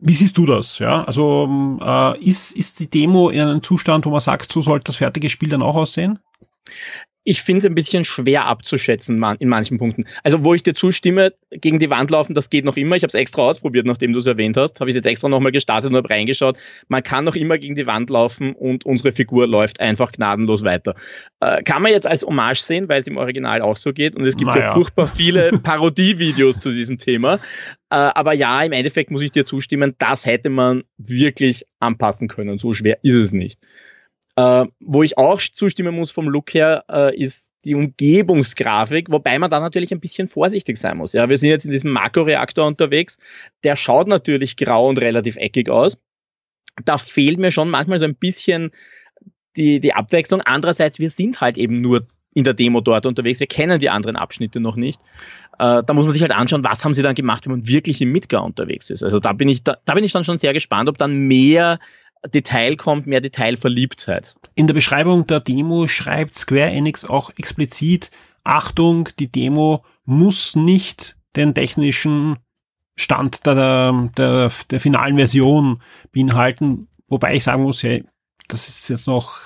Wie 0.00 0.14
siehst 0.14 0.38
du 0.38 0.46
das, 0.46 0.78
ja? 0.78 1.04
Also 1.04 1.46
ähm, 1.48 1.80
äh, 1.82 2.22
ist, 2.22 2.52
ist 2.52 2.78
die 2.80 2.88
Demo 2.88 3.30
in 3.30 3.40
einem 3.40 3.62
Zustand, 3.62 4.06
wo 4.06 4.10
man 4.10 4.20
sagt, 4.20 4.52
so 4.52 4.62
sollte 4.62 4.84
das 4.84 4.96
fertige 4.96 5.28
Spiel 5.28 5.48
dann 5.48 5.62
auch 5.62 5.76
aussehen? 5.76 6.20
Ich 7.28 7.42
finde 7.42 7.58
es 7.58 7.66
ein 7.66 7.74
bisschen 7.74 8.06
schwer 8.06 8.46
abzuschätzen 8.46 9.22
in 9.38 9.48
manchen 9.50 9.76
Punkten. 9.76 10.06
Also 10.24 10.44
wo 10.44 10.54
ich 10.54 10.62
dir 10.62 10.72
zustimme, 10.72 11.34
gegen 11.50 11.78
die 11.78 11.90
Wand 11.90 12.10
laufen, 12.10 12.32
das 12.32 12.48
geht 12.48 12.64
noch 12.64 12.78
immer. 12.78 12.96
Ich 12.96 13.02
habe 13.02 13.08
es 13.08 13.14
extra 13.14 13.42
ausprobiert, 13.42 13.84
nachdem 13.84 14.14
du 14.14 14.18
es 14.18 14.24
erwähnt 14.24 14.56
hast. 14.56 14.80
Habe 14.80 14.88
ich 14.88 14.96
jetzt 14.96 15.04
extra 15.04 15.28
nochmal 15.28 15.52
gestartet 15.52 15.90
und 15.90 15.96
habe 15.96 16.08
reingeschaut. 16.08 16.56
Man 16.88 17.02
kann 17.02 17.26
noch 17.26 17.36
immer 17.36 17.58
gegen 17.58 17.74
die 17.74 17.86
Wand 17.86 18.08
laufen 18.08 18.54
und 18.54 18.86
unsere 18.86 19.12
Figur 19.12 19.46
läuft 19.46 19.78
einfach 19.78 20.10
gnadenlos 20.12 20.64
weiter. 20.64 20.94
Äh, 21.40 21.62
kann 21.64 21.82
man 21.82 21.92
jetzt 21.92 22.06
als 22.06 22.22
Hommage 22.22 22.62
sehen, 22.62 22.88
weil 22.88 23.02
es 23.02 23.06
im 23.06 23.18
Original 23.18 23.60
auch 23.60 23.76
so 23.76 23.92
geht 23.92 24.16
und 24.16 24.24
es 24.24 24.34
gibt 24.34 24.50
naja. 24.50 24.62
ja 24.62 24.72
furchtbar 24.72 25.06
viele 25.14 25.50
Parodievideos 25.50 26.60
zu 26.60 26.70
diesem 26.70 26.96
Thema. 26.96 27.34
Äh, 27.90 27.96
aber 27.96 28.32
ja, 28.32 28.62
im 28.62 28.72
Endeffekt 28.72 29.10
muss 29.10 29.20
ich 29.20 29.32
dir 29.32 29.44
zustimmen, 29.44 29.94
das 29.98 30.24
hätte 30.24 30.48
man 30.48 30.84
wirklich 30.96 31.66
anpassen 31.78 32.28
können. 32.28 32.56
So 32.56 32.72
schwer 32.72 33.00
ist 33.02 33.16
es 33.16 33.32
nicht. 33.34 33.60
Äh, 34.38 34.66
wo 34.78 35.02
ich 35.02 35.18
auch 35.18 35.40
zustimmen 35.40 35.96
muss 35.96 36.12
vom 36.12 36.28
Look 36.28 36.54
her, 36.54 36.84
äh, 36.88 37.16
ist 37.16 37.50
die 37.64 37.74
Umgebungsgrafik, 37.74 39.10
wobei 39.10 39.36
man 39.36 39.50
da 39.50 39.58
natürlich 39.58 39.90
ein 39.90 39.98
bisschen 39.98 40.28
vorsichtig 40.28 40.76
sein 40.76 40.96
muss. 40.96 41.12
Ja, 41.12 41.28
wir 41.28 41.36
sind 41.36 41.48
jetzt 41.50 41.64
in 41.64 41.72
diesem 41.72 41.90
Makroreaktor 41.90 42.64
unterwegs. 42.64 43.18
Der 43.64 43.74
schaut 43.74 44.06
natürlich 44.06 44.56
grau 44.56 44.88
und 44.88 45.00
relativ 45.00 45.34
eckig 45.38 45.68
aus. 45.68 45.98
Da 46.84 46.98
fehlt 46.98 47.40
mir 47.40 47.50
schon 47.50 47.68
manchmal 47.68 47.98
so 47.98 48.04
ein 48.04 48.14
bisschen 48.14 48.70
die, 49.56 49.80
die 49.80 49.92
Abwechslung. 49.92 50.40
Andererseits, 50.42 51.00
wir 51.00 51.10
sind 51.10 51.40
halt 51.40 51.58
eben 51.58 51.80
nur 51.80 52.06
in 52.32 52.44
der 52.44 52.54
Demo 52.54 52.80
dort 52.80 53.06
unterwegs. 53.06 53.40
Wir 53.40 53.48
kennen 53.48 53.80
die 53.80 53.90
anderen 53.90 54.14
Abschnitte 54.14 54.60
noch 54.60 54.76
nicht. 54.76 55.00
Äh, 55.58 55.82
da 55.82 55.94
muss 55.94 56.04
man 56.04 56.12
sich 56.12 56.22
halt 56.22 56.30
anschauen, 56.30 56.62
was 56.62 56.84
haben 56.84 56.94
sie 56.94 57.02
dann 57.02 57.16
gemacht, 57.16 57.44
wenn 57.44 57.50
man 57.50 57.66
wirklich 57.66 58.00
im 58.02 58.12
Midgar 58.12 58.44
unterwegs 58.44 58.88
ist. 58.90 59.02
Also 59.02 59.18
da 59.18 59.32
bin 59.32 59.48
ich, 59.48 59.64
da, 59.64 59.78
da 59.84 59.94
bin 59.94 60.04
ich 60.04 60.12
dann 60.12 60.22
schon 60.22 60.38
sehr 60.38 60.52
gespannt, 60.52 60.88
ob 60.88 60.96
dann 60.96 61.26
mehr 61.26 61.80
Detail 62.26 62.76
kommt, 62.76 63.06
mehr 63.06 63.20
Detailverliebtheit. 63.20 64.34
In 64.54 64.66
der 64.66 64.74
Beschreibung 64.74 65.26
der 65.26 65.40
Demo 65.40 65.86
schreibt 65.86 66.34
Square 66.34 66.70
Enix 66.70 67.04
auch 67.04 67.30
explizit, 67.36 68.10
Achtung, 68.44 69.08
die 69.18 69.30
Demo 69.30 69.84
muss 70.04 70.56
nicht 70.56 71.16
den 71.36 71.54
technischen 71.54 72.38
Stand 72.96 73.46
der, 73.46 74.10
der, 74.16 74.50
der 74.70 74.80
finalen 74.80 75.16
Version 75.16 75.82
beinhalten, 76.12 76.88
wobei 77.06 77.34
ich 77.34 77.44
sagen 77.44 77.62
muss, 77.62 77.82
hey, 77.82 78.04
das 78.48 78.68
ist 78.68 78.88
jetzt 78.88 79.06
noch 79.06 79.36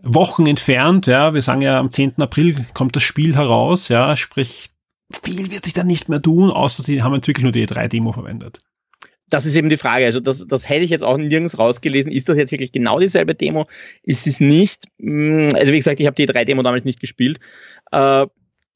Wochen 0.00 0.46
entfernt, 0.46 1.06
ja, 1.06 1.34
wir 1.34 1.42
sagen 1.42 1.62
ja 1.62 1.80
am 1.80 1.90
10. 1.90 2.22
April 2.22 2.66
kommt 2.74 2.94
das 2.94 3.02
Spiel 3.02 3.34
heraus, 3.34 3.88
ja, 3.88 4.14
sprich, 4.14 4.70
viel 5.24 5.50
wird 5.50 5.64
sich 5.64 5.74
dann 5.74 5.88
nicht 5.88 6.08
mehr 6.08 6.22
tun, 6.22 6.50
außer 6.50 6.82
sie 6.82 7.02
haben 7.02 7.14
wirklich 7.14 7.42
nur 7.42 7.52
die 7.52 7.66
E3-Demo 7.66 8.12
verwendet 8.12 8.60
das 9.30 9.46
ist 9.46 9.56
eben 9.56 9.68
die 9.68 9.76
Frage. 9.76 10.04
Also 10.04 10.20
das, 10.20 10.46
das 10.46 10.68
hätte 10.68 10.84
ich 10.84 10.90
jetzt 10.90 11.04
auch 11.04 11.16
nirgends 11.16 11.58
rausgelesen. 11.58 12.12
Ist 12.12 12.28
das 12.28 12.36
jetzt 12.36 12.50
wirklich 12.50 12.72
genau 12.72 12.98
dieselbe 12.98 13.34
Demo? 13.34 13.66
Ist 14.02 14.26
es 14.26 14.40
nicht? 14.40 14.84
Hm, 14.98 15.50
also 15.54 15.72
wie 15.72 15.78
gesagt, 15.78 16.00
ich 16.00 16.06
habe 16.06 16.14
die 16.14 16.26
drei 16.26 16.44
Demo 16.44 16.62
damals 16.62 16.84
nicht 16.84 17.00
gespielt. 17.00 17.38
Äh, 17.92 18.26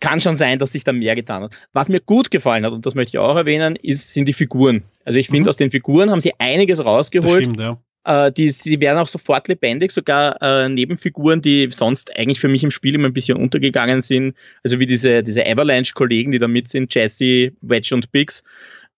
kann 0.01 0.21
schon 0.21 0.37
sein, 0.37 0.59
dass 0.59 0.73
sich 0.73 0.85
da 0.85 0.93
mehr 0.93 1.15
getan 1.15 1.45
hat. 1.45 1.55
Was 1.73 1.89
mir 1.89 2.01
gut 2.01 2.31
gefallen 2.31 2.65
hat, 2.67 2.73
und 2.73 2.85
das 2.85 2.95
möchte 2.95 3.17
ich 3.17 3.19
auch 3.19 3.37
erwähnen, 3.37 3.77
ist, 3.77 4.13
sind 4.13 4.27
die 4.27 4.33
Figuren. 4.33 4.83
Also 5.05 5.19
ich 5.19 5.29
finde, 5.29 5.43
mhm. 5.43 5.49
aus 5.49 5.57
den 5.57 5.71
Figuren 5.71 6.11
haben 6.11 6.21
sie 6.21 6.33
einiges 6.39 6.85
rausgeholt. 6.85 7.31
Das 7.31 7.43
stimmt, 7.43 7.61
ja. 7.61 7.79
Äh, 8.05 8.33
die, 8.33 8.53
die 8.53 8.81
werden 8.81 8.99
auch 8.99 9.07
sofort 9.07 9.47
lebendig, 9.47 9.93
sogar 9.93 10.43
äh, 10.43 10.69
Nebenfiguren, 10.69 11.41
die 11.41 11.69
sonst 11.71 12.17
eigentlich 12.17 12.41
für 12.41 12.49
mich 12.49 12.65
im 12.65 12.73
Spiel 12.73 12.97
immer 12.97 13.07
ein 13.07 13.13
bisschen 13.13 13.39
untergegangen 13.39 14.01
sind. 14.01 14.35
Also 14.65 14.81
wie 14.81 14.87
diese, 14.87 15.23
diese 15.23 15.47
Avalanche-Kollegen, 15.47 16.33
die 16.33 16.41
da 16.41 16.49
mit 16.49 16.69
sind, 16.69 16.93
Jesse, 16.93 17.53
Wedge 17.61 17.95
und 17.95 18.11
Biggs 18.11 18.43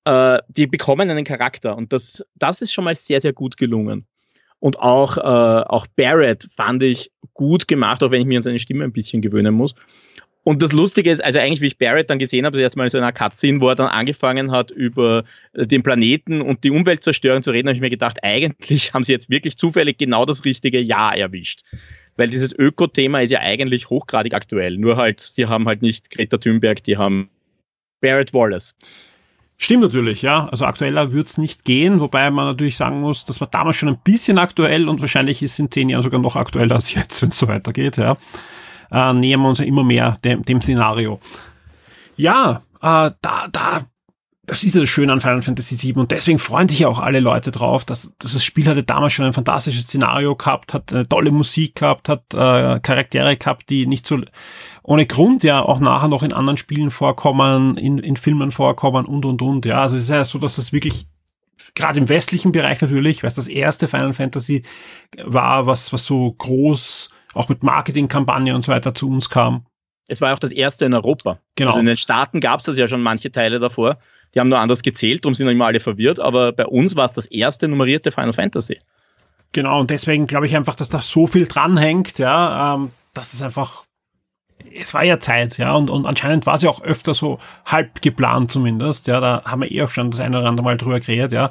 äh, 0.04 0.38
die 0.48 0.66
bekommen 0.66 1.10
einen 1.10 1.24
Charakter 1.24 1.76
und 1.76 1.92
das, 1.92 2.24
das 2.36 2.62
ist 2.62 2.72
schon 2.72 2.84
mal 2.84 2.94
sehr, 2.94 3.20
sehr 3.20 3.32
gut 3.32 3.56
gelungen. 3.56 4.06
Und 4.60 4.78
auch, 4.78 5.18
äh, 5.18 5.20
auch 5.20 5.86
Barrett 5.88 6.48
fand 6.50 6.82
ich 6.82 7.10
gut 7.34 7.68
gemacht, 7.68 8.02
auch 8.02 8.10
wenn 8.10 8.20
ich 8.22 8.26
mir 8.26 8.38
an 8.38 8.42
seine 8.42 8.58
Stimme 8.58 8.84
ein 8.84 8.92
bisschen 8.92 9.20
gewöhnen 9.20 9.54
muss. 9.54 9.74
Und 10.44 10.60
das 10.60 10.72
Lustige 10.72 11.10
ist, 11.10 11.24
also 11.24 11.38
eigentlich, 11.38 11.62
wie 11.62 11.68
ich 11.68 11.78
Barrett 11.78 12.10
dann 12.10 12.18
gesehen 12.18 12.44
habe, 12.44 12.52
das 12.52 12.62
erste 12.62 12.78
Mal 12.78 12.84
in 12.84 12.90
so 12.90 12.98
einer 12.98 13.12
Cutscene, 13.12 13.62
wo 13.62 13.70
er 13.70 13.74
dann 13.74 13.88
angefangen 13.88 14.52
hat, 14.52 14.70
über 14.70 15.24
äh, 15.54 15.66
den 15.66 15.82
Planeten 15.82 16.42
und 16.42 16.64
die 16.64 16.70
Umweltzerstörung 16.70 17.42
zu 17.42 17.50
reden, 17.50 17.68
habe 17.68 17.76
ich 17.76 17.80
mir 17.80 17.90
gedacht, 17.90 18.18
eigentlich 18.22 18.92
haben 18.94 19.02
sie 19.02 19.12
jetzt 19.12 19.30
wirklich 19.30 19.56
zufällig 19.56 19.98
genau 19.98 20.26
das 20.26 20.44
richtige 20.44 20.80
Ja 20.80 21.12
erwischt. 21.12 21.62
Weil 22.16 22.28
dieses 22.28 22.52
Öko-Thema 22.52 23.22
ist 23.22 23.30
ja 23.30 23.40
eigentlich 23.40 23.90
hochgradig 23.90 24.34
aktuell. 24.34 24.76
Nur 24.76 24.96
halt, 24.96 25.20
sie 25.20 25.46
haben 25.46 25.66
halt 25.66 25.82
nicht 25.82 26.10
Greta 26.10 26.36
Thunberg, 26.36 26.84
die 26.84 26.96
haben 26.96 27.30
Barrett 28.00 28.34
Wallace. 28.34 28.76
Stimmt 29.56 29.82
natürlich, 29.82 30.22
ja. 30.22 30.48
Also 30.48 30.64
aktueller 30.64 31.12
wird's 31.12 31.38
nicht 31.38 31.64
gehen, 31.64 32.00
wobei 32.00 32.30
man 32.30 32.46
natürlich 32.46 32.76
sagen 32.76 33.00
muss, 33.00 33.24
das 33.24 33.40
war 33.40 33.48
damals 33.48 33.76
schon 33.76 33.88
ein 33.88 33.98
bisschen 34.02 34.38
aktuell 34.38 34.88
und 34.88 35.00
wahrscheinlich 35.00 35.42
ist 35.42 35.58
in 35.58 35.70
zehn 35.70 35.88
Jahren 35.88 36.02
sogar 36.02 36.20
noch 36.20 36.36
aktueller 36.36 36.74
als 36.74 36.92
jetzt, 36.94 37.22
wenn 37.22 37.28
es 37.28 37.38
so 37.38 37.48
weitergeht, 37.48 37.96
ja. 37.96 38.16
Äh, 38.90 39.12
nähern 39.14 39.40
wir 39.40 39.48
uns 39.48 39.58
ja 39.58 39.64
immer 39.64 39.84
mehr 39.84 40.16
dem, 40.24 40.44
dem 40.44 40.60
Szenario. 40.60 41.20
Ja, 42.16 42.62
äh, 42.80 43.10
da, 43.20 43.48
da 43.50 43.86
das 44.46 44.62
ist 44.62 44.74
ja 44.74 44.80
das 44.80 44.90
Schöne 44.90 45.12
an 45.12 45.20
Final 45.20 45.42
Fantasy 45.42 45.80
VII 45.80 45.94
und 45.94 46.10
deswegen 46.10 46.38
freuen 46.38 46.68
sich 46.68 46.80
ja 46.80 46.88
auch 46.88 46.98
alle 46.98 47.20
Leute 47.20 47.50
drauf, 47.50 47.84
dass, 47.84 48.12
dass 48.18 48.34
das 48.34 48.44
Spiel 48.44 48.66
hatte 48.66 48.82
damals 48.82 49.14
schon 49.14 49.24
ein 49.24 49.32
fantastisches 49.32 49.84
Szenario 49.84 50.34
gehabt, 50.36 50.74
hat 50.74 50.92
eine 50.92 51.08
tolle 51.08 51.30
Musik 51.30 51.76
gehabt, 51.76 52.08
hat 52.08 52.22
äh, 52.34 52.80
Charaktere 52.80 53.36
gehabt, 53.36 53.70
die 53.70 53.86
nicht 53.86 54.06
so 54.06 54.20
ohne 54.84 55.06
Grund 55.06 55.42
ja 55.42 55.62
auch 55.62 55.80
nachher 55.80 56.08
noch 56.08 56.22
in 56.22 56.32
anderen 56.32 56.58
Spielen 56.58 56.90
vorkommen, 56.90 57.76
in, 57.76 57.98
in 57.98 58.16
Filmen 58.16 58.52
vorkommen 58.52 59.06
und 59.06 59.24
und 59.24 59.42
und. 59.42 59.64
Ja, 59.64 59.82
also 59.82 59.96
es 59.96 60.04
ist 60.04 60.10
ja 60.10 60.24
so, 60.24 60.38
dass 60.38 60.56
das 60.56 60.72
wirklich 60.72 61.06
gerade 61.74 61.98
im 61.98 62.08
westlichen 62.08 62.52
Bereich 62.52 62.80
natürlich, 62.82 63.22
weil 63.22 63.28
es 63.28 63.34
das 63.34 63.48
erste 63.48 63.88
Final 63.88 64.12
Fantasy 64.12 64.62
war, 65.24 65.66
was 65.66 65.92
was 65.92 66.04
so 66.04 66.30
groß 66.30 67.10
auch 67.32 67.48
mit 67.48 67.62
Marketingkampagne 67.62 68.54
und 68.54 68.64
so 68.64 68.72
weiter 68.72 68.94
zu 68.94 69.08
uns 69.08 69.30
kam. 69.30 69.66
Es 70.06 70.20
war 70.20 70.34
auch 70.34 70.38
das 70.38 70.52
erste 70.52 70.84
in 70.84 70.92
Europa. 70.92 71.38
Genau. 71.56 71.70
Also 71.70 71.80
in 71.80 71.86
den 71.86 71.96
Staaten 71.96 72.40
gab 72.40 72.60
es 72.60 72.66
das 72.66 72.76
ja 72.76 72.86
schon 72.86 73.02
manche 73.02 73.32
Teile 73.32 73.58
davor. 73.58 73.98
Die 74.34 74.40
haben 74.40 74.50
nur 74.50 74.58
anders 74.58 74.82
gezählt, 74.82 75.24
darum 75.24 75.34
sind 75.34 75.48
immer 75.48 75.66
alle 75.66 75.80
verwirrt, 75.80 76.20
aber 76.20 76.52
bei 76.52 76.66
uns 76.66 76.94
war 76.94 77.06
es 77.06 77.14
das 77.14 77.26
erste 77.26 77.68
nummerierte 77.68 78.12
Final 78.12 78.32
Fantasy. 78.32 78.80
Genau, 79.52 79.80
und 79.80 79.90
deswegen 79.90 80.26
glaube 80.26 80.46
ich 80.46 80.56
einfach, 80.56 80.74
dass 80.74 80.88
da 80.88 81.00
so 81.00 81.26
viel 81.26 81.46
dranhängt, 81.46 82.18
ja, 82.18 82.74
ähm, 82.74 82.90
dass 83.14 83.32
es 83.32 83.42
einfach, 83.42 83.84
es 84.74 84.94
war 84.94 85.04
ja 85.04 85.20
Zeit, 85.20 85.58
ja, 85.58 85.74
und, 85.74 85.90
und 85.90 86.06
anscheinend 86.06 86.46
war 86.46 86.58
ja 86.58 86.68
auch 86.68 86.82
öfter 86.82 87.14
so 87.14 87.38
halb 87.64 88.02
geplant 88.02 88.50
zumindest, 88.50 89.06
ja, 89.06 89.20
da 89.20 89.42
haben 89.44 89.62
wir 89.62 89.70
eh 89.70 89.82
auch 89.82 89.90
schon 89.90 90.10
das 90.10 90.20
eine 90.20 90.38
oder 90.38 90.48
andere 90.48 90.64
Mal 90.64 90.76
drüber 90.76 91.00
geredet, 91.00 91.32
ja, 91.32 91.50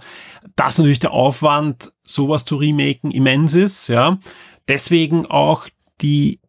dass 0.55 0.77
natürlich 0.77 0.99
der 0.99 1.13
Aufwand, 1.13 1.91
sowas 2.03 2.45
zu 2.45 2.57
remaken, 2.57 3.11
immens 3.11 3.53
ist, 3.53 3.87
ja, 3.87 4.17
deswegen 4.67 5.25
auch 5.25 5.67
die 6.01 6.39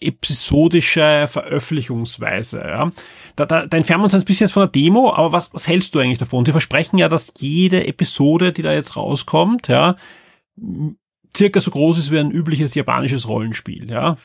episodische 0.00 1.26
Veröffentlichungsweise. 1.28 2.58
Ja. 2.58 2.92
Da, 3.36 3.46
da, 3.46 3.66
da 3.66 3.76
entfernen 3.76 4.00
wir 4.00 4.04
uns 4.04 4.14
ein 4.14 4.24
bisschen 4.24 4.48
von 4.48 4.62
der 4.62 4.68
Demo, 4.68 5.12
aber 5.12 5.32
was, 5.32 5.54
was 5.54 5.68
hältst 5.68 5.94
du 5.94 6.00
eigentlich 6.00 6.18
davon? 6.18 6.44
Sie 6.44 6.52
versprechen 6.52 6.98
ja, 6.98 7.08
dass 7.08 7.32
jede 7.38 7.86
Episode, 7.86 8.52
die 8.52 8.62
da 8.62 8.72
jetzt 8.72 8.96
rauskommt, 8.96 9.68
ja, 9.68 9.96
circa 11.36 11.60
so 11.60 11.70
groß 11.70 11.98
ist 11.98 12.10
wie 12.10 12.18
ein 12.18 12.30
übliches 12.30 12.74
japanisches 12.74 13.28
Rollenspiel. 13.28 13.90
Ja. 13.90 14.16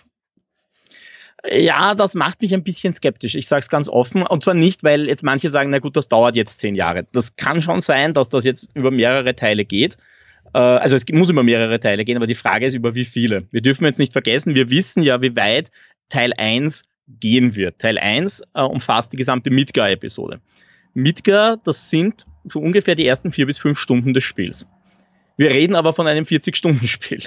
Ja, 1.45 1.93
das 1.93 2.15
macht 2.15 2.41
mich 2.41 2.53
ein 2.53 2.63
bisschen 2.63 2.93
skeptisch. 2.93 3.35
Ich 3.35 3.47
sage 3.47 3.59
es 3.59 3.69
ganz 3.69 3.89
offen. 3.89 4.23
Und 4.23 4.43
zwar 4.43 4.53
nicht, 4.53 4.83
weil 4.83 5.07
jetzt 5.07 5.23
manche 5.23 5.49
sagen, 5.49 5.69
na 5.69 5.79
gut, 5.79 5.95
das 5.95 6.07
dauert 6.07 6.35
jetzt 6.35 6.59
zehn 6.59 6.75
Jahre. 6.75 7.05
Das 7.11 7.35
kann 7.35 7.61
schon 7.61 7.81
sein, 7.81 8.13
dass 8.13 8.29
das 8.29 8.43
jetzt 8.43 8.69
über 8.73 8.91
mehrere 8.91 9.35
Teile 9.35 9.63
geht. 9.63 9.97
Äh, 10.53 10.59
also 10.59 10.95
es 10.95 11.05
muss 11.11 11.29
über 11.29 11.43
mehrere 11.43 11.79
Teile 11.79 12.05
gehen, 12.05 12.17
aber 12.17 12.27
die 12.27 12.35
Frage 12.35 12.65
ist 12.65 12.73
über 12.73 12.95
wie 12.95 13.05
viele. 13.05 13.47
Wir 13.51 13.61
dürfen 13.61 13.85
jetzt 13.85 13.99
nicht 13.99 14.13
vergessen, 14.13 14.55
wir 14.55 14.69
wissen 14.69 15.03
ja, 15.03 15.21
wie 15.21 15.35
weit 15.35 15.71
Teil 16.09 16.33
1 16.35 16.83
gehen 17.07 17.55
wird. 17.55 17.79
Teil 17.79 17.97
1 17.97 18.43
äh, 18.53 18.61
umfasst 18.61 19.13
die 19.13 19.17
gesamte 19.17 19.51
Midgar-Episode. 19.51 20.41
Midgar, 20.93 21.57
das 21.63 21.89
sind 21.89 22.25
so 22.45 22.59
ungefähr 22.59 22.95
die 22.95 23.05
ersten 23.05 23.31
vier 23.31 23.45
bis 23.45 23.59
fünf 23.59 23.77
Stunden 23.77 24.13
des 24.13 24.23
Spiels. 24.23 24.67
Wir 25.37 25.51
reden 25.51 25.75
aber 25.75 25.93
von 25.93 26.07
einem 26.07 26.25
40-Stunden-Spiel. 26.25 27.23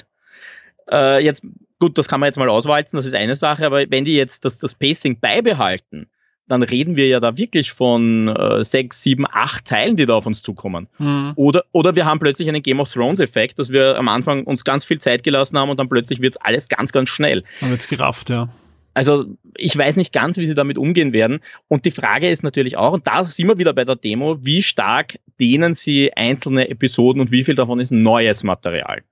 Äh, 0.91 1.25
jetzt, 1.25 1.47
gut, 1.81 1.99
das 1.99 2.07
kann 2.07 2.21
man 2.21 2.29
jetzt 2.29 2.39
mal 2.39 2.49
auswalzen, 2.49 2.97
das 2.97 3.07
ist 3.07 3.15
eine 3.15 3.35
Sache, 3.35 3.67
aber 3.67 3.91
wenn 3.91 4.05
die 4.05 4.15
jetzt 4.15 4.45
das, 4.45 4.59
das 4.59 4.75
Pacing 4.75 5.19
beibehalten, 5.19 6.09
dann 6.47 6.63
reden 6.63 6.97
wir 6.97 7.07
ja 7.07 7.21
da 7.21 7.37
wirklich 7.37 7.73
von 7.73 8.29
äh, 8.29 8.65
sechs, 8.65 9.03
sieben, 9.03 9.25
acht 9.31 9.67
Teilen, 9.67 9.97
die 9.97 10.05
da 10.05 10.15
auf 10.15 10.27
uns 10.27 10.43
zukommen. 10.43 10.89
Mhm. 10.99 11.33
Oder, 11.37 11.65
oder 11.71 11.95
wir 11.95 12.05
haben 12.07 12.19
plötzlich 12.19 12.49
einen 12.49 12.63
Game 12.63 12.81
of 12.81 12.93
Thrones-Effekt, 12.93 13.59
dass 13.59 13.71
wir 13.71 13.97
am 13.97 14.09
Anfang 14.09 14.45
uns 14.45 14.65
ganz 14.65 14.85
viel 14.85 14.99
Zeit 14.99 15.23
gelassen 15.23 15.59
haben 15.59 15.71
und 15.71 15.79
dann 15.79 15.89
plötzlich 15.89 16.21
wird 16.21 16.45
alles 16.45 16.69
ganz, 16.69 16.91
ganz 16.91 17.09
schnell. 17.09 17.45
Dann 17.61 17.71
wird's 17.71 17.87
gerafft, 17.87 18.31
ja. 18.31 18.49
Also 18.95 19.27
ich 19.57 19.79
weiß 19.79 19.95
nicht 19.95 20.13
ganz, 20.13 20.37
wie 20.39 20.47
sie 20.47 20.55
damit 20.55 20.77
umgehen 20.77 21.13
werden. 21.13 21.39
Und 21.69 21.85
die 21.85 21.93
Frage 21.93 22.29
ist 22.29 22.43
natürlich 22.43 22.77
auch, 22.77 22.93
und 22.93 23.07
da 23.07 23.25
sind 23.25 23.47
wir 23.47 23.59
wieder 23.59 23.73
bei 23.73 23.85
der 23.85 23.95
Demo, 23.95 24.45
wie 24.45 24.63
stark 24.63 25.21
dehnen 25.39 25.75
sie 25.75 26.13
einzelne 26.15 26.69
Episoden 26.69 27.21
und 27.21 27.31
wie 27.31 27.45
viel 27.45 27.55
davon 27.55 27.79
ist 27.79 27.93
neues 27.93 28.43
Material. 28.43 29.03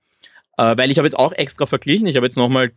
Äh, 0.59 0.77
weil 0.77 0.91
ich 0.91 0.97
habe 0.97 1.07
jetzt 1.07 1.17
auch 1.17 1.31
extra 1.31 1.65
verglichen, 1.65 2.05
ich 2.05 2.17
habe 2.17 2.25
jetzt 2.25 2.35
nochmal 2.35 2.69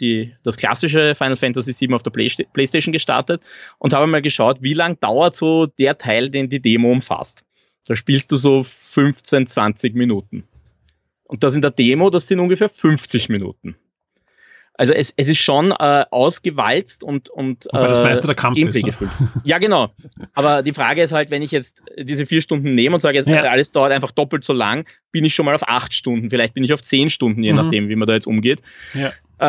das 0.44 0.56
klassische 0.56 1.16
Final 1.16 1.34
Fantasy 1.34 1.74
VII 1.88 1.94
auf 1.94 2.04
der 2.04 2.12
Play 2.12 2.28
Playstation 2.52 2.92
gestartet 2.92 3.42
und 3.80 3.92
habe 3.92 4.06
mal 4.06 4.22
geschaut, 4.22 4.58
wie 4.60 4.72
lang 4.72 5.00
dauert 5.00 5.34
so 5.34 5.66
der 5.66 5.98
Teil, 5.98 6.30
den 6.30 6.48
die 6.48 6.60
Demo 6.60 6.92
umfasst. 6.92 7.44
Da 7.88 7.96
spielst 7.96 8.30
du 8.30 8.36
so 8.36 8.62
15, 8.62 9.48
20 9.48 9.96
Minuten. 9.96 10.44
Und 11.24 11.42
das 11.42 11.56
in 11.56 11.60
der 11.60 11.72
Demo, 11.72 12.08
das 12.08 12.28
sind 12.28 12.38
ungefähr 12.38 12.68
50 12.68 13.28
Minuten. 13.30 13.74
Also 14.82 14.94
es, 14.94 15.14
es 15.16 15.28
ist 15.28 15.38
schon 15.38 15.70
äh, 15.70 16.04
ausgewalzt 16.10 17.04
und, 17.04 17.30
und 17.30 17.68
Wobei 17.70 17.86
das 17.86 18.00
meiste 18.00 18.26
der 18.26 18.34
Kampf 18.34 18.58
ist, 18.58 18.84
gefüllt. 18.84 19.12
Ja, 19.44 19.58
genau. 19.58 19.94
Aber 20.34 20.64
die 20.64 20.72
Frage 20.72 21.04
ist 21.04 21.12
halt, 21.12 21.30
wenn 21.30 21.40
ich 21.40 21.52
jetzt 21.52 21.84
diese 21.96 22.26
vier 22.26 22.42
Stunden 22.42 22.74
nehme 22.74 22.96
und 22.96 23.00
sage, 23.00 23.16
jetzt 23.16 23.28
ja. 23.28 23.42
alles 23.42 23.70
dauert 23.70 23.92
einfach 23.92 24.10
doppelt 24.10 24.42
so 24.42 24.52
lang, 24.52 24.84
bin 25.12 25.24
ich 25.24 25.36
schon 25.36 25.46
mal 25.46 25.54
auf 25.54 25.68
acht 25.68 25.94
Stunden. 25.94 26.30
Vielleicht 26.30 26.54
bin 26.54 26.64
ich 26.64 26.72
auf 26.72 26.82
zehn 26.82 27.10
Stunden, 27.10 27.44
je 27.44 27.52
mhm. 27.52 27.58
nachdem, 27.58 27.88
wie 27.90 27.94
man 27.94 28.08
da 28.08 28.14
jetzt 28.14 28.26
umgeht. 28.26 28.60
Ja. 28.92 29.12
Äh, 29.38 29.44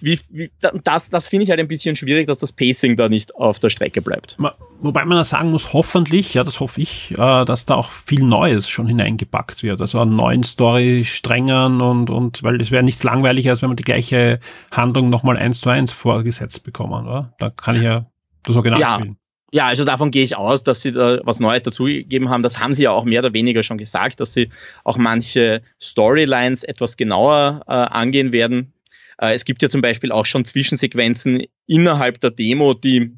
wie, 0.00 0.18
wie, 0.30 0.50
das 0.60 1.10
das 1.10 1.26
finde 1.26 1.44
ich 1.44 1.50
halt 1.50 1.58
ein 1.58 1.66
bisschen 1.66 1.96
schwierig, 1.96 2.28
dass 2.28 2.38
das 2.38 2.52
Pacing 2.52 2.96
da 2.96 3.08
nicht 3.08 3.34
auf 3.34 3.58
der 3.58 3.70
Strecke 3.70 4.00
bleibt. 4.00 4.36
Wobei 4.80 5.04
man 5.04 5.24
sagen 5.24 5.50
muss, 5.50 5.72
hoffentlich, 5.72 6.34
ja, 6.34 6.44
das 6.44 6.60
hoffe 6.60 6.80
ich, 6.80 7.10
äh, 7.12 7.44
dass 7.44 7.66
da 7.66 7.74
auch 7.74 7.90
viel 7.90 8.22
Neues 8.22 8.68
schon 8.68 8.86
hineingepackt 8.86 9.62
wird. 9.64 9.80
Also 9.80 10.00
an 10.00 10.14
neuen 10.14 10.44
Story-Strängen 10.44 11.80
und, 11.80 12.10
und 12.10 12.42
weil 12.44 12.60
es 12.60 12.70
wäre 12.70 12.84
nichts 12.84 13.02
langweiliger, 13.02 13.50
als 13.50 13.62
wenn 13.62 13.70
man 13.70 13.76
die 13.76 13.84
gleiche 13.84 14.38
Handlung 14.70 15.10
nochmal 15.10 15.36
eins 15.36 15.60
zu 15.60 15.70
eins 15.70 15.90
vorgesetzt 15.90 16.62
bekommen, 16.62 17.06
oder? 17.06 17.34
Da 17.38 17.50
kann 17.50 17.76
ich 17.76 17.82
ja 17.82 18.06
das 18.44 18.54
Original 18.54 18.80
ja. 18.80 18.94
spielen. 18.94 19.16
Ja, 19.50 19.66
also 19.66 19.84
davon 19.84 20.10
gehe 20.10 20.24
ich 20.24 20.36
aus, 20.36 20.62
dass 20.62 20.82
sie 20.82 20.92
da 20.92 21.20
was 21.24 21.40
Neues 21.40 21.62
dazugegeben 21.62 22.28
haben. 22.28 22.42
Das 22.42 22.58
haben 22.58 22.74
sie 22.74 22.82
ja 22.82 22.90
auch 22.90 23.04
mehr 23.04 23.20
oder 23.20 23.32
weniger 23.32 23.62
schon 23.62 23.78
gesagt, 23.78 24.20
dass 24.20 24.34
sie 24.34 24.50
auch 24.84 24.98
manche 24.98 25.62
Storylines 25.80 26.64
etwas 26.64 26.98
genauer 26.98 27.62
äh, 27.66 27.72
angehen 27.72 28.32
werden. 28.32 28.74
Äh, 29.20 29.34
es 29.34 29.44
gibt 29.44 29.62
ja 29.62 29.68
zum 29.68 29.82
Beispiel 29.82 30.12
auch 30.12 30.26
schon 30.26 30.44
Zwischensequenzen 30.44 31.44
innerhalb 31.66 32.20
der 32.20 32.30
Demo, 32.30 32.74
die 32.74 33.12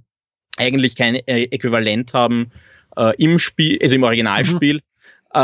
eigentlich 0.56 0.96
kein 0.96 1.14
äh, 1.14 1.44
Äquivalent 1.44 2.12
haben 2.14 2.50
äh, 2.96 3.14
im 3.22 3.38
Spiel, 3.38 3.78
also 3.80 3.94
im 3.94 4.02
Originalspiel. 4.02 4.76
Mhm. 4.76 4.80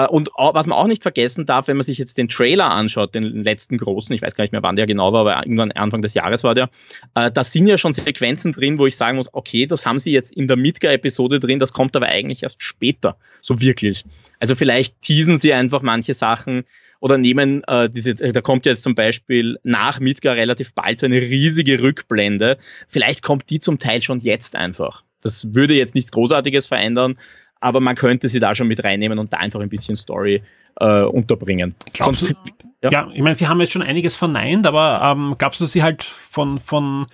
Und 0.08 0.30
was 0.36 0.66
man 0.66 0.76
auch 0.76 0.88
nicht 0.88 1.04
vergessen 1.04 1.46
darf, 1.46 1.68
wenn 1.68 1.76
man 1.76 1.84
sich 1.84 1.98
jetzt 1.98 2.18
den 2.18 2.28
Trailer 2.28 2.72
anschaut, 2.72 3.14
den 3.14 3.44
letzten 3.44 3.78
großen, 3.78 4.12
ich 4.16 4.20
weiß 4.20 4.34
gar 4.34 4.42
nicht 4.42 4.50
mehr, 4.50 4.64
wann 4.64 4.74
der 4.74 4.86
genau 4.86 5.12
war, 5.12 5.20
aber 5.20 5.46
irgendwann 5.46 5.70
Anfang 5.70 6.02
des 6.02 6.14
Jahres 6.14 6.42
war 6.42 6.56
der, 6.56 6.70
da 7.14 7.44
sind 7.44 7.68
ja 7.68 7.78
schon 7.78 7.92
Sequenzen 7.92 8.50
drin, 8.50 8.80
wo 8.80 8.88
ich 8.88 8.96
sagen 8.96 9.16
muss, 9.16 9.32
okay, 9.32 9.64
das 9.64 9.86
haben 9.86 10.00
sie 10.00 10.10
jetzt 10.10 10.32
in 10.32 10.48
der 10.48 10.56
Midgar-Episode 10.56 11.38
drin, 11.38 11.60
das 11.60 11.72
kommt 11.72 11.94
aber 11.94 12.06
eigentlich 12.06 12.42
erst 12.42 12.64
später, 12.64 13.16
so 13.42 13.60
wirklich. 13.60 14.04
Also 14.40 14.56
vielleicht 14.56 15.02
teasen 15.02 15.38
sie 15.38 15.52
einfach 15.52 15.82
manche 15.82 16.14
Sachen, 16.14 16.64
oder 17.06 17.18
nehmen 17.18 17.62
äh, 17.68 17.88
diese, 17.88 18.16
da 18.16 18.40
kommt 18.40 18.66
jetzt 18.66 18.82
zum 18.82 18.96
Beispiel 18.96 19.60
nach 19.62 20.00
Midgar 20.00 20.34
relativ 20.34 20.74
bald 20.74 20.98
so 20.98 21.06
eine 21.06 21.20
riesige 21.20 21.80
Rückblende. 21.80 22.58
Vielleicht 22.88 23.22
kommt 23.22 23.48
die 23.48 23.60
zum 23.60 23.78
Teil 23.78 24.02
schon 24.02 24.18
jetzt 24.18 24.56
einfach. 24.56 25.04
Das 25.22 25.54
würde 25.54 25.74
jetzt 25.74 25.94
nichts 25.94 26.10
Großartiges 26.10 26.66
verändern, 26.66 27.16
aber 27.60 27.78
man 27.78 27.94
könnte 27.94 28.28
sie 28.28 28.40
da 28.40 28.56
schon 28.56 28.66
mit 28.66 28.82
reinnehmen 28.82 29.20
und 29.20 29.32
da 29.32 29.36
einfach 29.36 29.60
ein 29.60 29.68
bisschen 29.68 29.94
Story 29.94 30.42
äh, 30.80 31.02
unterbringen. 31.02 31.76
Sonst, 31.96 32.34
ja. 32.82 32.90
ja, 32.90 33.10
ich 33.14 33.22
meine, 33.22 33.36
sie 33.36 33.46
haben 33.46 33.60
jetzt 33.60 33.72
schon 33.72 33.82
einiges 33.82 34.16
verneint, 34.16 34.66
aber 34.66 35.00
ähm, 35.04 35.36
gab 35.38 35.52
es, 35.52 35.60
dass 35.60 35.70
sie 35.70 35.84
halt 35.84 36.02
von, 36.02 36.58
von 36.58 37.06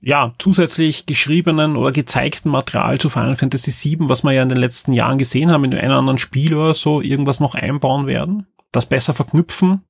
ja, 0.00 0.32
zusätzlich 0.38 1.04
geschriebenen 1.04 1.76
oder 1.76 1.92
gezeigten 1.92 2.48
Material 2.48 2.98
zu 2.98 3.10
Final 3.10 3.36
Fantasy 3.36 3.70
VII, 3.70 4.08
was 4.08 4.24
wir 4.24 4.32
ja 4.32 4.42
in 4.42 4.48
den 4.48 4.56
letzten 4.56 4.94
Jahren 4.94 5.18
gesehen 5.18 5.52
haben, 5.52 5.64
in 5.64 5.74
einem 5.74 5.92
anderen 5.92 6.16
Spiel 6.16 6.54
oder 6.54 6.72
so, 6.72 7.02
irgendwas 7.02 7.38
noch 7.38 7.54
einbauen 7.54 8.06
werden? 8.06 8.46
Das 8.72 8.86
besser 8.86 9.14
verknüpfen? 9.14 9.84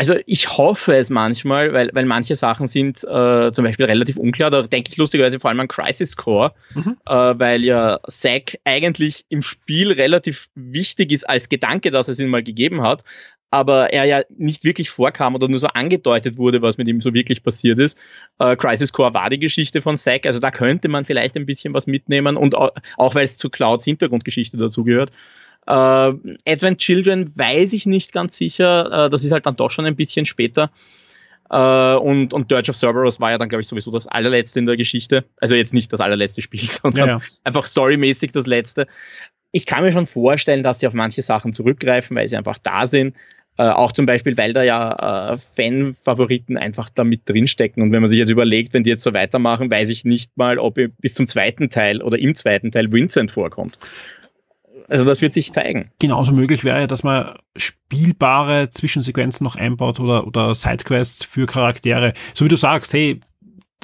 Also 0.00 0.14
ich 0.26 0.56
hoffe 0.56 0.94
es 0.94 1.10
manchmal, 1.10 1.72
weil, 1.72 1.90
weil 1.92 2.06
manche 2.06 2.36
Sachen 2.36 2.68
sind 2.68 2.98
äh, 2.98 3.50
zum 3.50 3.64
Beispiel 3.64 3.86
relativ 3.86 4.16
unklar. 4.16 4.48
Da 4.48 4.62
denke 4.62 4.92
ich 4.92 4.96
lustigerweise 4.96 5.40
vor 5.40 5.50
allem 5.50 5.58
an 5.58 5.66
Crisis 5.66 6.16
Core, 6.16 6.54
mhm. 6.72 6.96
äh, 7.04 7.12
weil 7.12 7.64
ja 7.64 7.98
Zack 8.06 8.58
eigentlich 8.64 9.24
im 9.28 9.42
Spiel 9.42 9.90
relativ 9.90 10.50
wichtig 10.54 11.10
ist 11.10 11.28
als 11.28 11.48
Gedanke, 11.48 11.90
dass 11.90 12.06
es 12.06 12.20
ihn 12.20 12.28
mal 12.28 12.44
gegeben 12.44 12.82
hat, 12.82 13.02
aber 13.50 13.92
er 13.92 14.04
ja 14.04 14.22
nicht 14.36 14.62
wirklich 14.62 14.88
vorkam 14.88 15.34
oder 15.34 15.48
nur 15.48 15.58
so 15.58 15.66
angedeutet 15.66 16.38
wurde, 16.38 16.62
was 16.62 16.78
mit 16.78 16.86
ihm 16.86 17.00
so 17.00 17.12
wirklich 17.12 17.42
passiert 17.42 17.80
ist. 17.80 17.98
Äh, 18.38 18.54
Crisis 18.54 18.92
Core 18.92 19.14
war 19.14 19.30
die 19.30 19.40
Geschichte 19.40 19.82
von 19.82 19.96
Zack, 19.96 20.26
also 20.26 20.38
da 20.38 20.52
könnte 20.52 20.88
man 20.88 21.06
vielleicht 21.06 21.36
ein 21.36 21.46
bisschen 21.46 21.74
was 21.74 21.88
mitnehmen 21.88 22.36
und 22.36 22.54
auch, 22.54 22.70
auch 22.98 23.16
weil 23.16 23.24
es 23.24 23.36
zu 23.36 23.50
Clouds 23.50 23.84
Hintergrundgeschichte 23.84 24.58
dazugehört. 24.58 25.10
Äh, 25.68 25.72
Advent 26.46 26.78
Children 26.78 27.32
weiß 27.36 27.74
ich 27.74 27.84
nicht 27.84 28.12
ganz 28.12 28.36
sicher. 28.38 29.06
Äh, 29.06 29.10
das 29.10 29.22
ist 29.24 29.32
halt 29.32 29.44
dann 29.44 29.56
doch 29.56 29.70
schon 29.70 29.84
ein 29.84 29.96
bisschen 29.96 30.24
später. 30.24 30.70
Äh, 31.50 31.94
und, 31.94 32.32
und 32.32 32.50
Dirge 32.50 32.70
of 32.70 32.76
Cerberus 32.76 33.20
war 33.20 33.32
ja 33.32 33.38
dann, 33.38 33.50
glaube 33.50 33.60
ich, 33.60 33.68
sowieso 33.68 33.90
das 33.90 34.06
allerletzte 34.06 34.58
in 34.58 34.66
der 34.66 34.78
Geschichte. 34.78 35.24
Also 35.40 35.54
jetzt 35.54 35.74
nicht 35.74 35.92
das 35.92 36.00
allerletzte 36.00 36.40
Spiel, 36.40 36.60
sondern 36.62 37.08
ja, 37.08 37.14
ja. 37.18 37.22
einfach 37.44 37.66
storymäßig 37.66 38.32
das 38.32 38.46
letzte. 38.46 38.86
Ich 39.52 39.66
kann 39.66 39.84
mir 39.84 39.92
schon 39.92 40.06
vorstellen, 40.06 40.62
dass 40.62 40.80
sie 40.80 40.86
auf 40.86 40.94
manche 40.94 41.22
Sachen 41.22 41.52
zurückgreifen, 41.52 42.16
weil 42.16 42.28
sie 42.28 42.36
einfach 42.36 42.58
da 42.58 42.86
sind. 42.86 43.14
Äh, 43.58 43.64
auch 43.64 43.92
zum 43.92 44.06
Beispiel, 44.06 44.38
weil 44.38 44.54
da 44.54 44.62
ja 44.62 45.32
äh, 45.32 45.36
Fan-Favoriten 45.36 46.56
einfach 46.56 46.88
da 46.90 47.04
mit 47.04 47.28
drinstecken. 47.28 47.82
Und 47.82 47.92
wenn 47.92 48.00
man 48.00 48.08
sich 48.08 48.18
jetzt 48.18 48.30
überlegt, 48.30 48.72
wenn 48.72 48.84
die 48.84 48.90
jetzt 48.90 49.02
so 49.02 49.12
weitermachen, 49.12 49.70
weiß 49.70 49.90
ich 49.90 50.04
nicht 50.04 50.36
mal, 50.36 50.58
ob 50.58 50.78
bis 50.98 51.14
zum 51.14 51.26
zweiten 51.26 51.68
Teil 51.68 52.00
oder 52.00 52.18
im 52.18 52.34
zweiten 52.34 52.70
Teil 52.70 52.90
Vincent 52.92 53.30
vorkommt. 53.30 53.78
Also 54.88 55.04
das 55.04 55.20
wird 55.20 55.34
sich 55.34 55.52
zeigen. 55.52 55.90
Genauso 55.98 56.32
möglich 56.32 56.64
wäre 56.64 56.86
dass 56.86 57.02
man 57.02 57.36
spielbare 57.56 58.70
Zwischensequenzen 58.70 59.44
noch 59.44 59.56
einbaut 59.56 60.00
oder, 60.00 60.26
oder 60.26 60.54
Sidequests 60.54 61.24
für 61.24 61.46
Charaktere. 61.46 62.14
So 62.34 62.44
wie 62.44 62.48
du 62.48 62.56
sagst, 62.56 62.92
hey, 62.92 63.20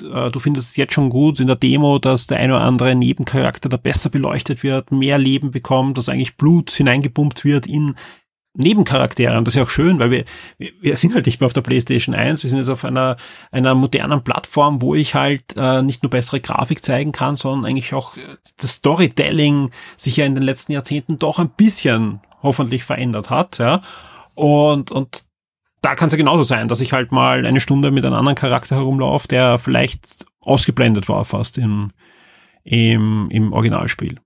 äh, 0.03 0.31
du 0.31 0.39
findest 0.39 0.71
es 0.71 0.77
jetzt 0.77 0.95
schon 0.95 1.11
gut 1.11 1.41
in 1.41 1.47
der 1.47 1.57
Demo, 1.57 1.99
dass 1.99 2.27
der 2.27 2.39
ein 2.39 2.51
oder 2.51 2.63
andere 2.63 2.95
Nebencharakter 2.95 3.69
da 3.69 3.77
besser 3.77 4.11
beleuchtet 4.11 4.63
wird, 4.63 4.91
mehr 4.93 5.19
Leben 5.19 5.51
bekommt, 5.51 5.99
dass 5.99 6.09
eigentlich 6.09 6.37
Blut 6.37 6.71
hineingepumpt 6.71 7.45
wird 7.45 7.67
in 7.67 7.95
Nebencharaktere. 8.55 9.37
Und 9.37 9.47
das 9.47 9.55
ist 9.55 9.59
ja 9.59 9.65
auch 9.65 9.71
schön, 9.71 9.99
weil 9.99 10.11
wir, 10.11 10.25
wir 10.81 10.97
sind 10.97 11.15
halt 11.15 11.27
nicht 11.27 11.41
mehr 11.41 11.47
auf 11.47 11.53
der 11.53 11.61
PlayStation 11.61 12.15
1, 12.15 12.45
wir 12.45 12.51
sind 12.51 12.61
jetzt 12.61 12.69
auf 12.71 12.85
einer, 12.85 13.17
einer 13.51 13.75
modernen 13.75 14.23
Plattform, 14.23 14.81
wo 14.81 14.95
ich 14.95 15.15
halt 15.15 15.43
äh, 15.57 15.83
nicht 15.83 16.03
nur 16.03 16.11
bessere 16.11 16.41
Grafik 16.41 16.85
zeigen 16.85 17.13
kann, 17.13 17.35
sondern 17.35 17.69
eigentlich 17.69 17.95
auch 17.95 18.17
äh, 18.17 18.37
das 18.57 18.75
Storytelling 18.75 19.71
sich 19.97 20.17
ja 20.17 20.25
in 20.25 20.35
den 20.35 20.45
letzten 20.45 20.73
Jahrzehnten 20.73 21.19
doch 21.19 21.39
ein 21.39 21.51
bisschen 21.51 22.21
hoffentlich 22.43 22.85
verändert 22.85 23.31
hat. 23.31 23.59
Ja. 23.59 23.81
Und, 24.35 24.93
und 24.93 25.25
da 25.81 25.97
kann 25.97 26.07
es 26.07 26.13
ja 26.13 26.19
genauso 26.19 26.45
sein, 26.45 26.69
dass 26.69 26.81
ich 26.81 26.93
halt 26.93 27.13
mal 27.13 27.45
eine 27.45 27.61
Stunde 27.61 27.91
mit 27.91 28.05
einem 28.05 28.15
anderen 28.15 28.37
Charakter 28.37 28.77
herumlaufe, 28.77 29.29
der 29.29 29.59
vielleicht 29.59 30.27
ausgeblendet 30.41 31.09
war 31.09 31.25
fast 31.25 31.59
im, 31.59 31.91
im, 32.63 33.29
im 33.31 33.53
Originalspiel. 33.53 34.21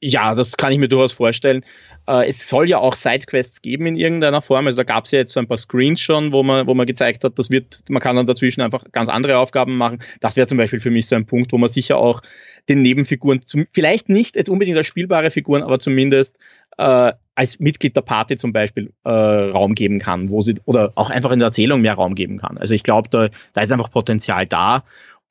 Ja, 0.00 0.34
das 0.34 0.56
kann 0.56 0.72
ich 0.72 0.78
mir 0.78 0.88
durchaus 0.88 1.12
vorstellen. 1.12 1.64
Äh, 2.08 2.26
es 2.28 2.48
soll 2.48 2.68
ja 2.68 2.78
auch 2.78 2.94
Sidequests 2.94 3.60
geben 3.60 3.86
in 3.86 3.94
irgendeiner 3.94 4.40
Form. 4.40 4.66
Also 4.66 4.78
da 4.78 4.84
gab 4.84 5.04
es 5.04 5.10
ja 5.10 5.18
jetzt 5.18 5.32
so 5.32 5.40
ein 5.40 5.46
paar 5.46 5.58
Screens 5.58 6.00
schon, 6.00 6.32
wo 6.32 6.42
man, 6.42 6.66
wo 6.66 6.74
man 6.74 6.86
gezeigt 6.86 7.22
hat, 7.22 7.38
das 7.38 7.50
wird, 7.50 7.80
man 7.90 8.00
kann 8.00 8.16
dann 8.16 8.26
dazwischen 8.26 8.62
einfach 8.62 8.84
ganz 8.92 9.08
andere 9.10 9.38
Aufgaben 9.38 9.76
machen. 9.76 9.98
Das 10.20 10.36
wäre 10.36 10.46
zum 10.46 10.56
Beispiel 10.56 10.80
für 10.80 10.90
mich 10.90 11.06
so 11.06 11.16
ein 11.16 11.26
Punkt, 11.26 11.52
wo 11.52 11.58
man 11.58 11.68
sicher 11.68 11.98
auch 11.98 12.22
den 12.70 12.80
Nebenfiguren, 12.80 13.42
zum, 13.46 13.66
vielleicht 13.72 14.08
nicht 14.08 14.36
jetzt 14.36 14.48
unbedingt 14.48 14.76
als 14.78 14.86
spielbare 14.86 15.30
Figuren, 15.30 15.62
aber 15.62 15.78
zumindest 15.78 16.38
äh, 16.78 17.12
als 17.34 17.60
Mitglied 17.60 17.94
der 17.94 18.02
Party 18.02 18.36
zum 18.36 18.52
Beispiel 18.52 18.92
äh, 19.04 19.10
Raum 19.10 19.74
geben 19.74 19.98
kann, 19.98 20.30
wo 20.30 20.40
sie 20.40 20.56
oder 20.64 20.92
auch 20.94 21.10
einfach 21.10 21.30
in 21.30 21.38
der 21.38 21.46
Erzählung 21.46 21.82
mehr 21.82 21.94
Raum 21.94 22.14
geben 22.14 22.38
kann. 22.38 22.56
Also 22.58 22.74
ich 22.74 22.84
glaube, 22.84 23.08
da, 23.10 23.28
da 23.52 23.60
ist 23.60 23.72
einfach 23.72 23.90
Potenzial 23.90 24.46
da. 24.46 24.84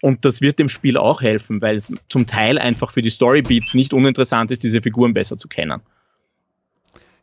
Und 0.03 0.25
das 0.25 0.41
wird 0.41 0.59
dem 0.59 0.69
Spiel 0.69 0.95
auch 0.95 1.23
helfen, 1.23 1.59
weil 1.59 1.75
es 1.75 1.91
zum 2.07 2.27
Teil 2.27 2.59
einfach 2.59 2.91
für 2.91 3.01
die 3.01 3.09
Storybeats 3.09 3.73
nicht 3.73 3.93
uninteressant 3.93 4.51
ist, 4.51 4.63
diese 4.63 4.83
Figuren 4.83 5.15
besser 5.15 5.37
zu 5.37 5.47
kennen. 5.47 5.81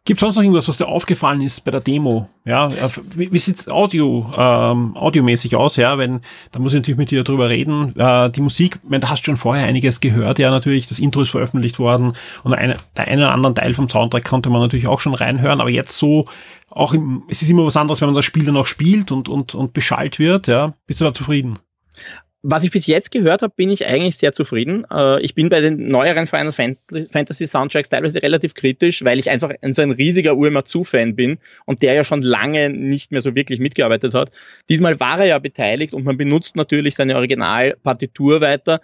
Gibt 0.07 0.21
sonst 0.21 0.37
noch 0.37 0.43
irgendwas, 0.43 0.69
was 0.69 0.77
dir 0.77 0.87
aufgefallen 0.87 1.41
ist 1.41 1.65
bei 1.65 1.71
der 1.71 1.81
Demo? 1.81 2.29
Ja, 2.45 2.71
wie, 3.17 3.33
wie 3.33 3.39
sieht's 3.39 3.69
Audio, 3.69 4.31
ähm, 4.37 4.95
audiomäßig 4.99 5.57
aus? 5.57 5.77
Ja, 5.77 5.97
wenn, 5.97 6.21
da 6.53 6.59
muss 6.59 6.75
ich 6.75 6.81
natürlich 6.81 6.99
mit 6.99 7.11
dir 7.11 7.25
drüber 7.25 7.49
reden. 7.49 7.99
Äh, 7.99 8.29
die 8.29 8.43
Musik, 8.43 8.81
meine, 8.85 9.01
da 9.01 9.09
hast 9.09 9.23
du 9.23 9.25
schon 9.25 9.39
vorher 9.39 9.67
einiges 9.67 10.01
gehört. 10.01 10.39
Ja, 10.39 10.51
natürlich, 10.51 10.89
das 10.89 10.99
Intro 10.99 11.23
ist 11.23 11.31
veröffentlicht 11.31 11.79
worden 11.79 12.13
und 12.43 12.53
eine, 12.53 12.77
der 12.99 13.09
eine 13.09 13.23
oder 13.23 13.33
andere 13.33 13.55
Teil 13.55 13.73
vom 13.73 13.89
Soundtrack 13.89 14.27
konnte 14.27 14.51
man 14.51 14.61
natürlich 14.61 14.89
auch 14.89 15.01
schon 15.01 15.15
reinhören. 15.15 15.63
Aber 15.63 15.71
jetzt 15.71 15.97
so, 15.97 16.27
auch 16.71 16.93
im, 16.93 17.23
es 17.31 17.41
ist 17.41 17.49
immer 17.49 17.65
was 17.65 17.79
anderes, 17.79 18.03
wenn 18.03 18.09
man 18.09 18.15
das 18.15 18.27
Spiel 18.27 18.45
dann 18.45 18.59
auch 18.59 18.67
spielt 18.67 19.11
und, 19.11 19.31
und, 19.31 19.55
und 19.55 19.73
beschallt 19.73 20.19
wird. 20.19 20.49
Ja, 20.49 20.75
bist 20.87 21.01
du 21.01 21.07
da 21.07 21.15
zufrieden? 21.15 21.59
Was 22.47 22.63
ich 22.63 22.71
bis 22.71 22.87
jetzt 22.87 23.11
gehört 23.11 23.41
habe, 23.41 23.55
bin 23.57 23.71
ich 23.71 23.87
eigentlich 23.87 24.19
sehr 24.19 24.35
zufrieden. 24.35 24.85
Äh, 24.93 25.23
ich 25.23 25.35
bin 25.35 25.49
bei 25.49 25.63
den 25.63 25.89
neueren 25.89 26.27
Final 26.27 26.53
Fantasy 26.53 27.47
Soundtracks 27.47 27.89
teilweise 27.89 28.23
relativ 28.23 28.53
kritisch, 28.53 29.03
weil 29.03 29.19
ich 29.19 29.31
einfach 29.31 29.51
ein, 29.63 29.73
so 29.73 29.81
ein 29.81 29.93
riesiger 29.93 30.37
UMA-Zu-Fan 30.37 31.17
bin 31.17 31.39
und 31.65 31.81
der 31.81 31.95
ja 31.95 32.05
schon 32.05 32.21
lange 32.21 32.69
nicht 32.69 33.13
mehr 33.13 33.23
so 33.23 33.35
wirklich 33.35 33.61
mitgearbeitet 33.61 34.13
hat. 34.13 34.31
Diesmal 34.69 35.01
war 35.01 35.21
er 35.21 35.27
ja 35.27 35.39
beteiligt 35.39 35.95
und 35.95 36.05
man 36.05 36.19
benutzt 36.19 36.55
natürlich 36.55 36.97
seine 36.97 37.17
Originalpartitur 37.17 38.43
weiter. 38.43 38.83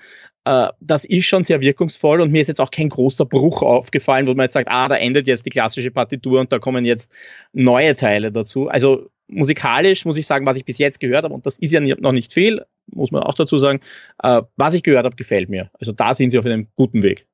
Äh, 0.51 0.73
das 0.81 1.05
ist 1.05 1.27
schon 1.27 1.45
sehr 1.45 1.61
wirkungsvoll 1.61 2.21
und 2.21 2.33
mir 2.33 2.43
ist 2.43 2.49
jetzt 2.49 2.61
auch 2.61 2.73
kein 2.73 2.89
großer 2.89 3.25
Bruch 3.25 3.63
aufgefallen, 3.63 4.27
wo 4.27 4.35
man 4.35 4.45
jetzt 4.45 4.55
sagt, 4.55 4.69
ah, 4.69 4.89
da 4.89 4.97
endet 4.97 5.29
jetzt 5.29 5.47
die 5.47 5.51
klassische 5.51 5.93
Partitur 5.93 6.41
und 6.41 6.53
da 6.53 6.59
kommen 6.59 6.85
jetzt 6.85 7.13
neue 7.53 7.95
Teile 7.95 8.33
dazu. 8.33 8.69
Also 8.69 9.11
musikalisch 9.29 10.05
muss 10.05 10.17
ich 10.17 10.27
sagen, 10.27 10.47
was 10.47 10.57
ich 10.57 10.65
bis 10.65 10.79
jetzt 10.79 10.99
gehört 10.99 11.23
habe, 11.23 11.35
und 11.35 11.47
das 11.47 11.57
ist 11.59 11.73
ja 11.73 11.81
noch 11.81 12.11
nicht 12.11 12.33
viel, 12.33 12.65
muss 12.87 13.13
man 13.13 13.23
auch 13.23 13.35
dazu 13.35 13.59
sagen, 13.59 13.79
äh, 14.25 14.43
was 14.57 14.75
ich 14.75 14.83
gehört 14.83 15.05
habe, 15.05 15.15
gefällt 15.15 15.51
mir. 15.51 15.71
Also 15.79 15.93
da 15.93 16.15
sind 16.15 16.31
sie 16.31 16.39
auf 16.41 16.47
einem 16.47 16.67
guten 16.75 17.05
Weg. 17.05 17.29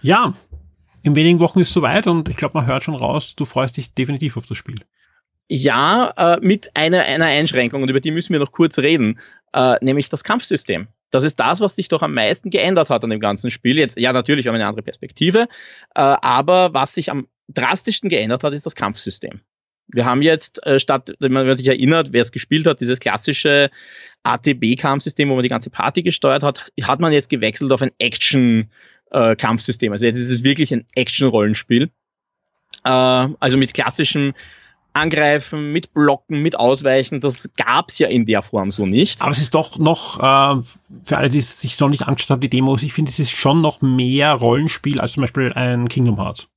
Ja, 0.00 0.32
in 1.02 1.14
wenigen 1.14 1.40
Wochen 1.40 1.60
ist 1.60 1.68
es 1.68 1.74
soweit 1.74 2.06
und 2.06 2.30
ich 2.30 2.38
glaube, 2.38 2.56
man 2.56 2.66
hört 2.66 2.84
schon 2.84 2.94
raus, 2.94 3.36
du 3.36 3.44
freust 3.44 3.76
dich 3.76 3.92
definitiv 3.92 4.38
auf 4.38 4.46
das 4.46 4.56
Spiel. 4.56 4.78
Ja, 5.48 6.12
äh, 6.16 6.38
mit 6.40 6.70
einer, 6.74 7.04
einer 7.04 7.26
Einschränkung 7.26 7.82
und 7.82 7.88
über 7.88 8.00
die 8.00 8.10
müssen 8.10 8.32
wir 8.32 8.40
noch 8.40 8.52
kurz 8.52 8.78
reden, 8.78 9.20
äh, 9.52 9.76
nämlich 9.80 10.08
das 10.08 10.24
Kampfsystem. 10.24 10.88
Das 11.10 11.22
ist 11.22 11.38
das, 11.38 11.60
was 11.60 11.76
sich 11.76 11.88
doch 11.88 12.02
am 12.02 12.14
meisten 12.14 12.50
geändert 12.50 12.90
hat 12.90 13.04
an 13.04 13.10
dem 13.10 13.20
ganzen 13.20 13.50
Spiel. 13.50 13.78
Jetzt, 13.78 13.96
ja, 13.96 14.12
natürlich 14.12 14.46
haben 14.46 14.54
wir 14.54 14.58
eine 14.58 14.66
andere 14.66 14.82
Perspektive, 14.82 15.42
äh, 15.94 16.00
aber 16.00 16.74
was 16.74 16.94
sich 16.94 17.10
am 17.10 17.28
drastischsten 17.48 18.10
geändert 18.10 18.42
hat, 18.42 18.54
ist 18.54 18.66
das 18.66 18.74
Kampfsystem. 18.74 19.40
Wir 19.88 20.04
haben 20.04 20.20
jetzt 20.20 20.66
äh, 20.66 20.80
statt, 20.80 21.14
wenn 21.20 21.32
man 21.32 21.54
sich 21.54 21.68
erinnert, 21.68 22.12
wer 22.12 22.22
es 22.22 22.32
gespielt 22.32 22.66
hat, 22.66 22.80
dieses 22.80 22.98
klassische 22.98 23.70
ATB-Kampfsystem, 24.24 25.28
wo 25.28 25.34
man 25.34 25.44
die 25.44 25.48
ganze 25.48 25.70
Party 25.70 26.02
gesteuert 26.02 26.42
hat, 26.42 26.72
hat 26.82 26.98
man 26.98 27.12
jetzt 27.12 27.30
gewechselt 27.30 27.70
auf 27.70 27.82
ein 27.82 27.92
Action-Kampfsystem. 27.98 29.92
also 29.92 30.04
jetzt 30.04 30.18
ist 30.18 30.30
es 30.30 30.42
wirklich 30.42 30.72
ein 30.74 30.86
Action-Rollenspiel. 30.96 31.90
Äh, 32.84 32.88
also 32.88 33.56
mit 33.56 33.74
klassischem 33.74 34.34
Angreifen, 34.96 35.72
mit 35.72 35.92
Blocken, 35.92 36.40
mit 36.40 36.58
Ausweichen, 36.58 37.20
das 37.20 37.48
gab's 37.56 37.98
ja 37.98 38.08
in 38.08 38.26
der 38.26 38.42
Form 38.42 38.70
so 38.70 38.86
nicht. 38.86 39.22
Aber 39.22 39.30
es 39.30 39.38
ist 39.38 39.54
doch 39.54 39.78
noch, 39.78 40.18
äh, 40.18 40.62
für 41.04 41.16
alle, 41.16 41.30
die 41.30 41.40
sich 41.40 41.78
noch 41.78 41.88
nicht 41.88 42.06
angeschaut 42.06 42.30
haben, 42.30 42.40
die 42.40 42.50
Demos, 42.50 42.82
ich 42.82 42.92
finde, 42.92 43.10
es 43.10 43.18
ist 43.18 43.30
schon 43.30 43.60
noch 43.60 43.82
mehr 43.82 44.32
Rollenspiel 44.32 45.00
als 45.00 45.12
zum 45.12 45.20
Beispiel 45.22 45.52
ein 45.52 45.88
Kingdom 45.88 46.16
Hearts. 46.16 46.48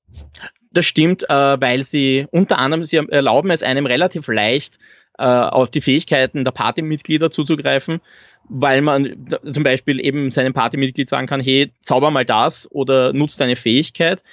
Das 0.72 0.86
stimmt, 0.86 1.30
äh, 1.30 1.62
weil 1.62 1.84
sie 1.84 2.28
unter 2.32 2.60
anderem, 2.60 2.86
sie 2.86 2.98
erlauben 2.98 3.52
es 3.52 3.64
einem 3.64 3.86
relativ 3.86 4.28
leicht, 4.28 4.78
äh, 5.18 5.24
auf 5.24 5.70
die 5.70 5.82
Fähigkeiten 5.82 6.46
der 6.46 6.52
Partymitglieder 6.52 7.30
zuzugreifen, 7.30 8.00
weil 8.48 8.82
man 8.82 9.28
zum 9.52 9.64
Beispiel 9.64 10.00
eben 10.00 10.32
seinem 10.32 10.54
Partymitglied 10.54 11.10
sagen 11.10 11.28
kann, 11.28 11.42
hey, 11.42 11.72
zauber 11.82 12.10
mal 12.10 12.24
das 12.24 12.70
oder 12.72 13.12
nutzt 13.12 13.42
deine 13.42 13.58
Fähigkeit. 13.58 14.24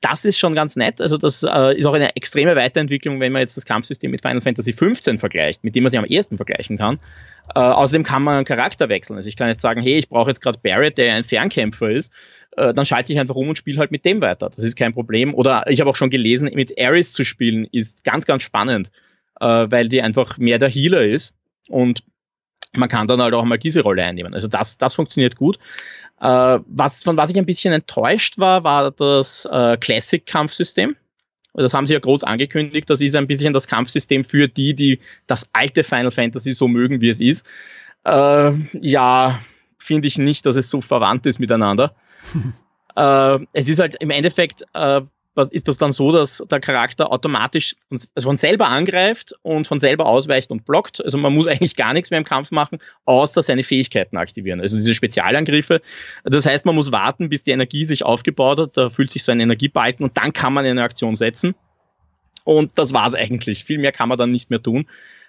Das 0.00 0.24
ist 0.24 0.38
schon 0.38 0.54
ganz 0.54 0.76
nett. 0.76 1.00
Also 1.00 1.16
das 1.16 1.42
äh, 1.42 1.76
ist 1.76 1.86
auch 1.86 1.94
eine 1.94 2.14
extreme 2.16 2.54
Weiterentwicklung, 2.54 3.18
wenn 3.18 3.32
man 3.32 3.40
jetzt 3.40 3.56
das 3.56 3.64
Kampfsystem 3.64 4.10
mit 4.10 4.20
Final 4.20 4.42
Fantasy 4.42 4.72
XV 4.72 5.18
vergleicht, 5.18 5.64
mit 5.64 5.74
dem 5.74 5.84
man 5.84 5.90
sich 5.90 5.98
am 5.98 6.04
ehesten 6.04 6.36
vergleichen 6.36 6.76
kann. 6.76 6.98
Äh, 7.54 7.60
außerdem 7.60 8.02
kann 8.02 8.22
man 8.22 8.36
einen 8.36 8.44
Charakter 8.44 8.88
wechseln. 8.88 9.16
Also 9.16 9.28
ich 9.28 9.36
kann 9.36 9.48
jetzt 9.48 9.62
sagen, 9.62 9.80
hey, 9.80 9.96
ich 9.96 10.08
brauche 10.08 10.30
jetzt 10.30 10.40
gerade 10.40 10.58
Barrett, 10.62 10.98
der 10.98 11.14
ein 11.14 11.24
Fernkämpfer 11.24 11.90
ist. 11.90 12.12
Äh, 12.56 12.74
dann 12.74 12.84
schalte 12.84 13.12
ich 13.12 13.18
einfach 13.18 13.34
um 13.34 13.48
und 13.48 13.58
spiele 13.58 13.78
halt 13.78 13.90
mit 13.90 14.04
dem 14.04 14.20
weiter. 14.20 14.50
Das 14.54 14.64
ist 14.64 14.76
kein 14.76 14.92
Problem. 14.92 15.34
Oder 15.34 15.64
ich 15.68 15.80
habe 15.80 15.90
auch 15.90 15.96
schon 15.96 16.10
gelesen, 16.10 16.50
mit 16.54 16.78
Ares 16.78 17.12
zu 17.12 17.24
spielen 17.24 17.66
ist 17.72 18.04
ganz, 18.04 18.26
ganz 18.26 18.42
spannend, 18.42 18.90
äh, 19.40 19.46
weil 19.46 19.88
die 19.88 20.02
einfach 20.02 20.38
mehr 20.38 20.58
der 20.58 20.68
Healer 20.68 21.02
ist. 21.02 21.34
Und 21.68 22.02
man 22.74 22.88
kann 22.88 23.08
dann 23.08 23.22
halt 23.22 23.34
auch 23.34 23.44
mal 23.44 23.58
diese 23.58 23.82
Rolle 23.82 24.04
einnehmen. 24.04 24.34
Also 24.34 24.48
das, 24.48 24.78
das 24.78 24.94
funktioniert 24.94 25.36
gut. 25.36 25.58
Äh, 26.20 26.58
was, 26.66 27.02
von 27.02 27.16
was 27.16 27.30
ich 27.30 27.36
ein 27.36 27.46
bisschen 27.46 27.72
enttäuscht 27.72 28.38
war, 28.38 28.64
war 28.64 28.90
das 28.90 29.46
äh, 29.50 29.76
Classic-Kampfsystem. 29.76 30.96
Das 31.54 31.72
haben 31.72 31.86
sie 31.86 31.94
ja 31.94 32.00
groß 32.00 32.22
angekündigt. 32.22 32.88
Das 32.90 33.00
ist 33.00 33.16
ein 33.16 33.26
bisschen 33.26 33.52
das 33.54 33.66
Kampfsystem 33.66 34.24
für 34.24 34.46
die, 34.46 34.74
die 34.74 35.00
das 35.26 35.48
alte 35.52 35.84
Final 35.84 36.10
Fantasy 36.10 36.52
so 36.52 36.68
mögen, 36.68 37.00
wie 37.00 37.08
es 37.08 37.20
ist. 37.20 37.46
Äh, 38.04 38.52
ja, 38.80 39.40
finde 39.78 40.08
ich 40.08 40.18
nicht, 40.18 40.44
dass 40.44 40.56
es 40.56 40.68
so 40.68 40.80
verwandt 40.80 41.26
ist 41.26 41.38
miteinander. 41.38 41.94
äh, 42.96 43.38
es 43.52 43.68
ist 43.68 43.78
halt 43.78 43.96
im 44.00 44.10
Endeffekt 44.10 44.64
äh, 44.74 45.00
ist 45.36 45.68
das 45.68 45.78
dann 45.78 45.92
so, 45.92 46.12
dass 46.12 46.42
der 46.50 46.60
Charakter 46.60 47.12
automatisch 47.12 47.76
von, 47.88 47.98
also 48.14 48.28
von 48.28 48.36
selber 48.36 48.68
angreift 48.68 49.34
und 49.42 49.66
von 49.66 49.78
selber 49.78 50.06
ausweicht 50.06 50.50
und 50.50 50.64
blockt. 50.64 51.04
Also 51.04 51.18
man 51.18 51.34
muss 51.34 51.46
eigentlich 51.48 51.76
gar 51.76 51.92
nichts 51.92 52.10
mehr 52.10 52.18
im 52.18 52.24
Kampf 52.24 52.50
machen, 52.50 52.78
außer 53.04 53.42
seine 53.42 53.62
Fähigkeiten 53.62 54.16
aktivieren. 54.16 54.60
Also 54.60 54.76
diese 54.76 54.94
Spezialangriffe. 54.94 55.82
Das 56.24 56.46
heißt, 56.46 56.64
man 56.64 56.74
muss 56.74 56.92
warten, 56.92 57.28
bis 57.28 57.44
die 57.44 57.50
Energie 57.50 57.84
sich 57.84 58.04
aufgebaut 58.04 58.58
hat. 58.60 58.76
Da 58.76 58.88
fühlt 58.88 59.10
sich 59.10 59.24
so 59.24 59.32
ein 59.32 59.40
Energiebalken 59.40 60.04
und 60.04 60.16
dann 60.16 60.32
kann 60.32 60.52
man 60.52 60.64
eine 60.64 60.82
Aktion 60.82 61.14
setzen. 61.14 61.54
Und 62.44 62.78
das 62.78 62.92
war's 62.92 63.14
eigentlich. 63.14 63.64
Viel 63.64 63.78
mehr 63.78 63.92
kann 63.92 64.08
man 64.08 64.18
dann 64.18 64.30
nicht 64.30 64.50
mehr 64.50 64.62
tun. 64.62 64.86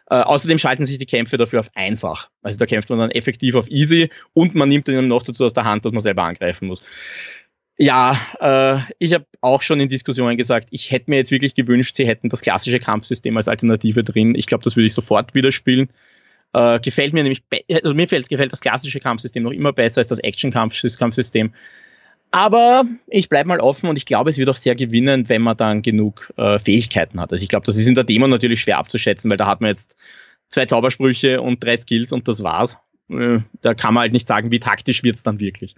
Äh, 0.10 0.22
außerdem 0.22 0.58
schalten 0.58 0.86
sich 0.86 0.98
die 0.98 1.06
Kämpfe 1.06 1.36
dafür 1.38 1.60
auf 1.60 1.70
einfach. 1.76 2.30
Also 2.42 2.58
da 2.58 2.66
kämpft 2.66 2.90
man 2.90 3.00
dann 3.00 3.12
effektiv 3.12 3.56
auf 3.56 3.70
easy 3.70 4.10
und 4.34 4.56
man 4.56 4.70
nimmt 4.70 4.88
ihnen 4.88 5.10
noch 5.10 5.24
dazu 5.24 5.44
aus 5.44 5.54
der 5.54 5.66
Hand, 5.66 5.84
dass 5.84 5.92
man 5.92 6.00
selber 6.00 6.24
angreifen 6.24 6.68
muss. 6.68 6.82
Ja, 7.80 8.20
äh, 8.40 8.80
ich 8.98 9.14
habe 9.14 9.26
auch 9.42 9.62
schon 9.62 9.80
in 9.80 9.88
Diskussionen 9.88 10.36
gesagt, 10.36 10.68
ich 10.72 10.92
hätte 10.92 11.12
mir 11.12 11.18
jetzt 11.18 11.30
wirklich 11.30 11.54
gewünscht, 11.54 11.96
sie 11.96 12.08
hätten 12.08 12.30
das 12.30 12.42
klassische 12.42 12.80
Kampfsystem 12.80 13.38
als 13.38 13.48
Alternative 13.48 14.04
drin. 14.04 14.34
Ich 14.34 14.48
glaube, 14.48 14.64
das 14.64 14.76
würde 14.76 14.88
ich 14.88 14.96
sofort 14.96 15.36
wieder 15.36 15.52
spielen. 15.52 15.90
Äh, 16.54 16.80
gefällt 16.80 17.14
mir 17.14 17.22
nämlich, 17.22 17.44
also 17.72 17.94
mir 17.94 18.04
gefällt, 18.06 18.30
gefällt 18.30 18.52
das 18.52 18.62
klassische 18.62 19.00
Kampfsystem 19.00 19.44
noch 19.44 19.52
immer 19.52 19.74
besser 19.74 20.00
als 20.00 20.08
das 20.08 20.20
Action-Kampfsystem. 20.20 21.54
Aber 22.32 22.84
ich 23.08 23.30
bleibe 23.30 23.48
mal 23.48 23.60
offen 23.60 23.90
und 23.90 23.98
ich 23.98 24.06
glaube, 24.06 24.32
es 24.32 24.38
wird 24.38 24.50
auch 24.50 24.56
sehr 24.56 24.76
gewinnen, 24.76 25.30
wenn 25.30 25.44
man 25.44 25.56
dann 25.56 25.82
genug 25.84 26.34
äh, 26.38 26.58
Fähigkeiten 26.60 27.22
hat. 27.22 27.32
Also 27.32 27.44
ich 27.44 27.50
glaube, 27.50 27.66
das 27.66 27.78
ist 27.78 27.88
in 27.88 27.96
der 27.96 28.04
Demo 28.04 28.28
natürlich 28.28 28.62
schwer 28.62 28.80
abzuschätzen, 28.80 29.30
weil 29.30 29.38
da 29.38 29.46
hat 29.46 29.62
man 29.62 29.70
jetzt 29.70 29.96
zwei 30.50 30.66
Zaubersprüche 30.66 31.42
und 31.42 31.64
drei 31.64 31.78
Skills 31.78 32.12
und 32.12 32.28
das 32.28 32.44
war's. 32.44 32.78
Äh, 33.10 33.40
da 33.62 33.76
kann 33.76 33.94
man 33.94 34.02
halt 34.02 34.14
nicht 34.14 34.28
sagen, 34.28 34.52
wie 34.52 34.60
taktisch 34.60 35.04
wird's 35.04 35.24
dann 35.24 35.40
wirklich. 35.40 35.76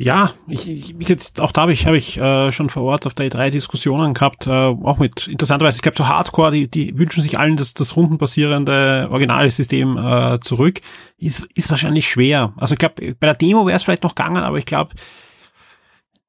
Ja, 0.00 0.32
ich, 0.46 0.68
ich, 0.68 1.18
auch 1.40 1.50
da 1.50 1.62
habe 1.62 1.72
ich, 1.72 1.88
hab 1.88 1.94
ich 1.94 2.18
äh, 2.18 2.52
schon 2.52 2.70
vor 2.70 2.84
Ort 2.84 3.04
auf 3.04 3.14
der 3.14 3.28
E3 3.28 3.50
Diskussionen 3.50 4.14
gehabt, 4.14 4.46
äh, 4.46 4.50
auch 4.50 4.98
mit 4.98 5.26
interessanterweise, 5.26 5.78
ich 5.78 5.82
glaube 5.82 5.98
so 5.98 6.06
Hardcore, 6.06 6.52
die, 6.52 6.70
die 6.70 6.96
wünschen 6.96 7.20
sich 7.20 7.36
allen 7.36 7.56
das, 7.56 7.74
das 7.74 7.96
rundenbasierende 7.96 9.08
Originalsystem 9.10 9.98
äh, 9.98 10.38
zurück. 10.38 10.80
Ist, 11.16 11.48
ist 11.54 11.68
wahrscheinlich 11.70 12.08
schwer. 12.08 12.52
Also 12.58 12.74
ich 12.74 12.78
glaube, 12.78 13.16
bei 13.18 13.26
der 13.26 13.34
Demo 13.34 13.66
wäre 13.66 13.74
es 13.74 13.82
vielleicht 13.82 14.04
noch 14.04 14.14
gegangen, 14.14 14.44
aber 14.44 14.58
ich 14.58 14.66
glaube, 14.66 14.94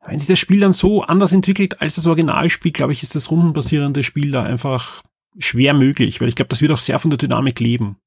wenn 0.03 0.17
sich 0.19 0.27
das 0.27 0.39
Spiel 0.39 0.61
dann 0.61 0.73
so 0.73 1.03
anders 1.03 1.31
entwickelt 1.31 1.79
als 1.79 1.93
das 1.93 2.07
Originalspiel, 2.07 2.71
glaube 2.71 2.93
ich, 2.93 3.03
ist 3.03 3.13
das 3.13 3.29
rundenbasierende 3.29 4.01
Spiel 4.01 4.31
da 4.31 4.41
einfach 4.41 5.03
schwer 5.37 5.75
möglich, 5.75 6.19
weil 6.21 6.27
ich 6.27 6.35
glaube, 6.35 6.49
das 6.49 6.63
wird 6.63 6.71
auch 6.71 6.79
sehr 6.79 6.97
von 6.97 7.11
der 7.11 7.19
Dynamik 7.19 7.59
leben. 7.59 7.97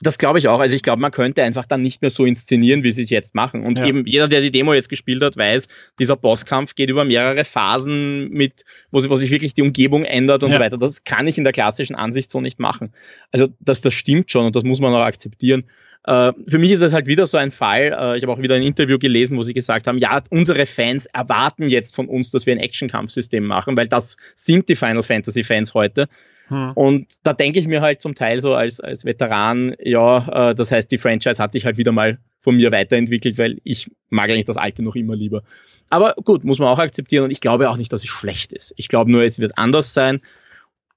Das 0.00 0.18
glaube 0.18 0.38
ich 0.38 0.48
auch. 0.48 0.60
Also 0.60 0.76
ich 0.76 0.82
glaube, 0.82 1.00
man 1.00 1.10
könnte 1.10 1.42
einfach 1.42 1.66
dann 1.66 1.82
nicht 1.82 2.02
mehr 2.02 2.10
so 2.10 2.24
inszenieren, 2.24 2.82
wie 2.82 2.92
sie 2.92 3.02
es 3.02 3.10
jetzt 3.10 3.34
machen. 3.34 3.64
Und 3.64 3.78
ja. 3.78 3.86
eben 3.86 4.06
jeder, 4.06 4.28
der 4.28 4.40
die 4.40 4.50
Demo 4.50 4.72
jetzt 4.74 4.88
gespielt 4.88 5.22
hat, 5.22 5.36
weiß, 5.36 5.68
dieser 5.98 6.16
Bosskampf 6.16 6.74
geht 6.74 6.90
über 6.90 7.04
mehrere 7.04 7.44
Phasen 7.44 8.28
mit, 8.30 8.64
wo, 8.90 9.02
wo 9.08 9.16
sich 9.16 9.30
wirklich 9.30 9.54
die 9.54 9.62
Umgebung 9.62 10.04
ändert 10.04 10.42
und 10.42 10.50
ja. 10.50 10.58
so 10.58 10.64
weiter. 10.64 10.76
Das 10.76 11.04
kann 11.04 11.26
ich 11.26 11.38
in 11.38 11.44
der 11.44 11.52
klassischen 11.52 11.96
Ansicht 11.96 12.30
so 12.30 12.40
nicht 12.40 12.58
machen. 12.58 12.92
Also 13.32 13.48
das, 13.60 13.80
das 13.80 13.94
stimmt 13.94 14.30
schon 14.30 14.46
und 14.46 14.56
das 14.56 14.64
muss 14.64 14.80
man 14.80 14.94
auch 14.94 15.04
akzeptieren. 15.04 15.64
Uh, 16.08 16.32
für 16.46 16.58
mich 16.58 16.70
ist 16.70 16.82
es 16.82 16.92
halt 16.92 17.06
wieder 17.06 17.26
so 17.26 17.36
ein 17.36 17.50
Fall. 17.50 17.86
Uh, 17.86 18.14
ich 18.14 18.22
habe 18.22 18.32
auch 18.32 18.38
wieder 18.40 18.54
ein 18.54 18.62
Interview 18.62 18.96
gelesen, 18.96 19.36
wo 19.36 19.42
sie 19.42 19.54
gesagt 19.54 19.88
haben, 19.88 19.98
ja, 19.98 20.22
unsere 20.30 20.64
Fans 20.64 21.06
erwarten 21.06 21.68
jetzt 21.68 21.96
von 21.96 22.06
uns, 22.06 22.30
dass 22.30 22.46
wir 22.46 22.54
ein 22.54 22.60
Action-Kampfsystem 22.60 23.44
machen, 23.44 23.76
weil 23.76 23.88
das 23.88 24.16
sind 24.36 24.68
die 24.68 24.76
Final 24.76 25.02
Fantasy 25.02 25.42
Fans 25.42 25.74
heute. 25.74 26.06
Hm. 26.48 26.72
Und 26.74 27.14
da 27.24 27.32
denke 27.32 27.58
ich 27.58 27.66
mir 27.66 27.80
halt 27.80 28.00
zum 28.00 28.14
Teil 28.14 28.40
so 28.40 28.54
als, 28.54 28.78
als 28.78 29.04
Veteran, 29.04 29.74
ja, 29.80 30.50
äh, 30.50 30.54
das 30.54 30.70
heißt, 30.70 30.90
die 30.92 30.98
Franchise 30.98 31.42
hat 31.42 31.52
sich 31.52 31.64
halt 31.64 31.76
wieder 31.76 31.90
mal 31.90 32.18
von 32.38 32.56
mir 32.56 32.70
weiterentwickelt, 32.70 33.36
weil 33.38 33.58
ich 33.64 33.90
mag 34.08 34.30
eigentlich 34.30 34.44
das 34.44 34.56
Alte 34.56 34.82
noch 34.82 34.94
immer 34.94 35.16
lieber. 35.16 35.42
Aber 35.90 36.14
gut, 36.24 36.44
muss 36.44 36.60
man 36.60 36.68
auch 36.68 36.78
akzeptieren 36.78 37.24
und 37.24 37.32
ich 37.32 37.40
glaube 37.40 37.68
auch 37.68 37.76
nicht, 37.76 37.92
dass 37.92 38.04
es 38.04 38.08
schlecht 38.08 38.52
ist. 38.52 38.74
Ich 38.76 38.88
glaube 38.88 39.10
nur, 39.10 39.24
es 39.24 39.40
wird 39.40 39.58
anders 39.58 39.92
sein. 39.92 40.20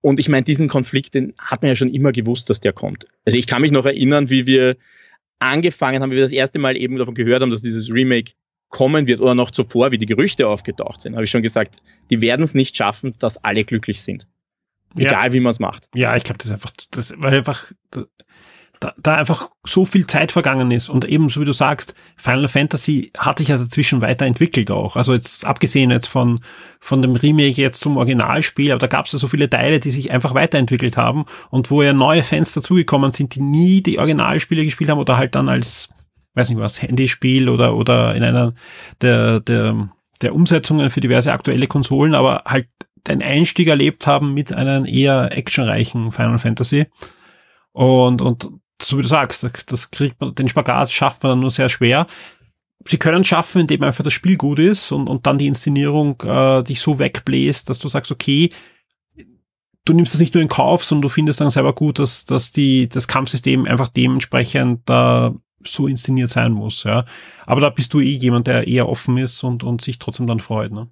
Und 0.02 0.20
ich 0.20 0.30
meine, 0.30 0.44
diesen 0.44 0.68
Konflikt, 0.68 1.16
den 1.16 1.34
hat 1.38 1.62
man 1.62 1.70
ja 1.70 1.76
schon 1.76 1.90
immer 1.90 2.12
gewusst, 2.12 2.50
dass 2.50 2.60
der 2.60 2.72
kommt. 2.72 3.08
Also 3.26 3.38
ich 3.38 3.48
kann 3.48 3.62
mich 3.62 3.72
noch 3.72 3.86
erinnern, 3.86 4.30
wie 4.30 4.46
wir 4.46 4.78
angefangen 5.40 6.02
haben, 6.02 6.12
wie 6.12 6.16
wir 6.16 6.24
das 6.24 6.34
erste 6.34 6.60
Mal 6.60 6.78
eben 6.78 6.98
davon 6.98 7.16
gehört 7.16 7.42
haben, 7.42 7.50
dass 7.50 7.62
dieses 7.62 7.92
Remake 7.92 8.34
kommen 8.70 9.08
wird 9.08 9.20
oder 9.20 9.36
noch 9.36 9.52
zuvor, 9.52 9.92
wie 9.92 9.98
die 9.98 10.06
Gerüchte 10.06 10.48
aufgetaucht 10.48 11.02
sind, 11.02 11.16
habe 11.16 11.24
ich 11.24 11.32
schon 11.32 11.42
gesagt, 11.42 11.78
die 12.10 12.22
werden 12.22 12.44
es 12.44 12.54
nicht 12.54 12.76
schaffen, 12.76 13.16
dass 13.20 13.44
alle 13.44 13.66
glücklich 13.66 14.02
sind. 14.02 14.28
Egal 14.96 15.28
ja. 15.28 15.34
wie 15.34 15.40
man 15.40 15.52
es 15.52 15.60
macht. 15.60 15.90
Ja, 15.94 16.16
ich 16.16 16.24
glaube, 16.24 16.38
das 16.40 16.48
ist 16.48 16.54
einfach, 16.54 16.72
das 16.92 17.14
war 17.18 17.32
einfach, 17.32 17.72
das, 17.92 18.06
da, 18.80 18.94
da 18.98 19.16
einfach 19.16 19.50
so 19.66 19.84
viel 19.84 20.08
Zeit 20.08 20.32
vergangen 20.32 20.72
ist 20.72 20.88
und 20.88 21.04
eben, 21.04 21.30
so 21.30 21.42
wie 21.42 21.46
du 21.46 21.52
sagst, 21.52 21.96
Final 22.16 22.48
Fantasy 22.48 23.12
hat 23.18 23.40
sich 23.40 23.50
ja 23.50 23.58
dazwischen 23.58 24.02
weiterentwickelt 24.02 24.72
auch. 24.72 24.96
Also 24.96 25.14
jetzt 25.14 25.46
abgesehen 25.46 25.92
jetzt 25.92 26.08
von, 26.08 26.40
von 26.80 27.02
dem 27.02 27.16
Remake 27.16 27.62
jetzt 27.62 27.82
zum 27.82 27.98
Originalspiel, 27.98 28.72
aber 28.72 28.80
da 28.80 28.88
gab 28.88 29.06
es 29.06 29.12
ja 29.12 29.20
so 29.20 29.28
viele 29.28 29.50
Teile, 29.50 29.82
die 29.82 29.92
sich 29.92 30.12
einfach 30.12 30.34
weiterentwickelt 30.34 30.96
haben 30.96 31.26
und 31.50 31.72
wo 31.72 31.82
ja 31.82 31.92
neue 31.92 32.24
Fans 32.24 32.54
dazugekommen 32.54 33.12
sind, 33.12 33.36
die 33.36 33.42
nie 33.42 33.82
die 33.82 34.00
Originalspiele 34.00 34.64
gespielt 34.64 34.90
haben 34.90 35.00
oder 35.00 35.18
halt 35.18 35.36
dann 35.36 35.50
als, 35.50 35.90
weiß 36.36 36.50
nicht 36.50 36.60
was, 36.60 36.82
Handyspiel 36.82 37.50
oder, 37.50 37.76
oder 37.76 38.16
in 38.16 38.24
einer 38.24 38.54
der, 39.02 39.42
der, 39.42 39.90
der 40.22 40.34
Umsetzungen 40.34 40.90
für 40.90 41.02
diverse 41.02 41.34
aktuelle 41.34 41.68
Konsolen, 41.68 42.16
aber 42.16 42.44
halt 42.46 42.68
den 43.08 43.22
Einstieg 43.22 43.68
erlebt 43.68 44.08
haben 44.08 44.34
mit 44.34 44.54
einem 44.54 44.86
eher 44.86 45.36
actionreichen 45.38 46.14
Final 46.14 46.38
Fantasy. 46.38 46.86
Und, 47.72 48.22
und 48.22 48.50
so 48.82 48.98
wie 48.98 49.02
du 49.02 49.08
sagst, 49.08 49.50
das 49.68 49.92
kriegt 49.92 50.20
man, 50.22 50.36
den 50.36 50.48
Spagat 50.48 50.92
schafft 50.92 51.24
man 51.24 51.32
dann 51.32 51.40
nur 51.42 51.52
sehr 51.52 51.70
schwer. 51.70 52.08
Sie 52.86 52.98
können 52.98 53.24
schaffen, 53.24 53.62
indem 53.62 53.84
einfach 53.84 54.04
das 54.04 54.14
Spiel 54.14 54.38
gut 54.38 54.60
ist 54.60 54.92
und, 54.92 55.08
und 55.08 55.28
dann 55.28 55.38
die 55.38 55.48
Inszenierung 55.48 56.22
äh, 56.22 56.64
dich 56.64 56.80
so 56.80 56.98
wegbläst, 56.98 57.70
dass 57.70 57.80
du 57.80 57.90
sagst, 57.90 58.12
okay, 58.12 58.52
du 59.86 59.94
nimmst 59.94 60.14
es 60.14 60.20
nicht 60.20 60.34
nur 60.34 60.44
in 60.44 60.50
Kauf, 60.50 60.86
sondern 60.86 61.04
du 61.04 61.10
findest 61.10 61.42
dann 61.42 61.52
selber 61.52 61.74
gut, 61.74 62.00
dass, 62.00 62.26
dass 62.26 62.52
die, 62.52 62.88
das 62.88 63.08
Kampfsystem 63.08 63.66
einfach 63.66 63.90
dementsprechend 63.90 64.88
da 64.88 65.36
so 65.66 65.88
inszeniert 65.88 66.30
sein 66.30 66.54
muss, 66.54 66.84
ja. 66.84 67.06
Aber 67.46 67.60
da 67.60 67.70
bist 67.70 67.94
du 67.94 68.00
eh 68.00 68.16
jemand, 68.16 68.48
der 68.48 68.68
eher 68.68 68.88
offen 68.88 69.18
ist 69.18 69.44
und, 69.44 69.64
und 69.64 69.82
sich 69.82 70.00
trotzdem 70.00 70.28
dann 70.28 70.40
freut, 70.40 70.72
ne? 70.72 70.90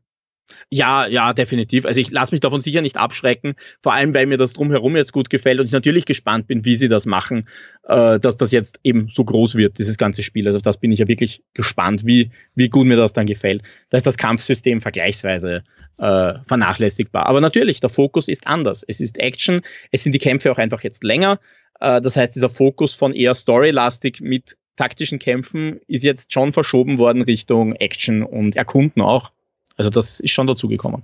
Ja, 0.70 1.08
ja, 1.08 1.34
definitiv. 1.34 1.86
Also 1.86 2.00
ich 2.00 2.12
lasse 2.12 2.34
mich 2.34 2.41
davon 2.41 2.62
sicher 2.62 2.82
nicht 2.82 2.98
abschrecken, 2.98 3.56
vor 3.82 3.93
allem 3.93 4.14
weil 4.14 4.26
mir 4.26 4.38
das 4.38 4.54
drumherum 4.54 4.95
jetzt 4.95 5.14
gut 5.14 5.30
gefällt 5.30 5.60
und 5.60 5.66
ich 5.66 5.72
natürlich 5.72 6.06
gespannt 6.06 6.48
bin, 6.48 6.66
wie 6.66 6.78
sie 6.78 6.89
das 6.89 7.06
machen, 7.06 7.48
äh, 7.84 8.20
dass 8.20 8.38
das 8.38 8.52
jetzt 8.52 8.80
eben 8.84 9.08
so 9.08 9.24
groß 9.24 9.56
wird, 9.56 9.78
dieses 9.78 9.98
ganze 9.98 10.24
Spiel. 10.24 10.48
Also 10.48 10.60
das 10.60 10.78
bin 10.78 10.91
ich 10.91 11.00
ja 11.00 11.08
wirklich 11.08 11.43
gespannt, 11.54 12.06
wie, 12.06 12.32
wie 12.56 12.70
gut 12.70 12.88
mir 12.88 12.98
das 12.98 13.14
dann 13.14 13.26
gefällt. 13.26 13.64
Da 13.89 13.98
ist 13.98 14.08
das 14.08 14.18
Kampfsystem 14.18 14.82
vergleichsweise 14.82 15.64
äh, 15.98 16.34
vernachlässigbar. 16.48 17.26
Aber 17.26 17.41
natürlich, 17.41 17.80
der 17.80 17.89
Fokus 17.89 18.28
ist 18.28 18.48
anders. 18.48 18.84
Es 18.88 19.00
ist 19.00 19.18
Action, 19.20 19.62
es 19.91 20.04
sind 20.04 20.14
die 20.14 20.20
Kämpfe 20.20 20.52
auch 20.52 20.58
einfach 20.58 20.84
jetzt 20.84 21.04
länger. 21.04 21.39
Äh, 21.80 22.02
das 22.02 22.16
heißt, 22.16 22.36
dieser 22.36 22.50
Fokus 22.50 22.93
von 22.93 23.14
eher 23.14 23.34
storylastig 23.34 24.22
mit 24.22 24.58
taktischen 24.76 25.20
Kämpfen 25.20 25.80
ist 25.88 26.04
jetzt 26.04 26.32
schon 26.32 26.54
verschoben 26.54 27.00
worden 27.00 27.24
Richtung 27.24 27.74
Action 27.74 28.24
und 28.24 28.56
Erkunden 28.56 29.02
auch. 29.02 29.32
Also 29.78 29.89
das 29.89 30.19
ist 30.19 30.32
schon 30.32 30.47
dazu 30.47 30.67
gekommen. 30.67 31.03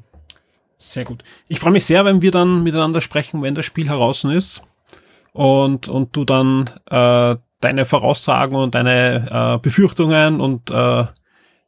Sehr 0.78 1.05
gut. 1.05 1.24
Ich 1.47 1.59
freue 1.59 1.71
mich 1.71 1.86
sehr, 1.86 2.03
wenn 2.03 2.21
wir 2.21 2.32
dann 2.32 2.63
miteinander 2.63 2.99
sprechen, 2.99 3.41
wenn 3.41 3.55
das 3.55 3.65
Spiel 3.65 3.88
heraus 3.88 4.26
ist 4.26 4.61
und, 5.32 5.88
und 5.88 6.15
du 6.15 6.26
dann 6.26 6.69
äh, 6.89 7.38
deine 7.61 7.86
Voraussagen 7.86 8.55
und 8.55 8.76
deine 8.76 9.28
äh, 9.32 9.57
Befürchtungen 9.59 10.41
und 10.41 10.69
äh, 10.69 11.05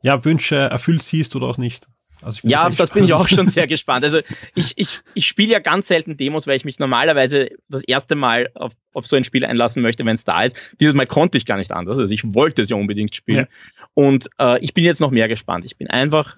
ja, 0.01 0.25
Wünsche 0.25 0.55
erfüllt 0.55 1.01
siehst 1.01 1.35
oder 1.35 1.47
auch 1.47 1.57
nicht. 1.57 1.87
Also 2.21 2.41
ja, 2.43 2.69
das 2.69 2.91
bin 2.91 3.03
ich 3.03 3.13
auch 3.13 3.27
schon 3.27 3.47
sehr 3.47 3.67
gespannt. 3.67 4.03
Also 4.03 4.19
ich, 4.55 4.73
ich, 4.77 5.01
ich 5.13 5.27
spiele 5.27 5.53
ja 5.53 5.59
ganz 5.59 5.87
selten 5.87 6.17
Demos, 6.17 6.47
weil 6.47 6.57
ich 6.57 6.65
mich 6.65 6.79
normalerweise 6.79 7.49
das 7.69 7.83
erste 7.83 8.15
Mal 8.15 8.49
auf, 8.55 8.71
auf 8.93 9.05
so 9.05 9.15
ein 9.15 9.23
Spiel 9.23 9.45
einlassen 9.45 9.83
möchte, 9.83 10.05
wenn 10.05 10.15
es 10.15 10.23
da 10.23 10.43
ist. 10.43 10.57
Dieses 10.79 10.95
Mal 10.95 11.07
konnte 11.07 11.37
ich 11.37 11.45
gar 11.45 11.57
nicht 11.57 11.71
anders. 11.71 11.99
Also 11.99 12.13
ich 12.13 12.33
wollte 12.33 12.63
es 12.63 12.69
ja 12.69 12.75
unbedingt 12.75 13.15
spielen. 13.15 13.47
Ja. 13.49 13.87
Und 13.93 14.29
äh, 14.39 14.59
ich 14.59 14.73
bin 14.73 14.83
jetzt 14.83 15.01
noch 15.01 15.11
mehr 15.11 15.27
gespannt. 15.27 15.65
Ich 15.65 15.77
bin 15.77 15.87
einfach 15.87 16.37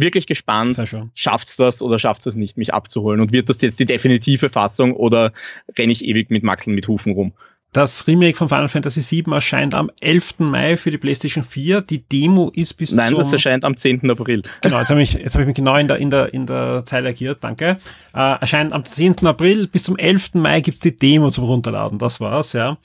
wirklich 0.00 0.26
gespannt, 0.26 0.80
schafft's 1.14 1.56
das 1.56 1.82
oder 1.82 1.98
schafft's 1.98 2.26
es 2.26 2.36
nicht, 2.36 2.56
mich 2.56 2.74
abzuholen? 2.74 3.20
Und 3.20 3.32
wird 3.32 3.48
das 3.48 3.60
jetzt 3.60 3.80
die 3.80 3.86
definitive 3.86 4.50
Fassung 4.50 4.94
oder 4.94 5.32
renne 5.78 5.92
ich 5.92 6.04
ewig 6.04 6.30
mit 6.30 6.42
Maxeln 6.42 6.74
mit 6.74 6.88
Hufen 6.88 7.12
rum? 7.12 7.32
Das 7.72 8.06
Remake 8.06 8.36
von 8.36 8.48
Final 8.48 8.68
Fantasy 8.68 9.22
VII 9.22 9.34
erscheint 9.34 9.74
am 9.74 9.90
11. 10.00 10.38
Mai 10.38 10.78
für 10.78 10.90
die 10.90 10.96
PlayStation 10.96 11.44
4. 11.44 11.82
Die 11.82 12.08
Demo 12.08 12.50
ist 12.54 12.74
bis 12.74 12.92
Nein, 12.92 13.10
zum... 13.10 13.18
das 13.18 13.32
erscheint 13.32 13.64
am 13.64 13.76
10. 13.76 14.10
April. 14.10 14.42
Genau, 14.62 14.78
jetzt 14.78 14.88
habe 14.88 15.02
ich, 15.02 15.12
jetzt 15.12 15.34
hab 15.34 15.42
ich 15.42 15.46
mich 15.46 15.56
genau 15.56 15.76
in 15.76 15.86
der, 15.86 15.98
in 15.98 16.08
der, 16.08 16.32
in 16.32 16.46
der 16.46 16.84
Zeile 16.86 17.10
agiert, 17.10 17.44
danke. 17.44 17.76
Äh, 18.14 18.40
erscheint 18.40 18.72
am 18.72 18.84
10. 18.84 19.26
April, 19.26 19.66
bis 19.66 19.82
zum 19.82 19.98
11. 19.98 20.34
Mai 20.34 20.62
gibt's 20.62 20.80
die 20.80 20.96
Demo 20.96 21.30
zum 21.30 21.44
Runterladen, 21.44 21.98
das 21.98 22.18
war's, 22.18 22.54
ja. 22.54 22.78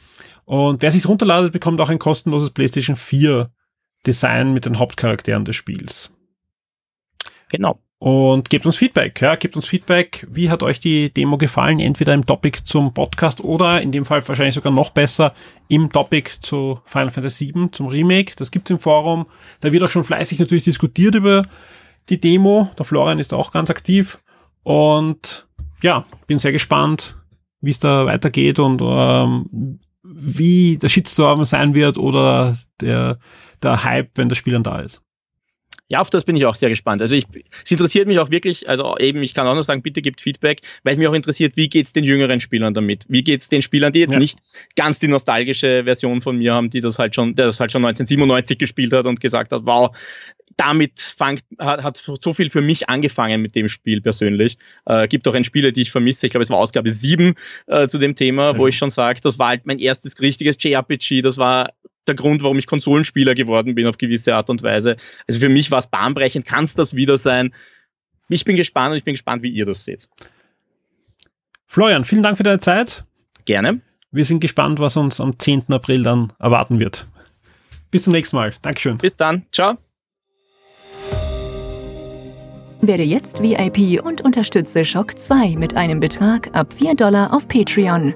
Und 0.43 0.81
wer 0.81 0.91
sich's 0.91 1.07
runterladet, 1.07 1.53
bekommt 1.53 1.79
auch 1.79 1.89
ein 1.89 1.99
kostenloses 1.99 2.49
PlayStation 2.49 2.97
4 2.97 3.49
Design 4.05 4.51
mit 4.51 4.65
den 4.65 4.79
Hauptcharakteren 4.79 5.45
des 5.45 5.55
Spiels. 5.55 6.11
Genau. 7.51 7.79
Und 7.99 8.49
gebt 8.49 8.65
uns 8.65 8.77
Feedback, 8.77 9.21
ja, 9.21 9.35
gebt 9.35 9.55
uns 9.55 9.67
Feedback. 9.67 10.25
Wie 10.27 10.49
hat 10.49 10.63
euch 10.63 10.79
die 10.79 11.13
Demo 11.13 11.37
gefallen? 11.37 11.79
Entweder 11.79 12.15
im 12.15 12.25
Topic 12.25 12.63
zum 12.63 12.95
Podcast 12.95 13.41
oder 13.41 13.79
in 13.79 13.91
dem 13.91 14.05
Fall 14.05 14.27
wahrscheinlich 14.27 14.55
sogar 14.55 14.73
noch 14.73 14.89
besser 14.89 15.35
im 15.67 15.91
Topic 15.91 16.31
zu 16.41 16.79
Final 16.85 17.11
Fantasy 17.11 17.53
VII, 17.53 17.69
zum 17.71 17.87
Remake. 17.87 18.33
Das 18.37 18.49
gibt's 18.49 18.71
im 18.71 18.79
Forum. 18.79 19.27
Da 19.59 19.71
wird 19.71 19.83
auch 19.83 19.89
schon 19.89 20.03
fleißig 20.03 20.39
natürlich 20.39 20.63
diskutiert 20.63 21.13
über 21.13 21.43
die 22.09 22.19
Demo. 22.19 22.71
Der 22.79 22.85
Florian 22.85 23.19
ist 23.19 23.35
auch 23.35 23.51
ganz 23.51 23.69
aktiv. 23.69 24.19
Und 24.63 25.47
ja, 25.83 26.05
bin 26.25 26.39
sehr 26.39 26.53
gespannt, 26.53 27.17
wie 27.59 27.71
es 27.71 27.79
da 27.79 28.07
weitergeht 28.07 28.57
und 28.57 28.81
ähm, 28.81 29.79
wie 30.01 30.77
der 30.77 30.89
Shitstorm 30.89 31.45
sein 31.45 31.75
wird 31.75 31.99
oder 31.99 32.57
der, 32.79 33.19
der 33.61 33.83
Hype, 33.83 34.09
wenn 34.15 34.29
das 34.29 34.39
Spiel 34.39 34.53
dann 34.53 34.63
da 34.63 34.79
ist. 34.79 35.03
Ja, 35.91 35.99
auf 35.99 36.09
das 36.09 36.23
bin 36.23 36.37
ich 36.37 36.45
auch 36.45 36.55
sehr 36.55 36.69
gespannt. 36.69 37.01
Also 37.01 37.17
ich, 37.17 37.25
es 37.65 37.69
interessiert 37.69 38.07
mich 38.07 38.17
auch 38.17 38.31
wirklich, 38.31 38.69
also 38.69 38.97
eben, 38.97 39.21
ich 39.23 39.33
kann 39.33 39.45
auch 39.45 39.55
noch 39.55 39.61
sagen, 39.61 39.81
bitte 39.81 40.01
gebt 40.01 40.21
Feedback, 40.21 40.61
weil 40.83 40.93
es 40.93 40.97
mich 40.97 41.05
auch 41.05 41.13
interessiert, 41.13 41.57
wie 41.57 41.67
geht's 41.67 41.91
den 41.91 42.05
jüngeren 42.05 42.39
Spielern 42.39 42.73
damit? 42.73 43.03
Wie 43.09 43.25
geht's 43.25 43.49
den 43.49 43.61
Spielern, 43.61 43.91
die 43.91 43.99
jetzt 43.99 44.13
ja. 44.13 44.17
nicht 44.17 44.39
ganz 44.77 44.99
die 44.99 45.09
nostalgische 45.09 45.83
Version 45.83 46.21
von 46.21 46.37
mir 46.37 46.53
haben, 46.53 46.69
die 46.69 46.79
das 46.79 46.97
halt 46.97 47.13
schon, 47.13 47.35
der 47.35 47.47
das 47.47 47.59
halt 47.59 47.73
schon 47.73 47.83
1997 47.83 48.57
gespielt 48.57 48.93
hat 48.93 49.05
und 49.05 49.19
gesagt 49.19 49.51
hat, 49.51 49.63
wow, 49.65 49.93
damit 50.55 51.01
fangt, 51.01 51.43
hat, 51.59 51.83
hat 51.83 51.97
so 51.97 52.33
viel 52.33 52.49
für 52.49 52.61
mich 52.61 52.87
angefangen 52.87 53.41
mit 53.41 53.53
dem 53.55 53.67
Spiel 53.67 53.99
persönlich. 53.99 54.57
Äh, 54.85 55.09
gibt 55.09 55.27
auch 55.27 55.33
ein 55.33 55.43
Spiele, 55.43 55.73
die 55.73 55.81
ich 55.81 55.91
vermisse. 55.91 56.25
Ich 56.25 56.31
glaube, 56.31 56.43
es 56.43 56.49
war 56.49 56.59
Ausgabe 56.59 56.89
7 56.89 57.33
äh, 57.67 57.89
zu 57.89 57.97
dem 57.97 58.15
Thema, 58.15 58.43
Sehr 58.43 58.53
wo 58.53 58.59
schön. 58.59 58.69
ich 58.69 58.77
schon 58.77 58.91
sage, 58.91 59.19
das 59.21 59.39
war 59.39 59.49
halt 59.49 59.65
mein 59.65 59.79
erstes 59.79 60.21
richtiges 60.21 60.55
JRPG. 60.57 61.21
Das 61.21 61.37
war 61.37 61.73
der 62.07 62.15
Grund, 62.15 62.43
warum 62.43 62.57
ich 62.57 62.67
Konsolenspieler 62.67 63.35
geworden 63.35 63.75
bin 63.75 63.87
auf 63.87 63.97
gewisse 63.97 64.35
Art 64.35 64.49
und 64.49 64.63
Weise. 64.63 64.97
Also 65.27 65.39
für 65.39 65.49
mich 65.49 65.71
war 65.71 65.79
es 65.79 65.87
bahnbrechend, 65.87 66.45
kann 66.45 66.63
es 66.63 66.73
das 66.73 66.95
wieder 66.95 67.17
sein. 67.17 67.53
Ich 68.29 68.45
bin 68.45 68.55
gespannt 68.55 68.91
und 68.91 68.97
ich 68.97 69.03
bin 69.03 69.13
gespannt, 69.13 69.43
wie 69.43 69.49
ihr 69.49 69.65
das 69.65 69.85
seht. 69.85 70.07
Florian, 71.67 72.05
vielen 72.05 72.23
Dank 72.23 72.37
für 72.37 72.43
deine 72.43 72.59
Zeit. 72.59 73.05
Gerne. 73.45 73.81
Wir 74.11 74.25
sind 74.25 74.39
gespannt, 74.41 74.79
was 74.79 74.97
uns 74.97 75.21
am 75.21 75.39
10. 75.39 75.65
April 75.69 76.03
dann 76.03 76.33
erwarten 76.39 76.79
wird. 76.79 77.07
Bis 77.91 78.03
zum 78.03 78.13
nächsten 78.13 78.35
Mal. 78.35 78.53
Dankeschön. 78.61 78.97
Bis 78.97 79.15
dann. 79.15 79.45
Ciao. 79.51 79.77
Werde 82.81 83.03
jetzt 83.03 83.43
VIP 83.43 84.03
und 84.03 84.21
unterstütze 84.21 84.83
Shock 84.83 85.17
2 85.17 85.55
mit 85.55 85.75
einem 85.75 85.99
Betrag 85.99 86.49
ab 86.53 86.73
4 86.73 86.95
Dollar 86.95 87.33
auf 87.33 87.47
Patreon. 87.47 88.15